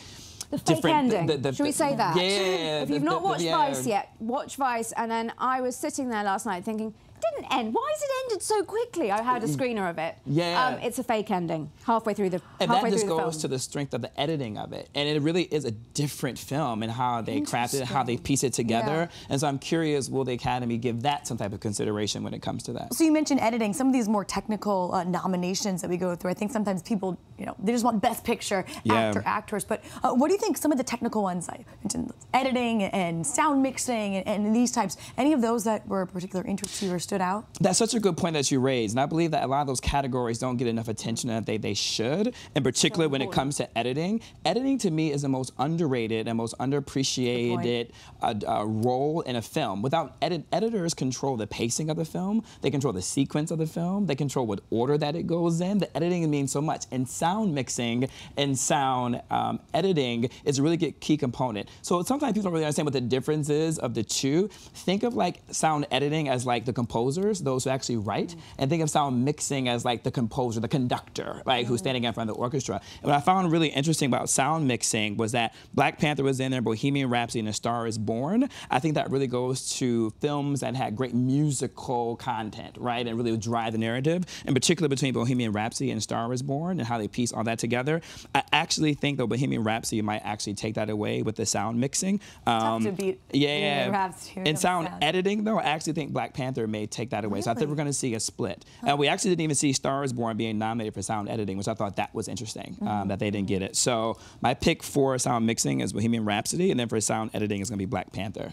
the 0.51 0.59
fake 0.59 0.85
ending. 0.85 1.27
The, 1.27 1.37
the, 1.37 1.53
Should 1.53 1.65
we 1.65 1.73
say 1.73 1.95
that? 1.97 2.17
Yeah. 2.17 2.83
If 2.83 2.91
you've 2.91 3.03
not 3.03 3.23
watched 3.23 3.45
Vice 3.45 3.87
yet, 3.87 4.15
watch 4.21 4.57
Vice. 4.57 4.93
And 4.93 5.11
then 5.11 5.33
I 5.39 5.61
was 5.61 5.77
sitting 5.77 6.09
there 6.09 6.25
last 6.25 6.47
night 6.47 6.65
thinking, 6.65 6.95
didn't 7.35 7.53
end. 7.53 7.75
Why 7.75 7.93
has 7.93 8.03
it 8.03 8.11
ended 8.25 8.43
so 8.43 8.63
quickly? 8.65 9.11
I 9.11 9.23
had 9.23 9.43
a 9.43 9.47
mm. 9.47 9.57
screener 9.57 9.89
of 9.89 9.99
it. 9.99 10.17
Yeah. 10.27 10.67
Um, 10.67 10.75
it's 10.83 10.99
a 10.99 11.05
fake 11.05 11.31
ending. 11.31 11.71
Halfway 11.85 12.15
through 12.15 12.31
the 12.31 12.43
and 12.61 12.71
halfway 12.71 12.91
that 12.91 12.97
just 12.97 13.07
through 13.07 13.19
goes 13.19 13.37
to 13.39 13.49
the 13.49 13.59
strength 13.59 13.95
of 13.95 14.03
the 14.03 14.21
editing 14.21 14.59
of 14.59 14.73
it, 14.73 14.89
and 14.95 15.09
it 15.09 15.21
really 15.23 15.45
is 15.45 15.65
a 15.65 15.71
different 15.71 16.39
film 16.39 16.83
in 16.83 16.91
how 16.91 17.23
they 17.23 17.41
crafted 17.41 17.83
it, 17.83 17.87
how 17.87 18.03
they 18.03 18.17
piece 18.17 18.45
it 18.45 18.53
together. 18.53 19.09
Yeah. 19.11 19.27
And 19.31 19.41
so 19.41 19.49
I'm 19.49 19.59
curious, 19.59 20.09
will 20.09 20.25
the 20.25 20.35
Academy 20.35 20.79
give 20.79 21.03
that 21.03 21.27
some 21.27 21.37
type 21.37 21.53
of 21.53 21.61
consideration 21.61 22.23
when 22.23 22.35
it 22.35 22.43
comes 22.43 22.63
to 22.65 22.73
that? 22.75 22.95
So 22.95 23.05
you 23.05 23.13
mentioned 23.13 23.41
editing. 23.41 23.73
Some 23.73 23.87
of 23.87 23.93
these 23.93 24.09
more 24.09 24.25
technical 24.25 24.95
uh, 24.95 25.05
nominations 25.05 25.81
that 25.83 25.91
we 25.91 25.97
go 25.97 26.15
through, 26.15 26.31
I 26.31 26.35
think 26.35 26.53
sometimes 26.53 26.83
people, 26.83 27.19
you 27.39 27.47
know, 27.47 27.55
they 27.59 27.73
just 27.73 27.85
want 27.85 28.03
Best 28.03 28.25
Picture, 28.25 28.65
yeah. 28.85 28.95
actor, 28.95 29.23
actress. 29.25 29.65
But 29.65 29.85
uh, 30.03 30.13
what 30.13 30.29
do 30.29 30.35
you 30.35 30.41
think? 30.41 30.57
Some 30.57 30.73
of 30.73 30.79
the 30.79 30.85
technical 30.85 31.23
ones, 31.23 31.49
I 31.49 31.65
mentioned 31.83 32.13
editing 32.35 32.85
and 32.85 33.27
sound 33.27 33.63
mixing 33.63 34.17
and, 34.17 34.47
and 34.47 34.57
these 34.57 34.73
types. 34.73 34.97
Any 35.17 35.33
of 35.33 35.41
those 35.41 35.65
that 35.65 35.87
were 35.87 36.03
of 36.03 36.13
particular 36.13 36.45
interest 36.45 36.81
to 36.81 36.87
you 36.87 36.95
or 36.95 36.99
stood 36.99 37.18
out? 37.21 37.47
That's 37.61 37.79
such 37.79 37.95
a 37.95 38.01
good 38.01 38.17
point 38.17 38.35
that 38.35 38.51
you 38.51 38.61
raised, 38.61 38.95
and 38.95 39.01
I 39.01 39.07
believe 39.07 39.31
that 39.33 39.45
a 39.45 39.47
lot 39.47 39.61
of 39.61 39.67
those 39.67 39.81
categories 39.81 40.39
don't 40.39 40.57
get 40.57 40.67
enough 40.67 40.89
attention 40.89 41.29
that 41.29 41.47
they, 41.47 41.57
they 41.57 41.75
should, 41.75 42.35
in 42.55 42.63
particular 42.63 43.07
so 43.07 43.09
when 43.09 43.23
it 43.23 43.33
comes 43.33 43.57
to 43.57 43.79
editing. 43.79 44.21
Editing 44.45 44.79
to 44.79 44.91
me 44.91 45.13
is 45.13 45.23
the 45.23 45.29
most 45.29 45.53
underrated 45.59 46.29
and 46.29 46.37
most 46.37 46.57
underappreciated 46.59 47.91
uh, 48.23 48.35
uh, 48.47 48.65
role 48.65 49.21
in 49.23 49.37
a 49.37 49.43
film. 49.43 49.83
Without 49.83 50.17
edit 50.23 50.45
editors 50.53 50.95
control 50.95 51.37
the 51.37 51.47
pacing 51.47 51.91
of 51.91 51.97
the 51.97 52.05
film, 52.05 52.45
they 52.63 52.71
control 52.71 52.93
the 52.93 53.03
sequence 53.03 53.51
of 53.51 53.59
the 53.59 53.67
film, 53.67 54.07
they 54.07 54.15
control 54.15 54.47
what 54.47 54.61
order 54.71 54.99
that 54.99 55.17
it 55.17 55.27
goes 55.27 55.61
in. 55.61 55.79
The 55.79 55.97
editing 55.97 56.29
means 56.31 56.53
so 56.53 56.61
much, 56.61 56.87
and 56.91 57.09
sound 57.09 57.55
mixing 57.55 58.09
and 58.37 58.59
sound 58.59 59.21
um, 59.31 59.61
editing 59.75 60.31
is 60.45 60.59
a 60.59 60.63
really 60.63 60.93
key 60.93 61.17
component. 61.17 61.69
So 61.83 62.03
sometimes 62.03 62.33
people 62.33 62.45
don't 62.45 62.53
really 62.53 62.65
understand 62.65 62.87
what 62.87 62.93
the 62.93 63.01
difference 63.01 63.49
is 63.51 63.79
of 63.79 63.95
the 63.95 64.03
two. 64.03 64.49
Think 64.49 65.03
of 65.03 65.15
like 65.15 65.41
sound 65.51 65.87
editing 65.91 66.29
as 66.29 66.47
like 66.47 66.65
the 66.65 66.73
composers, 67.09 67.41
those 67.41 67.65
who 67.65 67.71
actually 67.71 67.97
write, 67.97 68.29
mm. 68.29 68.41
and 68.59 68.71
think 68.71 68.83
of 68.83 68.91
sound 68.91 69.25
mixing 69.25 69.69
as 69.69 69.85
like 69.85 70.03
the 70.03 70.11
composer, 70.11 70.61
the 70.61 70.69
conductor, 70.69 71.43
right, 71.47 71.65
mm. 71.65 71.69
who's 71.69 71.81
standing 71.81 72.05
in 72.05 72.13
front 72.13 72.29
of 72.29 72.37
the 72.37 72.41
orchestra. 72.41 72.81
And 73.03 73.11
what 73.11 73.15
I 73.15 73.21
found 73.21 73.51
really 73.51 73.69
interesting 73.69 74.07
about 74.07 74.29
sound 74.29 74.69
mixing 74.69 75.17
was 75.17 75.33
that 75.33 75.55
Black 75.75 75.99
Panther 75.99 76.23
was 76.23 76.41
in 76.41 76.53
there, 76.53 76.61
Bohemian 76.61 77.09
Rhapsody 77.09 77.41
and 77.41 77.49
A 77.49 77.53
Star 77.53 77.87
is 77.87 77.99
Born. 77.99 78.49
I 78.71 78.79
think 78.79 78.95
that 78.95 79.11
really 79.11 79.27
goes 79.27 79.71
to 79.79 80.11
films 80.21 80.61
that 80.61 80.75
had 80.75 80.97
great 80.97 81.15
musical 81.15 82.17
content, 82.17 82.77
right, 82.79 83.07
and 83.07 83.17
really 83.17 83.37
drive 83.37 83.73
the 83.73 83.79
narrative, 83.79 84.25
in 84.47 84.55
particular 84.55 84.89
between 84.89 85.13
Bohemian 85.13 85.53
Rhapsody 85.53 85.91
and 85.91 86.03
Star 86.03 86.33
is 86.33 86.43
Born 86.43 86.79
and 86.79 86.87
how 86.87 86.99
they 86.99 87.09
piece 87.09 87.33
all 87.33 87.45
that 87.45 87.59
together. 87.59 88.01
I 88.35 88.43
actually 88.53 88.95
think 88.95 89.19
that 89.19 89.27
Bohemian 89.27 89.65
Rhapsody 89.65 90.03
might 90.03 90.23
actually 90.25 90.55
take 90.55 90.75
that 90.75 90.91
away 90.91 91.23
with 91.23 91.37
the 91.37 91.47
sound 91.47 91.81
mixing. 91.81 92.21
Um, 92.47 92.85
Tough 92.85 92.97
to 92.97 93.03
beat 93.03 93.21
yeah, 93.33 93.89
Rhapsody. 93.89 94.49
In 94.49 94.57
sound, 94.57 94.89
sound, 94.89 95.03
editing, 95.03 95.45
though, 95.45 95.59
I 95.59 95.65
actually 95.65 95.95
think 95.95 96.13
Black 96.13 96.35
Panther 96.35 96.67
may 96.67 96.87
take 96.99 97.11
that 97.11 97.25
away. 97.25 97.35
Really? 97.35 97.43
So 97.43 97.51
I 97.51 97.55
think 97.55 97.71
we're 97.71 97.77
going 97.77 97.87
to 97.87 97.93
see 97.93 98.15
a 98.15 98.21
split. 98.21 98.65
And 98.83 98.93
uh, 98.93 98.97
we 98.97 99.09
actually 99.09 99.31
didn't 99.31 99.43
even 99.43 99.57
see 99.57 99.73
Star 99.73 100.05
is 100.05 100.13
Born 100.13 100.37
being 100.37 100.59
nominated 100.59 100.95
for 100.95 101.03
sound 101.03 101.29
editing, 101.29 101.57
which 101.57 101.69
I 101.69 101.75
thought 101.75 101.97
that 101.97 102.15
was 102.15 102.29
interesting 102.29 102.71
mm 102.75 102.79
-hmm. 102.79 102.83
um, 102.83 102.89
mm-hmm. 102.89 103.09
that 103.09 103.19
they 103.19 103.31
didn't 103.31 103.49
get 103.49 103.63
it. 103.63 103.77
So 103.77 104.17
my 104.41 104.55
pick 104.55 104.83
for 104.83 105.19
sound 105.19 105.47
mixing 105.47 105.81
is 105.81 105.93
Bohemian 105.93 106.25
Rhapsody, 106.25 106.71
and 106.71 106.79
then 106.81 106.89
for 106.89 107.01
sound 107.01 107.31
editing 107.35 107.61
is 107.63 107.69
going 107.71 107.81
to 107.81 107.87
be 107.87 107.91
Black 107.97 108.13
Panther. 108.13 108.53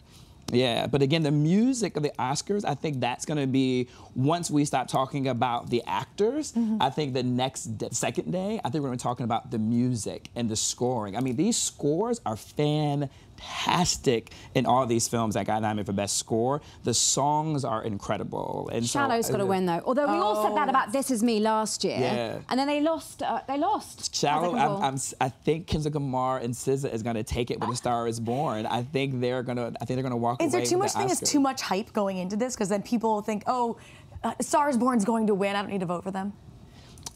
Yeah, 0.51 0.85
but 0.87 1.01
again, 1.01 1.23
the 1.23 1.31
music 1.31 1.97
of 1.97 2.03
the 2.03 2.11
Oscars, 2.19 2.63
I 2.65 2.75
think 2.75 2.99
that's 2.99 3.25
going 3.25 3.39
to 3.39 3.47
be 3.47 3.89
once 4.15 4.51
we 4.51 4.63
stop 4.65 4.87
talking 4.87 5.27
about 5.27 5.69
the 5.69 5.81
actors. 5.87 6.53
Mm 6.55 6.67
-hmm. 6.67 6.87
I 6.87 6.89
think 6.91 7.13
the 7.13 7.23
next 7.23 7.69
second 7.91 8.31
day, 8.31 8.53
I 8.63 8.69
think 8.69 8.81
we're 8.81 8.91
going 8.91 8.99
to 8.99 9.03
be 9.05 9.09
talking 9.09 9.31
about 9.31 9.51
the 9.51 9.57
music 9.57 10.29
and 10.35 10.49
the 10.49 10.55
scoring. 10.55 11.15
I 11.17 11.21
mean, 11.21 11.35
these 11.35 11.57
scores 11.59 12.19
are 12.23 12.37
fan 12.37 13.09
fantastic 13.37 14.31
in 14.53 14.65
all 14.65 14.85
these 14.85 15.07
films 15.07 15.35
that 15.35 15.45
got 15.45 15.61
nominated 15.61 15.85
for 15.87 15.93
Best 15.93 16.17
Score. 16.17 16.61
The 16.83 16.93
songs 16.93 17.65
are 17.65 17.83
incredible. 17.83 18.69
And 18.71 18.85
Shallow's 18.85 19.27
so, 19.27 19.33
got 19.33 19.37
to 19.39 19.43
uh, 19.43 19.47
win 19.47 19.65
though. 19.65 19.81
Although 19.85 20.07
we 20.07 20.17
oh. 20.17 20.21
all 20.21 20.47
said 20.47 20.55
that 20.55 20.69
about 20.69 20.91
This 20.91 21.11
Is 21.11 21.23
Me 21.23 21.39
last 21.39 21.83
year. 21.83 21.97
Yeah. 21.99 22.39
And 22.49 22.59
then 22.59 22.67
they 22.67 22.81
lost. 22.81 23.21
Uh, 23.21 23.41
they 23.47 23.57
lost. 23.57 24.15
Shallow. 24.15 24.55
I'm, 24.55 24.83
I'm, 24.83 24.99
i 25.21 25.29
think 25.29 25.67
Kendrick 25.67 25.93
Lamar 25.93 26.39
and 26.39 26.53
SZA 26.53 26.93
is 26.93 27.03
going 27.03 27.15
to 27.15 27.23
take 27.23 27.51
it 27.51 27.59
when 27.59 27.69
The 27.69 27.75
Star 27.75 28.07
Is 28.07 28.19
Born. 28.19 28.65
I 28.65 28.83
think 28.83 29.21
they're 29.21 29.43
going 29.43 29.57
to. 29.57 29.73
I 29.81 29.85
think 29.85 29.97
they're 29.97 30.03
going 30.03 30.11
to 30.11 30.17
walk 30.17 30.41
is 30.41 30.53
away. 30.53 30.63
Is 30.63 30.69
there 30.69 30.77
too 30.77 30.81
much 30.81 30.93
the 30.93 30.99
thing? 30.99 31.09
Is 31.09 31.19
too 31.19 31.39
much 31.39 31.61
hype 31.61 31.93
going 31.93 32.17
into 32.17 32.35
this? 32.35 32.55
Because 32.55 32.69
then 32.69 32.81
people 32.81 33.21
think, 33.21 33.43
oh, 33.47 33.77
uh, 34.23 34.33
Star 34.41 34.69
Is 34.69 34.77
Born's 34.77 35.05
going 35.05 35.27
to 35.27 35.35
win. 35.35 35.55
I 35.55 35.61
don't 35.61 35.71
need 35.71 35.81
to 35.81 35.85
vote 35.85 36.03
for 36.03 36.11
them. 36.11 36.33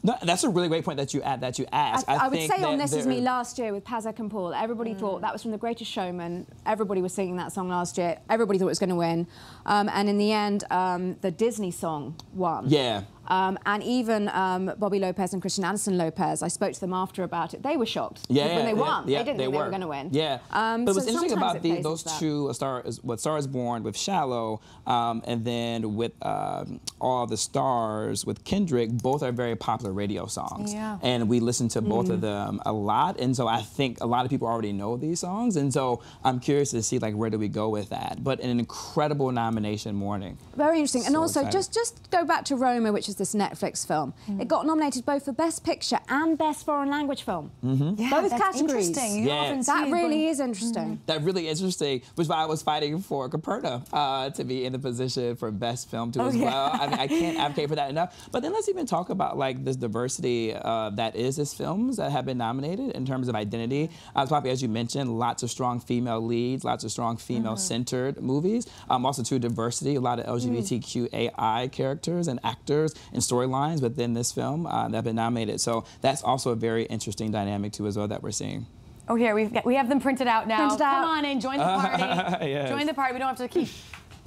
No, 0.01 0.15
that's 0.21 0.43
a 0.43 0.49
really 0.49 0.69
great 0.69 0.85
point 0.85 0.97
that 0.97 1.13
you 1.13 1.21
add 1.21 1.41
that 1.41 1.59
you 1.59 1.65
asked. 1.71 2.07
I, 2.07 2.15
I, 2.15 2.25
I 2.25 2.27
would 2.29 2.49
say 2.49 2.63
on 2.63 2.77
This 2.77 2.93
Is 2.93 3.05
Me 3.05 3.19
last 3.19 3.57
year 3.59 3.73
with 3.73 3.83
Pasek 3.83 4.19
and 4.19 4.31
Paul, 4.31 4.53
everybody 4.53 4.93
mm. 4.93 4.99
thought 4.99 5.21
that 5.21 5.33
was 5.33 5.41
from 5.41 5.51
The 5.51 5.57
Greatest 5.57 5.91
Showman. 5.91 6.45
Everybody 6.65 7.01
was 7.01 7.13
singing 7.13 7.35
that 7.35 7.51
song 7.51 7.67
last 7.67 7.97
year. 7.97 8.17
Everybody 8.29 8.59
thought 8.59 8.65
it 8.65 8.69
was 8.69 8.79
going 8.79 8.91
to 8.91 8.95
win. 8.95 9.27
Um, 9.65 9.89
and 9.89 10.07
in 10.07 10.17
the 10.17 10.31
end, 10.31 10.63
um, 10.69 11.17
the 11.21 11.31
Disney 11.31 11.71
song 11.71 12.15
won. 12.33 12.69
Yeah. 12.69 13.03
Um, 13.29 13.57
and 13.65 13.83
even 13.83 14.29
um, 14.29 14.71
Bobby 14.77 14.99
Lopez 14.99 15.33
and 15.33 15.41
Kristen 15.41 15.63
Anderson 15.63 15.97
Lopez. 15.97 16.41
I 16.41 16.47
spoke 16.47 16.73
to 16.73 16.79
them 16.79 16.93
after 16.93 17.23
about 17.23 17.53
it. 17.53 17.61
They 17.63 17.77
were 17.77 17.85
shocked 17.85 18.25
Yeah, 18.29 18.55
when 18.55 18.65
they 18.65 18.71
yeah, 18.71 18.73
won. 18.73 19.07
yeah, 19.07 19.19
they 19.19 19.23
didn't 19.25 19.37
they 19.37 19.43
think 19.43 19.53
they 19.53 19.57
were. 19.57 19.63
were 19.65 19.69
going 19.69 19.81
to 19.81 19.87
win. 19.87 20.09
Yeah, 20.11 20.39
Um, 20.51 20.85
but 20.85 20.93
so 20.93 20.97
what's 20.99 21.07
interesting 21.07 21.37
about 21.37 21.61
the, 21.61 21.81
those 21.81 22.03
two, 22.19 22.49
a 22.49 22.53
Star 22.53 22.81
is 22.85 23.03
what 23.03 23.19
Star 23.19 23.37
is 23.37 23.47
Born 23.47 23.83
with 23.83 23.95
Shallow, 23.97 24.61
um, 24.87 25.21
and 25.27 25.45
then 25.45 25.95
with 25.95 26.13
um, 26.25 26.79
All 26.99 27.27
the 27.27 27.37
Stars 27.37 28.25
with 28.25 28.43
Kendrick, 28.43 28.89
both 28.91 29.21
are 29.23 29.31
very 29.31 29.55
popular 29.55 29.93
radio 29.93 30.25
songs. 30.25 30.73
Yeah. 30.73 30.97
And 31.01 31.29
we 31.29 31.39
listen 31.39 31.67
to 31.69 31.81
both 31.81 32.07
Mm. 32.07 32.13
of 32.13 32.21
them 32.21 32.61
a 32.65 32.73
lot, 32.73 33.19
and 33.19 33.35
so 33.35 33.47
I 33.47 33.61
think 33.61 34.01
a 34.01 34.05
lot 34.07 34.25
of 34.25 34.31
people 34.31 34.47
already 34.47 34.71
know 34.73 34.97
these 34.97 35.19
songs, 35.19 35.55
and 35.57 35.71
so 35.73 36.01
I'm 36.23 36.39
curious 36.39 36.71
to 36.71 36.81
see 36.81 36.97
like 36.99 37.13
where 37.13 37.29
do 37.29 37.37
we 37.37 37.47
go 37.49 37.69
with 37.69 37.89
that. 37.89 38.23
But 38.23 38.39
an 38.39 38.59
incredible 38.59 39.31
nomination 39.31 39.95
morning. 39.95 40.37
Very 40.55 40.77
interesting. 40.77 41.05
and 41.05 41.15
also, 41.15 41.43
just 41.49 41.73
just 41.73 42.09
go 42.09 42.25
back 42.25 42.45
to 42.45 42.55
Roma, 42.55 42.91
which 42.91 43.07
is 43.09 43.15
this 43.19 43.35
Netflix 43.35 43.85
film. 43.85 44.13
It 44.39 44.47
got 44.47 44.65
nominated 44.65 45.05
both 45.05 45.25
for 45.25 45.31
Best 45.31 45.63
Picture 45.63 45.99
and 46.09 46.35
Best 46.37 46.65
Foreign 46.65 46.89
Language 46.89 47.21
Film. 47.21 47.51
Yeah, 47.61 48.09
Both 48.09 48.31
that's 48.31 48.41
categories. 48.41 48.87
interesting. 48.89 49.19
You 49.23 49.27
Yeah. 49.29 49.35
often 49.35 49.63
see 49.63 49.71
That 49.71 49.87
it 49.87 49.91
really 49.91 50.25
is 50.27 50.39
interesting. 50.39 50.99
That 51.05 51.23
really 51.23 51.47
interesting, 51.47 52.01
which 52.15 52.25
is 52.25 52.29
why 52.29 52.37
I 52.37 52.45
was 52.45 52.63
fighting 52.63 52.99
for 53.01 53.29
Capernaum 53.29 53.83
uh, 53.93 54.31
to 54.31 54.43
be 54.43 54.65
in 54.65 54.71
the 54.73 54.79
position 54.79 55.35
for 55.35 55.51
best 55.51 55.89
film 55.91 56.11
too 56.11 56.21
Oh, 56.21 56.27
as 56.29 56.35
yeah. 56.35 56.45
well. 56.45 56.69
I 56.73 56.87
mean, 56.87 56.99
I 56.99 57.07
can't 57.07 57.37
advocate 57.45 57.69
for 57.69 57.75
that 57.75 57.89
enough. 57.91 58.27
But 58.31 58.41
then 58.41 58.53
let's 58.53 58.67
even 58.69 58.85
talk 58.87 59.09
about 59.11 59.37
like 59.37 59.63
this 59.63 59.75
diversity 59.75 60.55
uh, 60.55 60.89
that 60.91 61.15
is 61.15 61.35
his 61.35 61.53
films 61.53 61.97
that 61.97 62.11
have 62.11 62.25
been 62.25 62.37
nominated 62.39 62.91
in 62.91 63.05
terms 63.05 63.27
of 63.27 63.35
identity. 63.35 63.89
Uh, 64.15 64.25
probably 64.25 64.49
as 64.49 64.61
you 64.61 64.69
mentioned, 64.69 65.19
lots 65.19 65.43
of 65.43 65.51
strong 65.51 65.79
female 65.79 66.21
leads, 66.21 66.63
lots 66.63 66.83
of 66.83 66.91
strong 66.91 67.17
female-centered 67.17 68.21
movies. 68.21 68.65
Um, 68.89 69.05
also, 69.05 69.21
too, 69.23 69.37
diversity, 69.39 69.95
a 69.95 70.01
lot 70.01 70.19
of 70.19 70.25
LGBTQAI 70.25 71.71
characters 71.71 72.27
and 72.27 72.39
actors 72.43 72.93
and 73.13 73.21
storylines 73.21 73.81
within 73.81 74.13
this 74.13 74.31
film 74.31 74.65
uh, 74.65 74.87
that 74.87 74.95
have 74.95 75.03
been 75.03 75.15
nominated. 75.15 75.61
So 75.61 75.85
that's 76.01 76.23
also 76.23 76.51
a 76.51 76.55
very 76.55 76.83
interesting 76.85 77.31
dynamic 77.31 77.73
too 77.73 77.87
as 77.87 77.97
well 77.97 78.07
that 78.07 78.23
we're 78.23 78.31
seeing. 78.31 78.65
Oh, 79.07 79.15
here 79.15 79.33
we've 79.33 79.51
got, 79.51 79.65
we 79.65 79.75
have 79.75 79.89
them 79.89 79.99
printed 79.99 80.27
out 80.27 80.47
now. 80.47 80.67
Printed 80.67 80.81
out. 80.81 81.01
Come 81.01 81.09
on 81.09 81.25
in, 81.25 81.39
join 81.41 81.57
the 81.57 81.63
party. 81.63 82.45
Yes. 82.47 82.69
Join 82.69 82.85
the 82.85 82.93
party. 82.93 83.13
We 83.13 83.19
don't 83.19 83.29
have 83.29 83.37
to 83.37 83.47
keep 83.47 83.69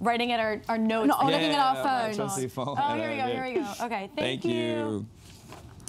writing 0.01 0.33
at 0.33 0.41
our, 0.41 0.61
our 0.69 0.79
notes. 0.79 1.07
Not 1.07 1.25
looking 1.25 1.53
at 1.53 1.61
our 1.61 1.85
phones. 1.85 2.17
trusty 2.17 2.49
phone. 2.49 2.77
Oh, 2.79 2.95
here 2.95 3.11
we 3.11 3.17
go. 3.17 3.27
Here 3.27 3.45
we 3.45 3.55
go. 3.55 3.67
Okay, 3.85 4.11
thank, 4.17 4.43
Thank 4.43 4.45
you. 4.45 5.07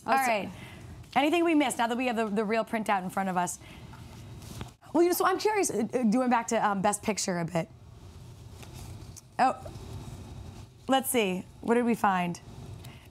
All 0.06 0.14
right. 0.14 0.50
Anything 1.16 1.44
we 1.44 1.56
missed 1.56 1.78
now 1.78 1.88
that 1.88 1.98
we 1.98 2.08
have 2.08 2.16
the, 2.16 2.28
the 2.28 2.44
real 2.44 2.66
printout 2.66 3.04
in 3.04 3.10
front 3.10 3.30
of 3.30 3.38
us? 3.38 3.60
Well, 4.94 5.02
you 5.04 5.10
know, 5.10 5.16
so 5.16 5.26
I'm 5.26 5.40
curious, 5.40 5.72
uh, 5.72 5.88
uh, 5.94 6.04
going 6.04 6.30
back 6.30 6.48
to 6.48 6.68
um, 6.68 6.82
Best 6.82 7.02
Picture 7.02 7.40
a 7.40 7.46
bit. 7.46 7.68
Oh, 9.40 9.56
let's 10.88 11.10
see. 11.10 11.46
What 11.62 11.76
did 11.76 11.86
we 11.86 11.96
find? 11.96 12.40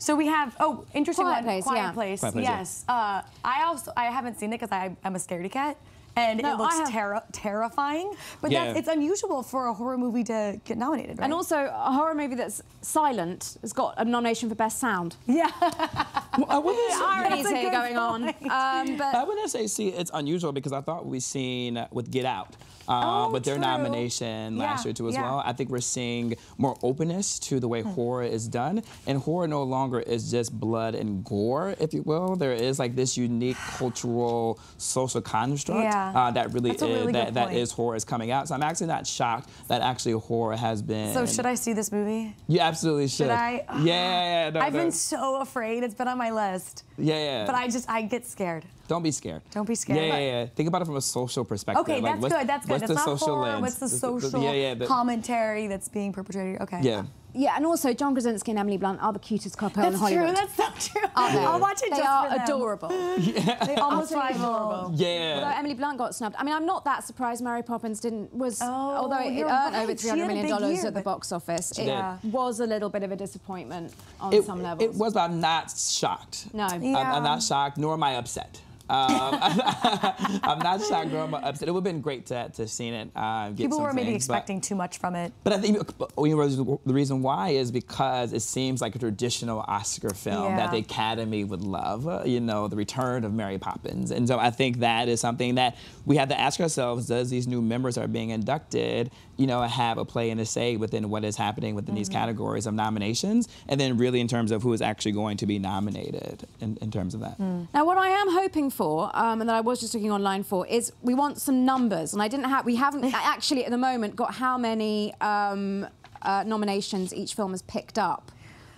So 0.03 0.17
we 0.17 0.27
have, 0.27 0.57
oh, 0.59 0.85
interesting 0.95 1.27
Quiet 1.27 1.37
one. 1.37 1.45
Place, 1.45 1.63
Quiet 1.65 1.79
yeah. 1.79 1.93
Place. 1.93 2.21
Quiet 2.21 2.33
Place, 2.33 2.45
yeah. 2.45 2.59
yes. 2.59 2.85
Uh, 2.89 3.23
I 3.45 3.63
also, 3.67 3.93
I 3.97 4.07
haven't 4.07 4.37
seen 4.41 4.53
it 4.53 4.59
because 4.61 4.73
I'm 4.73 4.97
a 5.15 5.19
scaredy 5.19 5.49
cat. 5.51 5.77
And 6.17 6.43
No, 6.43 6.53
it 6.55 6.59
looks 6.59 6.77
have- 6.79 6.89
terri 6.89 7.23
terrifying, 7.33 8.13
but 8.43 8.51
Yeah. 8.51 8.65
that's, 8.67 8.81
it's 8.81 8.89
unusual 8.89 9.43
for 9.45 9.69
a 9.69 9.73
horror 9.73 9.97
movie 9.97 10.25
to 10.25 10.61
get 10.65 10.77
nominated, 10.77 11.19
right? 11.19 11.25
And 11.25 11.33
also, 11.33 11.57
a 11.73 11.93
horror 11.93 12.15
movie 12.15 12.35
that's 12.35 12.61
silent 12.83 13.57
has 13.63 13.73
got 13.73 13.95
a 13.97 14.05
nomination 14.05 14.49
for 14.51 14.55
Best 14.57 14.79
Sound. 14.79 15.17
yeah, 15.27 15.51
I 15.61 16.59
wouldn't 16.59 16.93
say- 16.93 17.05
Ironies 17.05 17.49
here 17.49 17.63
good 17.63 17.73
going 17.73 17.97
on. 17.97 18.25
Um, 18.29 18.97
but 18.99 19.15
I 19.15 19.25
wouldn't 19.25 19.51
say 19.51 19.67
see 19.69 19.89
it's 19.89 20.11
unusual 20.13 20.53
because 20.53 20.73
I 20.73 20.81
thought 20.83 21.07
we've 21.07 21.23
seen 21.23 21.83
with 21.93 22.11
Get 22.11 22.27
Out. 22.27 22.57
Uh, 22.89 23.01
Oh, 23.27 23.31
with 23.31 23.45
their 23.45 23.55
true. 23.57 23.63
nomination 23.65 24.59
last 24.59 24.85
Yeah, 24.85 24.89
year 24.89 24.95
too 24.95 25.09
as 25.09 25.15
yeah. 25.15 25.23
well. 25.23 25.43
I 25.45 25.53
think 25.53 25.71
we're 25.71 25.81
seeing 25.81 26.35
more 26.59 26.77
openness 26.83 27.39
to 27.41 27.61
the 27.61 27.69
way 27.69 27.83
Hmm. 27.83 27.91
horror 27.91 28.23
is 28.25 28.49
done, 28.49 28.83
and 29.07 29.19
horror 29.19 29.47
no 29.47 29.63
longer 29.63 30.01
is 30.01 30.31
just 30.31 30.59
blood 30.59 30.95
and 30.95 31.25
gore, 31.25 31.75
if 31.79 31.93
you 31.95 32.03
will. 32.03 32.37
There 32.37 32.53
is 32.53 32.79
like 32.79 32.97
this 32.97 33.17
unique 33.17 33.57
cultural, 33.79 34.59
social 34.79 35.21
construct 35.21 35.83
Yeah. 35.83 36.13
uh, 36.15 36.31
that 36.33 36.53
really 36.53 36.71
That's 36.71 36.83
is 36.83 36.89
really 36.89 37.13
that, 37.13 37.35
that 37.35 37.53
is 37.53 37.73
horror 37.73 37.97
is 37.97 38.05
coming 38.05 38.31
out. 38.31 38.49
So 38.49 38.55
I'm 38.55 38.63
actually 38.63 38.87
not 38.89 39.07
shocked 39.07 39.49
that 39.69 39.83
actually 39.83 40.13
horror 40.13 40.57
has 40.57 40.83
been. 40.83 41.13
so 41.15 41.27
should 41.27 41.47
I 41.47 41.55
see 41.55 41.73
this 41.73 41.93
movie? 41.93 42.35
You 42.49 42.61
absolutely 42.61 43.09
should. 43.09 43.25
Should 43.27 43.31
I? 43.31 43.65
Yeah, 43.77 43.85
yeah, 43.85 44.45
yeah. 44.45 44.51
No, 44.51 44.61
I've 44.61 44.73
no. 44.73 44.81
been 44.81 44.93
so 44.93 45.41
afraid. 45.41 45.83
It's 45.85 45.95
been 45.95 46.09
on 46.09 46.19
my 46.19 46.31
list. 46.31 46.85
Yeah, 46.99 47.17
yeah. 47.17 47.47
But 47.47 47.55
I 47.55 47.69
just, 47.69 47.89
I 47.89 48.03
get 48.03 48.27
scared. 48.27 48.65
Don't 48.93 49.03
be 49.03 49.11
scared. 49.11 49.41
Don't 49.53 49.67
be 49.67 49.75
scared. 49.75 49.99
Yeah, 49.99 50.19
yeah, 50.19 50.41
yeah. 50.43 50.47
Think 50.55 50.69
about 50.69 50.83
it 50.83 50.85
from 50.85 50.97
a 50.97 51.01
social 51.01 51.45
perspective. 51.47 51.81
Okay, 51.83 51.95
Like, 52.01 52.13
that's 52.13 52.23
what's- 52.23 52.35
good. 52.35 52.47
That's 52.47 52.67
good. 52.67 52.73
What's 52.73 52.83
It's 52.83 52.89
the 52.91 52.95
not 52.95 53.05
social 53.19 53.35
horror. 53.37 53.53
lens? 53.53 53.63
What's 53.63 53.75
the 53.77 53.87
The- 53.87 53.93
the- 53.93 53.99
social 54.29 54.43
yeah, 54.43 54.53
yeah, 54.53 54.75
the- 54.75 54.87
commentary 54.87 55.67
that's 55.67 55.89
being 55.89 56.13
perpetrated? 56.13 56.61
Okay. 56.61 56.81
yeah. 56.83 57.05
yeah, 57.35 57.55
and 57.57 57.65
also 57.65 57.95
John 57.95 58.13
Krasinski 58.13 58.51
and 58.53 58.59
Emily 58.61 58.77
Blunt 58.77 59.03
are 59.03 59.11
the 59.15 59.19
cutest 59.19 59.57
couple 59.57 59.83
in 59.83 59.95
Hollywood. 59.95 60.37
That's 60.37 60.55
Hollywood. 60.55 60.55
true. 60.55 60.65
That's 60.67 60.93
so 60.93 61.01
true. 61.01 61.09
Aren't 61.17 61.33
they? 61.35 61.45
I'll 61.47 61.59
watch 61.69 61.81
it 61.83 61.91
They 61.91 61.97
just 61.97 62.09
are 62.09 62.25
for 62.29 62.35
them. 62.35 62.45
adorable. 62.45 62.89
They 63.69 63.75
almost 63.77 64.13
Absolutely 64.13 64.19
rival. 64.19 64.45
adorable. 64.45 64.75
Although 64.93 65.03
Yeah. 65.03 65.55
Emily 65.59 65.75
Blunt 65.75 65.97
got 65.97 66.15
snubbed. 66.15 66.37
I 66.39 66.45
mean, 66.45 66.55
I'm 66.55 66.67
not 66.67 66.85
that 66.85 67.05
surprised 67.05 67.43
Mary 67.43 67.63
Poppins 67.63 68.01
didn't 68.01 68.35
was 68.35 68.61
Oh, 68.61 68.67
although 68.67 69.21
it, 69.21 69.33
it 69.33 69.45
earned 69.45 69.75
right. 69.75 69.83
over 69.83 69.93
She 69.93 70.09
300 70.09 70.21
had 70.21 70.25
a 70.25 70.27
million 70.29 70.45
big 70.45 70.51
dollars 70.51 70.77
year, 70.77 70.87
at 70.89 70.95
the 70.95 71.01
box 71.01 71.33
office. 71.33 71.73
It 71.79 71.87
Yeah. 71.87 72.19
was 72.25 72.61
a 72.61 72.67
little 72.67 72.91
bit 72.91 73.03
of 73.03 73.13
a 73.13 73.17
disappointment 73.17 73.95
on 74.21 74.35
It, 74.35 74.45
some 74.45 74.63
levels. 74.63 74.83
it 74.91 74.95
was, 74.95 75.15
but 75.15 75.21
I'm 75.31 75.41
not 75.41 75.71
shocked. 75.71 76.49
No. 76.53 76.65
Uh, 76.65 76.69
I'm, 76.69 76.83
Yeah. 76.83 77.15
I'm 77.17 77.23
not 77.23 77.43
shocked, 77.43 77.79
nor 77.79 77.95
am 77.95 78.03
I 78.03 78.17
upset. 78.17 78.61
Um, 78.93 79.39
I'm 80.43 80.59
not 80.59 80.83
shocked, 80.83 81.11
nor 81.11 81.23
am 81.25 81.35
I 81.35 81.41
upset. 81.41 81.67
It 81.69 81.73
would 81.73 81.79
have 81.79 81.85
been 81.85 82.01
great 82.03 82.27
to 82.27 82.51
to 82.51 82.69
seen 82.69 82.93
it. 82.95 83.11
Uh, 83.17 83.49
get 83.49 83.57
People 83.57 83.81
were 83.81 83.93
maybe 83.95 84.11
things, 84.11 84.27
but- 84.27 84.35
expecting 84.35 84.61
too 84.61 84.75
much 84.75 84.99
from 84.99 85.15
it. 85.15 85.33
But 85.45 85.55
I 85.55 85.59
think 85.59 85.79
you 86.19 86.37
know, 86.37 86.81
the 86.85 86.93
reason 86.93 87.23
why 87.23 87.51
is 87.51 87.71
because 87.71 88.33
it 88.33 88.41
seems 88.43 88.81
like 88.83 88.95
a 88.95 88.99
traditional 88.99 89.61
Oscar 89.67 90.11
film 90.11 90.45
Yeah. 90.45 90.57
that 90.59 90.71
the 90.73 90.79
Academy 90.79 91.45
would 91.45 91.63
love. 91.63 92.07
uh, 92.07 92.23
You 92.25 92.41
know, 92.41 92.69
the 92.69 92.77
return 92.77 93.25
of 93.25 93.33
Mary 93.33 93.59
Poppins, 93.59 94.11
and 94.11 94.29
so 94.29 94.39
I 94.39 94.51
think 94.51 94.81
that 94.81 95.09
is 95.09 95.21
something 95.21 95.55
that 95.55 95.77
we 96.05 96.17
have 96.17 96.29
to 96.29 96.39
ask 96.39 96.61
ourselves: 96.61 97.07
Does 97.07 97.31
these 97.31 97.47
new 97.47 97.63
members 97.63 97.97
are 97.97 98.09
being 98.09 98.31
inducted, 98.31 99.11
you 99.39 99.47
know, 99.47 99.63
have 99.63 99.97
a 99.99 100.05
play 100.05 100.31
and 100.31 100.41
a 100.41 100.45
say 100.45 100.77
within 100.77 101.09
what 101.11 101.25
is 101.25 101.37
happening 101.37 101.75
within 101.75 101.95
these 101.95 102.09
Mm-hmm. 102.09 102.19
categories 102.19 102.67
of 102.67 102.75
nominations, 102.75 103.49
and 103.69 103.81
then 103.81 103.97
really 103.97 104.21
in 104.21 104.29
terms 104.29 104.51
of 104.51 104.63
who 104.63 104.73
is 104.73 104.83
actually 104.83 105.13
going 105.13 105.37
to 105.39 105.47
be 105.47 105.59
nominated 105.59 106.47
in, 106.61 106.77
in 106.83 106.91
terms 106.91 107.15
of 107.15 107.21
that? 107.21 107.37
Hmm. 107.37 107.63
Now, 107.73 107.85
what 107.87 107.97
I 107.97 108.09
am 108.09 108.31
hoping 108.33 108.71
for, 108.71 109.11
um, 109.15 109.41
and 109.41 109.49
that 109.49 109.57
I 109.57 109.61
was 109.61 109.81
just 109.81 109.95
looking 109.95 110.13
online 110.13 110.43
for, 110.43 110.67
is 110.67 110.93
we 111.03 111.15
want 111.15 111.41
some 111.41 111.65
numbers, 111.65 112.13
and 112.13 112.21
I 112.23 112.29
didn't 112.29 112.47
have, 112.51 112.67
we 112.67 112.77
haven't 112.77 113.05
actually 113.15 113.65
at 113.65 113.71
the 113.71 113.79
moment 113.79 114.15
got 114.17 114.35
how 114.35 114.59
many 114.59 115.15
um, 115.21 115.87
uh, 116.23 116.45
nominations 116.47 117.15
each 117.15 117.35
film 117.35 117.53
has 117.53 117.63
picked 117.63 117.99
up, 117.99 118.31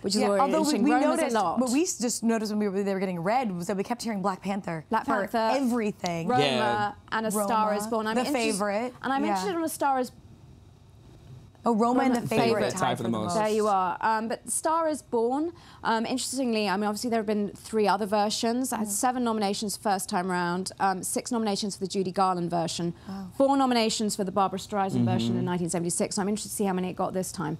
which 0.03 0.15
is 0.15 0.23
already 0.23 0.41
although 0.55 0.71
we, 0.71 0.79
we 0.81 0.91
noticed, 0.91 1.35
a 1.35 1.41
lot. 1.41 1.59
what 1.59 1.71
we 1.71 1.81
just 1.81 2.23
noticed 2.23 2.53
when 2.53 2.59
we 2.61 2.69
were, 2.69 2.83
they 2.83 2.95
were 2.95 3.01
getting 3.01 3.21
read 3.21 3.51
was 3.51 3.67
that 3.67 3.77
we 3.77 3.83
kept 3.83 4.03
hearing 4.03 4.23
Black 4.23 4.41
Panther. 4.43 4.85
Black 4.91 5.07
Panther, 5.07 5.51
everything. 5.53 6.29
Roma 6.29 6.43
Yeah. 6.45 6.93
and 7.11 7.27
A 7.27 7.31
Roma, 7.31 7.49
Star 7.49 7.75
Is 7.75 7.87
Born. 7.87 8.07
I'm 8.07 8.15
the 8.17 8.25
favorite, 8.27 8.93
and 9.03 9.13
I'm 9.13 9.25
yeah. 9.25 9.31
interested 9.31 9.57
in 9.57 9.65
A 9.65 9.69
Star 9.69 9.99
Is 9.99 10.13
Oh, 11.67 11.75
Roma, 11.75 12.03
and 12.03 12.15
the 12.15 12.21
favorite, 12.21 12.63
Favorite. 12.63 12.71
tied 12.77 12.97
for 12.99 13.03
the 13.05 13.09
most. 13.09 13.35
There 13.35 13.49
you 13.49 13.67
are. 13.69 13.97
Um, 14.01 14.29
but 14.29 14.51
Star 14.51 14.89
is 14.89 15.01
Born, 15.01 15.53
um, 15.83 16.05
interestingly, 16.05 16.69
I 16.69 16.77
mean, 16.77 16.85
obviously 16.85 17.09
there 17.11 17.21
have 17.21 17.27
been 17.27 17.51
three 17.51 17.89
other 17.89 18.05
versions. 18.07 18.73
I 18.73 18.79
had 18.79 18.89
seven 18.89 19.25
nominations 19.25 19.77
first 19.77 20.09
time 20.09 20.31
round, 20.31 20.73
um, 20.81 21.03
six 21.03 21.33
nominations 21.33 21.77
for 21.77 21.81
the 21.81 21.89
Judy 21.89 22.13
Garland 22.13 22.51
version, 22.51 22.93
four 23.37 23.57
nominations 23.57 24.15
for 24.15 24.25
the 24.25 24.33
Barbra 24.33 24.59
Streisand 24.59 25.05
version 25.07 25.37
in 25.39 25.45
1976. 25.47 26.17
So 26.17 26.23
I'm 26.23 26.29
interested 26.29 26.51
to 26.51 26.55
see 26.55 26.65
how 26.65 26.73
many 26.75 26.91
it 26.91 26.97
got 26.97 27.15
this 27.15 27.33
time. 27.33 27.57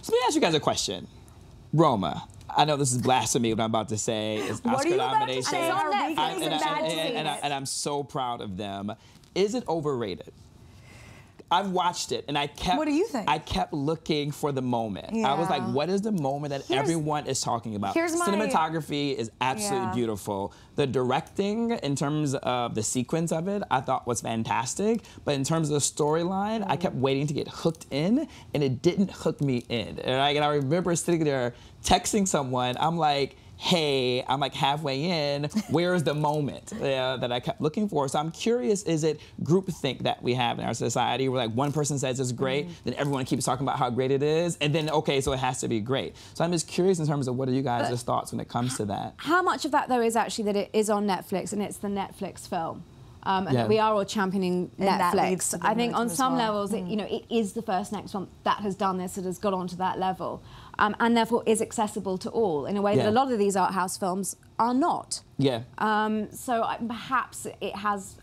So 0.00 0.12
let 0.12 0.18
me 0.20 0.24
ask 0.26 0.34
you 0.34 0.40
guys 0.40 0.54
a 0.54 0.60
question. 0.60 1.06
Roma. 1.72 2.26
I 2.54 2.66
know 2.66 2.76
this 2.76 2.92
is 2.92 3.00
blasphemy 3.00 3.54
what 3.54 3.60
I'm 3.60 3.70
about 3.70 3.88
to 3.90 3.96
say. 3.98 4.40
What 4.40 4.66
are 4.66 4.74
Oscar 4.76 4.88
you 4.88 4.94
about 4.96 5.12
to 5.12 5.18
nomination. 5.20 5.42
say? 5.44 5.68
It's 5.68 5.74
I- 6.66 7.28
I, 7.28 7.32
I, 7.32 7.38
and 7.42 7.54
I'm 7.54 7.64
so 7.64 8.02
proud 8.02 8.40
of 8.42 8.56
them. 8.58 8.92
Is 9.34 9.54
it 9.54 9.66
overrated? 9.66 10.32
I've 11.52 11.70
watched 11.70 12.12
it 12.12 12.24
and 12.28 12.36
I 12.38 12.46
kept. 12.46 12.78
What 12.78 12.86
do 12.86 12.92
you 12.94 13.06
think? 13.06 13.28
I 13.28 13.38
kept 13.38 13.72
looking 13.72 14.30
for 14.32 14.50
the 14.52 14.62
moment. 14.62 15.12
Yeah. 15.12 15.32
I 15.32 15.38
was 15.38 15.50
like, 15.50 15.62
what 15.62 15.88
is 15.90 16.00
the 16.02 16.10
moment 16.12 16.50
that 16.50 16.62
Here's- 16.66 16.82
everyone 16.82 17.26
is 17.26 17.40
talking 17.40 17.74
about? 17.76 17.94
here's 17.94 18.16
my- 18.18 18.26
Cinematography 18.26 19.14
is 19.14 19.30
absolutely 19.40 19.88
Yeah. 19.88 19.94
beautiful. 19.94 20.52
The 20.76 20.86
directing, 20.86 21.72
in 21.72 21.94
terms 21.96 22.34
of 22.34 22.74
the 22.74 22.82
sequence 22.82 23.30
of 23.32 23.46
it, 23.48 23.62
I 23.70 23.80
thought 23.80 24.06
was 24.06 24.22
fantastic. 24.22 25.02
But 25.24 25.34
in 25.34 25.44
terms 25.44 25.68
of 25.68 25.74
the 25.74 25.80
storyline, 25.80 26.64
I 26.66 26.76
kept 26.76 26.96
waiting 26.96 27.26
to 27.26 27.34
get 27.34 27.46
hooked 27.48 27.86
in, 27.90 28.26
and 28.54 28.62
it 28.62 28.80
didn't 28.80 29.10
hook 29.10 29.40
me 29.42 29.64
in. 29.68 29.98
And 29.98 30.20
I, 30.20 30.30
and 30.30 30.44
I 30.44 30.54
remember 30.54 30.96
sitting 30.96 31.24
there 31.24 31.54
texting 31.84 32.26
someone. 32.26 32.76
I'm 32.80 32.96
like 32.96 33.36
hey, 33.62 34.24
I'm 34.26 34.40
like 34.40 34.54
halfway 34.54 35.04
in. 35.04 35.44
Where 35.70 35.94
is 35.94 36.02
the 36.02 36.14
moment 36.14 36.72
uh, 36.72 37.16
that 37.18 37.30
I 37.30 37.38
kept 37.38 37.60
looking 37.60 37.88
for? 37.88 38.08
So 38.08 38.18
I'm 38.18 38.32
curious, 38.32 38.82
is 38.82 39.04
it 39.04 39.20
groupthink 39.44 40.00
that 40.00 40.20
we 40.20 40.34
have 40.34 40.58
in 40.58 40.64
our 40.64 40.74
society 40.74 41.28
where 41.28 41.46
like 41.46 41.54
one 41.54 41.70
person 41.70 41.96
says 41.96 42.18
it's 42.18 42.32
great, 42.32 42.66
then 42.82 42.94
everyone 42.94 43.24
keeps 43.24 43.44
talking 43.44 43.64
about 43.64 43.78
how 43.78 43.88
great 43.88 44.10
it 44.10 44.20
is, 44.22 44.58
and 44.60 44.74
then 44.74 44.90
okay, 44.90 45.20
so 45.20 45.32
it 45.32 45.38
has 45.38 45.60
to 45.60 45.68
be 45.68 45.78
great. 45.78 46.16
So 46.34 46.42
I'm 46.44 46.50
just 46.50 46.66
curious 46.66 46.98
in 46.98 47.06
terms 47.06 47.28
of 47.28 47.36
what 47.36 47.48
are 47.48 47.52
you 47.52 47.62
guys' 47.62 48.02
thoughts 48.02 48.32
when 48.32 48.40
it 48.40 48.48
comes 48.48 48.76
to 48.78 48.84
that? 48.86 49.14
How 49.18 49.42
much 49.42 49.64
of 49.64 49.70
that, 49.70 49.88
though, 49.88 50.00
is 50.02 50.16
actually 50.16 50.44
that 50.44 50.56
it 50.56 50.70
is 50.72 50.90
on 50.90 51.06
Netflix 51.06 51.52
and 51.52 51.62
it's 51.62 51.76
the 51.76 51.88
Netflix 51.88 52.48
film? 52.48 52.82
Um, 53.24 53.46
and 53.46 53.54
Yeah. 53.54 53.66
we 53.68 53.78
are 53.78 53.94
all 53.94 54.04
championing 54.04 54.72
And 54.78 54.88
Netflix. 55.00 55.54
I 55.62 55.74
think 55.74 55.94
on 55.94 56.08
some 56.08 56.32
well. 56.32 56.46
levels, 56.46 56.72
it, 56.72 56.84
you 56.86 56.96
know, 56.96 57.04
it 57.04 57.24
is 57.30 57.52
the 57.52 57.62
first 57.62 57.92
next 57.92 58.12
one 58.14 58.26
that 58.42 58.58
has 58.58 58.74
done 58.74 58.98
this, 58.98 59.14
that 59.14 59.24
has 59.24 59.38
got 59.38 59.54
onto 59.54 59.76
that 59.76 60.00
level, 60.00 60.42
um, 60.82 60.94
and 61.00 61.16
therefore 61.16 61.42
is 61.46 61.62
accessible 61.62 62.18
to 62.18 62.28
all 62.30 62.66
in 62.66 62.76
a 62.76 62.82
way 62.82 62.92
Yeah. 62.96 63.04
that 63.04 63.10
a 63.10 63.16
lot 63.20 63.30
of 63.32 63.38
these 63.38 63.56
art 63.56 63.72
house 63.80 63.96
films 63.96 64.36
are 64.58 64.74
not. 64.74 65.22
Yeah. 65.38 65.60
Um, 65.78 66.30
so 66.32 66.62
I, 66.62 66.76
perhaps 66.76 67.46
it 67.60 67.74
has 67.76 68.16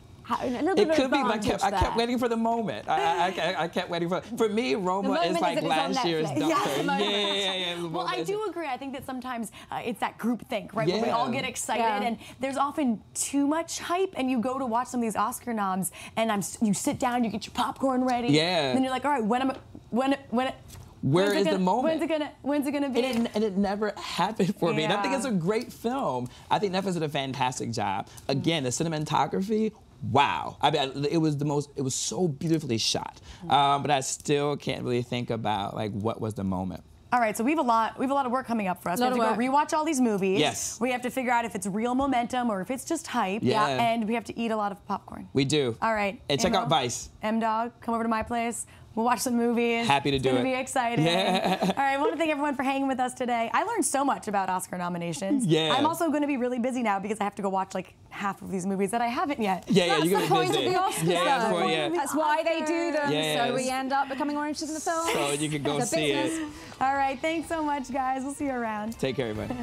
It 0.43 0.75
bit 0.75 0.91
could 0.95 1.09
be, 1.09 1.21
but 1.23 1.31
I 1.31 1.37
kept, 1.39 1.63
I 1.63 1.71
kept 1.71 1.95
waiting 1.97 2.19
for 2.19 2.29
the 2.29 2.37
moment. 2.37 2.87
I, 2.87 2.97
I, 2.99 3.27
I, 3.47 3.63
I 3.63 3.67
kept 3.67 3.89
waiting 3.89 4.09
for. 4.09 4.21
For 4.37 4.47
me, 4.47 4.75
Roma 4.75 5.13
is 5.21 5.35
is 5.35 5.41
like 5.41 5.57
on 5.57 5.63
last 5.67 6.05
year's. 6.05 6.27
Doctor. 6.29 6.39
Yeah, 6.47 6.75
Yeah, 6.75 6.99
yeah, 6.99 7.33
yeah, 7.33 7.53
yeah. 7.77 7.87
Well, 7.87 8.05
I 8.07 8.17
is- 8.17 8.27
do 8.27 8.37
agree. 8.49 8.67
I 8.67 8.77
think 8.77 8.91
that 8.95 9.05
sometimes 9.11 9.51
uh, 9.71 9.81
it's 9.89 9.99
that 10.05 10.19
group 10.23 10.39
think, 10.47 10.75
right? 10.75 10.87
Where 10.87 11.01
we 11.01 11.09
all 11.09 11.31
get 11.31 11.45
excited, 11.53 11.81
Yeah. 11.81 12.07
and 12.07 12.17
there's 12.41 12.57
often 12.57 13.01
too 13.29 13.47
much 13.47 13.79
hype, 13.79 14.13
and 14.17 14.29
you 14.31 14.37
go 14.39 14.59
to 14.59 14.67
watch 14.75 14.87
some 14.89 14.99
of 14.99 15.05
these 15.07 15.15
Oscar 15.15 15.53
noms, 15.63 15.91
and 16.17 16.25
I'm, 16.33 16.41
you 16.61 16.73
sit 16.75 16.99
down, 16.99 17.23
you 17.23 17.31
get 17.31 17.43
your 17.47 17.55
popcorn 17.63 18.03
ready, 18.13 18.27
Yeah. 18.27 18.67
and 18.67 18.73
then 18.75 18.83
you're 18.83 18.93
like, 18.97 19.05
all 19.05 19.11
right, 19.17 19.25
when 19.33 19.41
am 19.41 19.51
I, 19.51 19.55
when, 19.89 20.15
when, 20.29 20.53
Where 21.01 21.25
when's 21.27 21.35
it 21.35 21.39
is 21.39 21.45
the 21.45 21.51
gonna- 21.51 21.63
moment? 21.63 21.83
When's 21.85 22.01
it 22.01 22.07
gonna, 22.09 22.31
when's 22.41 22.67
it 22.67 22.71
gonna 22.71 22.89
be? 22.89 23.03
And 23.05 23.25
it, 23.27 23.31
and 23.35 23.43
it 23.43 23.57
never 23.57 23.93
happened 23.97 24.55
for 24.55 24.73
me. 24.73 24.83
And 24.83 24.93
I 24.93 25.01
think 25.01 25.15
it's 25.15 25.25
a 25.25 25.31
great 25.31 25.71
film. 25.71 26.27
I 26.51 26.59
think 26.59 26.73
Netflix 26.73 26.93
did 26.93 27.03
a 27.03 27.09
fantastic 27.09 27.71
job. 27.71 28.07
Again, 28.27 28.63
the 28.63 28.69
cinematography, 28.69 29.71
wow. 30.11 30.57
I 30.61 30.71
mean, 30.71 31.05
it 31.09 31.17
was 31.17 31.37
the 31.37 31.45
most, 31.45 31.69
it 31.75 31.81
was 31.81 31.95
so 31.95 32.27
beautifully 32.27 32.77
shot. 32.77 33.19
Um, 33.49 33.81
but 33.81 33.91
I 33.91 34.01
still 34.01 34.57
can't 34.57 34.83
really 34.83 35.01
think 35.01 35.29
about 35.29 35.75
like 35.75 35.91
what 35.91 36.19
was 36.21 36.33
the 36.33 36.43
moment. 36.43 36.83
All 37.11 37.19
right, 37.19 37.35
so 37.35 37.43
we 37.43 37.49
have 37.49 37.59
a 37.59 37.63
lot. 37.63 37.97
We 37.97 38.03
have 38.03 38.11
a 38.11 38.13
lot 38.13 38.27
of 38.27 38.31
work 38.31 38.45
coming 38.45 38.67
up 38.67 38.83
for 38.83 38.89
us. 38.89 38.99
Lot 38.99 39.13
we 39.13 39.19
have 39.19 39.29
to 39.35 39.41
go 39.41 39.51
work. 39.51 39.67
rewatch 39.69 39.73
all 39.75 39.83
these 39.83 39.99
movies. 39.99 40.39
Yes. 40.39 40.79
We 40.79 40.91
have 40.91 41.01
to 41.01 41.09
figure 41.09 41.31
out 41.31 41.43
if 41.43 41.55
it's 41.55 41.65
real 41.65 41.95
momentum 41.95 42.51
or 42.51 42.61
if 42.61 42.69
it's 42.69 42.85
just 42.85 43.07
hype. 43.07 43.41
Yeah. 43.41 43.65
And 43.67 44.07
we 44.07 44.13
have 44.13 44.25
to 44.25 44.39
eat 44.39 44.51
a 44.51 44.55
lot 44.55 44.71
of 44.71 44.85
popcorn. 44.85 45.27
We 45.33 45.43
do. 45.43 45.75
All 45.81 45.91
right. 45.95 46.21
And 46.29 46.39
check 46.39 46.53
out 46.53 46.69
Vice. 46.69 47.09
M 47.23 47.39
Dog, 47.39 47.71
come 47.81 47.95
over 47.95 48.03
to 48.03 48.09
my 48.09 48.21
place. 48.21 48.67
We'll 48.95 49.05
watch 49.05 49.19
some 49.19 49.37
movies. 49.37 49.87
Happy 49.87 50.09
to 50.11 50.17
it's 50.17 50.23
do 50.23 50.29
gonna 50.29 50.41
it. 50.41 50.43
be 50.43 50.53
exciting. 50.53 51.05
Yeah. 51.05 51.57
All 51.61 51.67
right, 51.67 51.93
I 51.93 51.97
want 51.97 52.11
to 52.11 52.17
thank 52.17 52.31
everyone 52.31 52.55
for 52.55 52.63
hanging 52.63 52.87
with 52.87 52.99
us 52.99 53.13
today. 53.13 53.49
I 53.53 53.63
learned 53.63 53.85
so 53.85 54.03
much 54.03 54.27
about 54.27 54.49
Oscar 54.49 54.77
nominations. 54.77 55.45
Yeah. 55.49 55.73
I'm 55.77 55.85
also 55.85 56.09
going 56.09 56.21
to 56.21 56.27
be 56.27 56.37
really 56.37 56.59
busy 56.59 56.83
now 56.83 56.99
because 56.99 57.19
I 57.21 57.23
have 57.23 57.35
to 57.35 57.41
go 57.41 57.49
watch 57.49 57.73
like 57.73 57.93
half 58.09 58.41
of 58.41 58.51
these 58.51 58.65
movies 58.65 58.91
that 58.91 59.01
I 59.01 59.07
haven't 59.07 59.39
yet. 59.39 59.63
Yeah, 59.67 59.85
yeah, 59.85 59.93
That's 59.99 60.05
you're 60.09 60.21
the 60.21 60.27
gonna 60.27 60.41
be 60.41 60.47
point 60.47 60.49
of 60.49 60.55
busy. 60.63 60.69
the 60.69 60.79
Oscars, 60.79 61.11
Yeah, 61.13 61.23
that's 61.25 61.43
though. 61.45 61.53
what- 61.53 61.69
yeah. 61.69 61.89
That's 61.89 62.15
why 62.15 62.43
they 62.43 62.59
do 62.59 62.91
them, 62.91 63.11
Yes. 63.11 63.47
so 63.49 63.55
we 63.55 63.69
end 63.69 63.93
up 63.93 64.09
becoming 64.09 64.35
more 64.35 64.47
interested 64.47 64.69
in 64.69 64.73
the 64.75 64.81
film. 64.81 65.07
So 65.13 65.31
you 65.33 65.49
can 65.49 65.63
go 65.63 65.79
see 65.81 66.11
business. 66.13 66.39
it. 66.39 66.81
All 66.81 66.93
right, 66.95 67.17
thanks 67.21 67.47
so 67.47 67.63
much, 67.63 67.91
guys. 67.93 68.23
We'll 68.23 68.33
see 68.33 68.45
you 68.45 68.51
around. 68.53 68.97
Take 68.99 69.15
care, 69.15 69.29
everybody. 69.29 69.59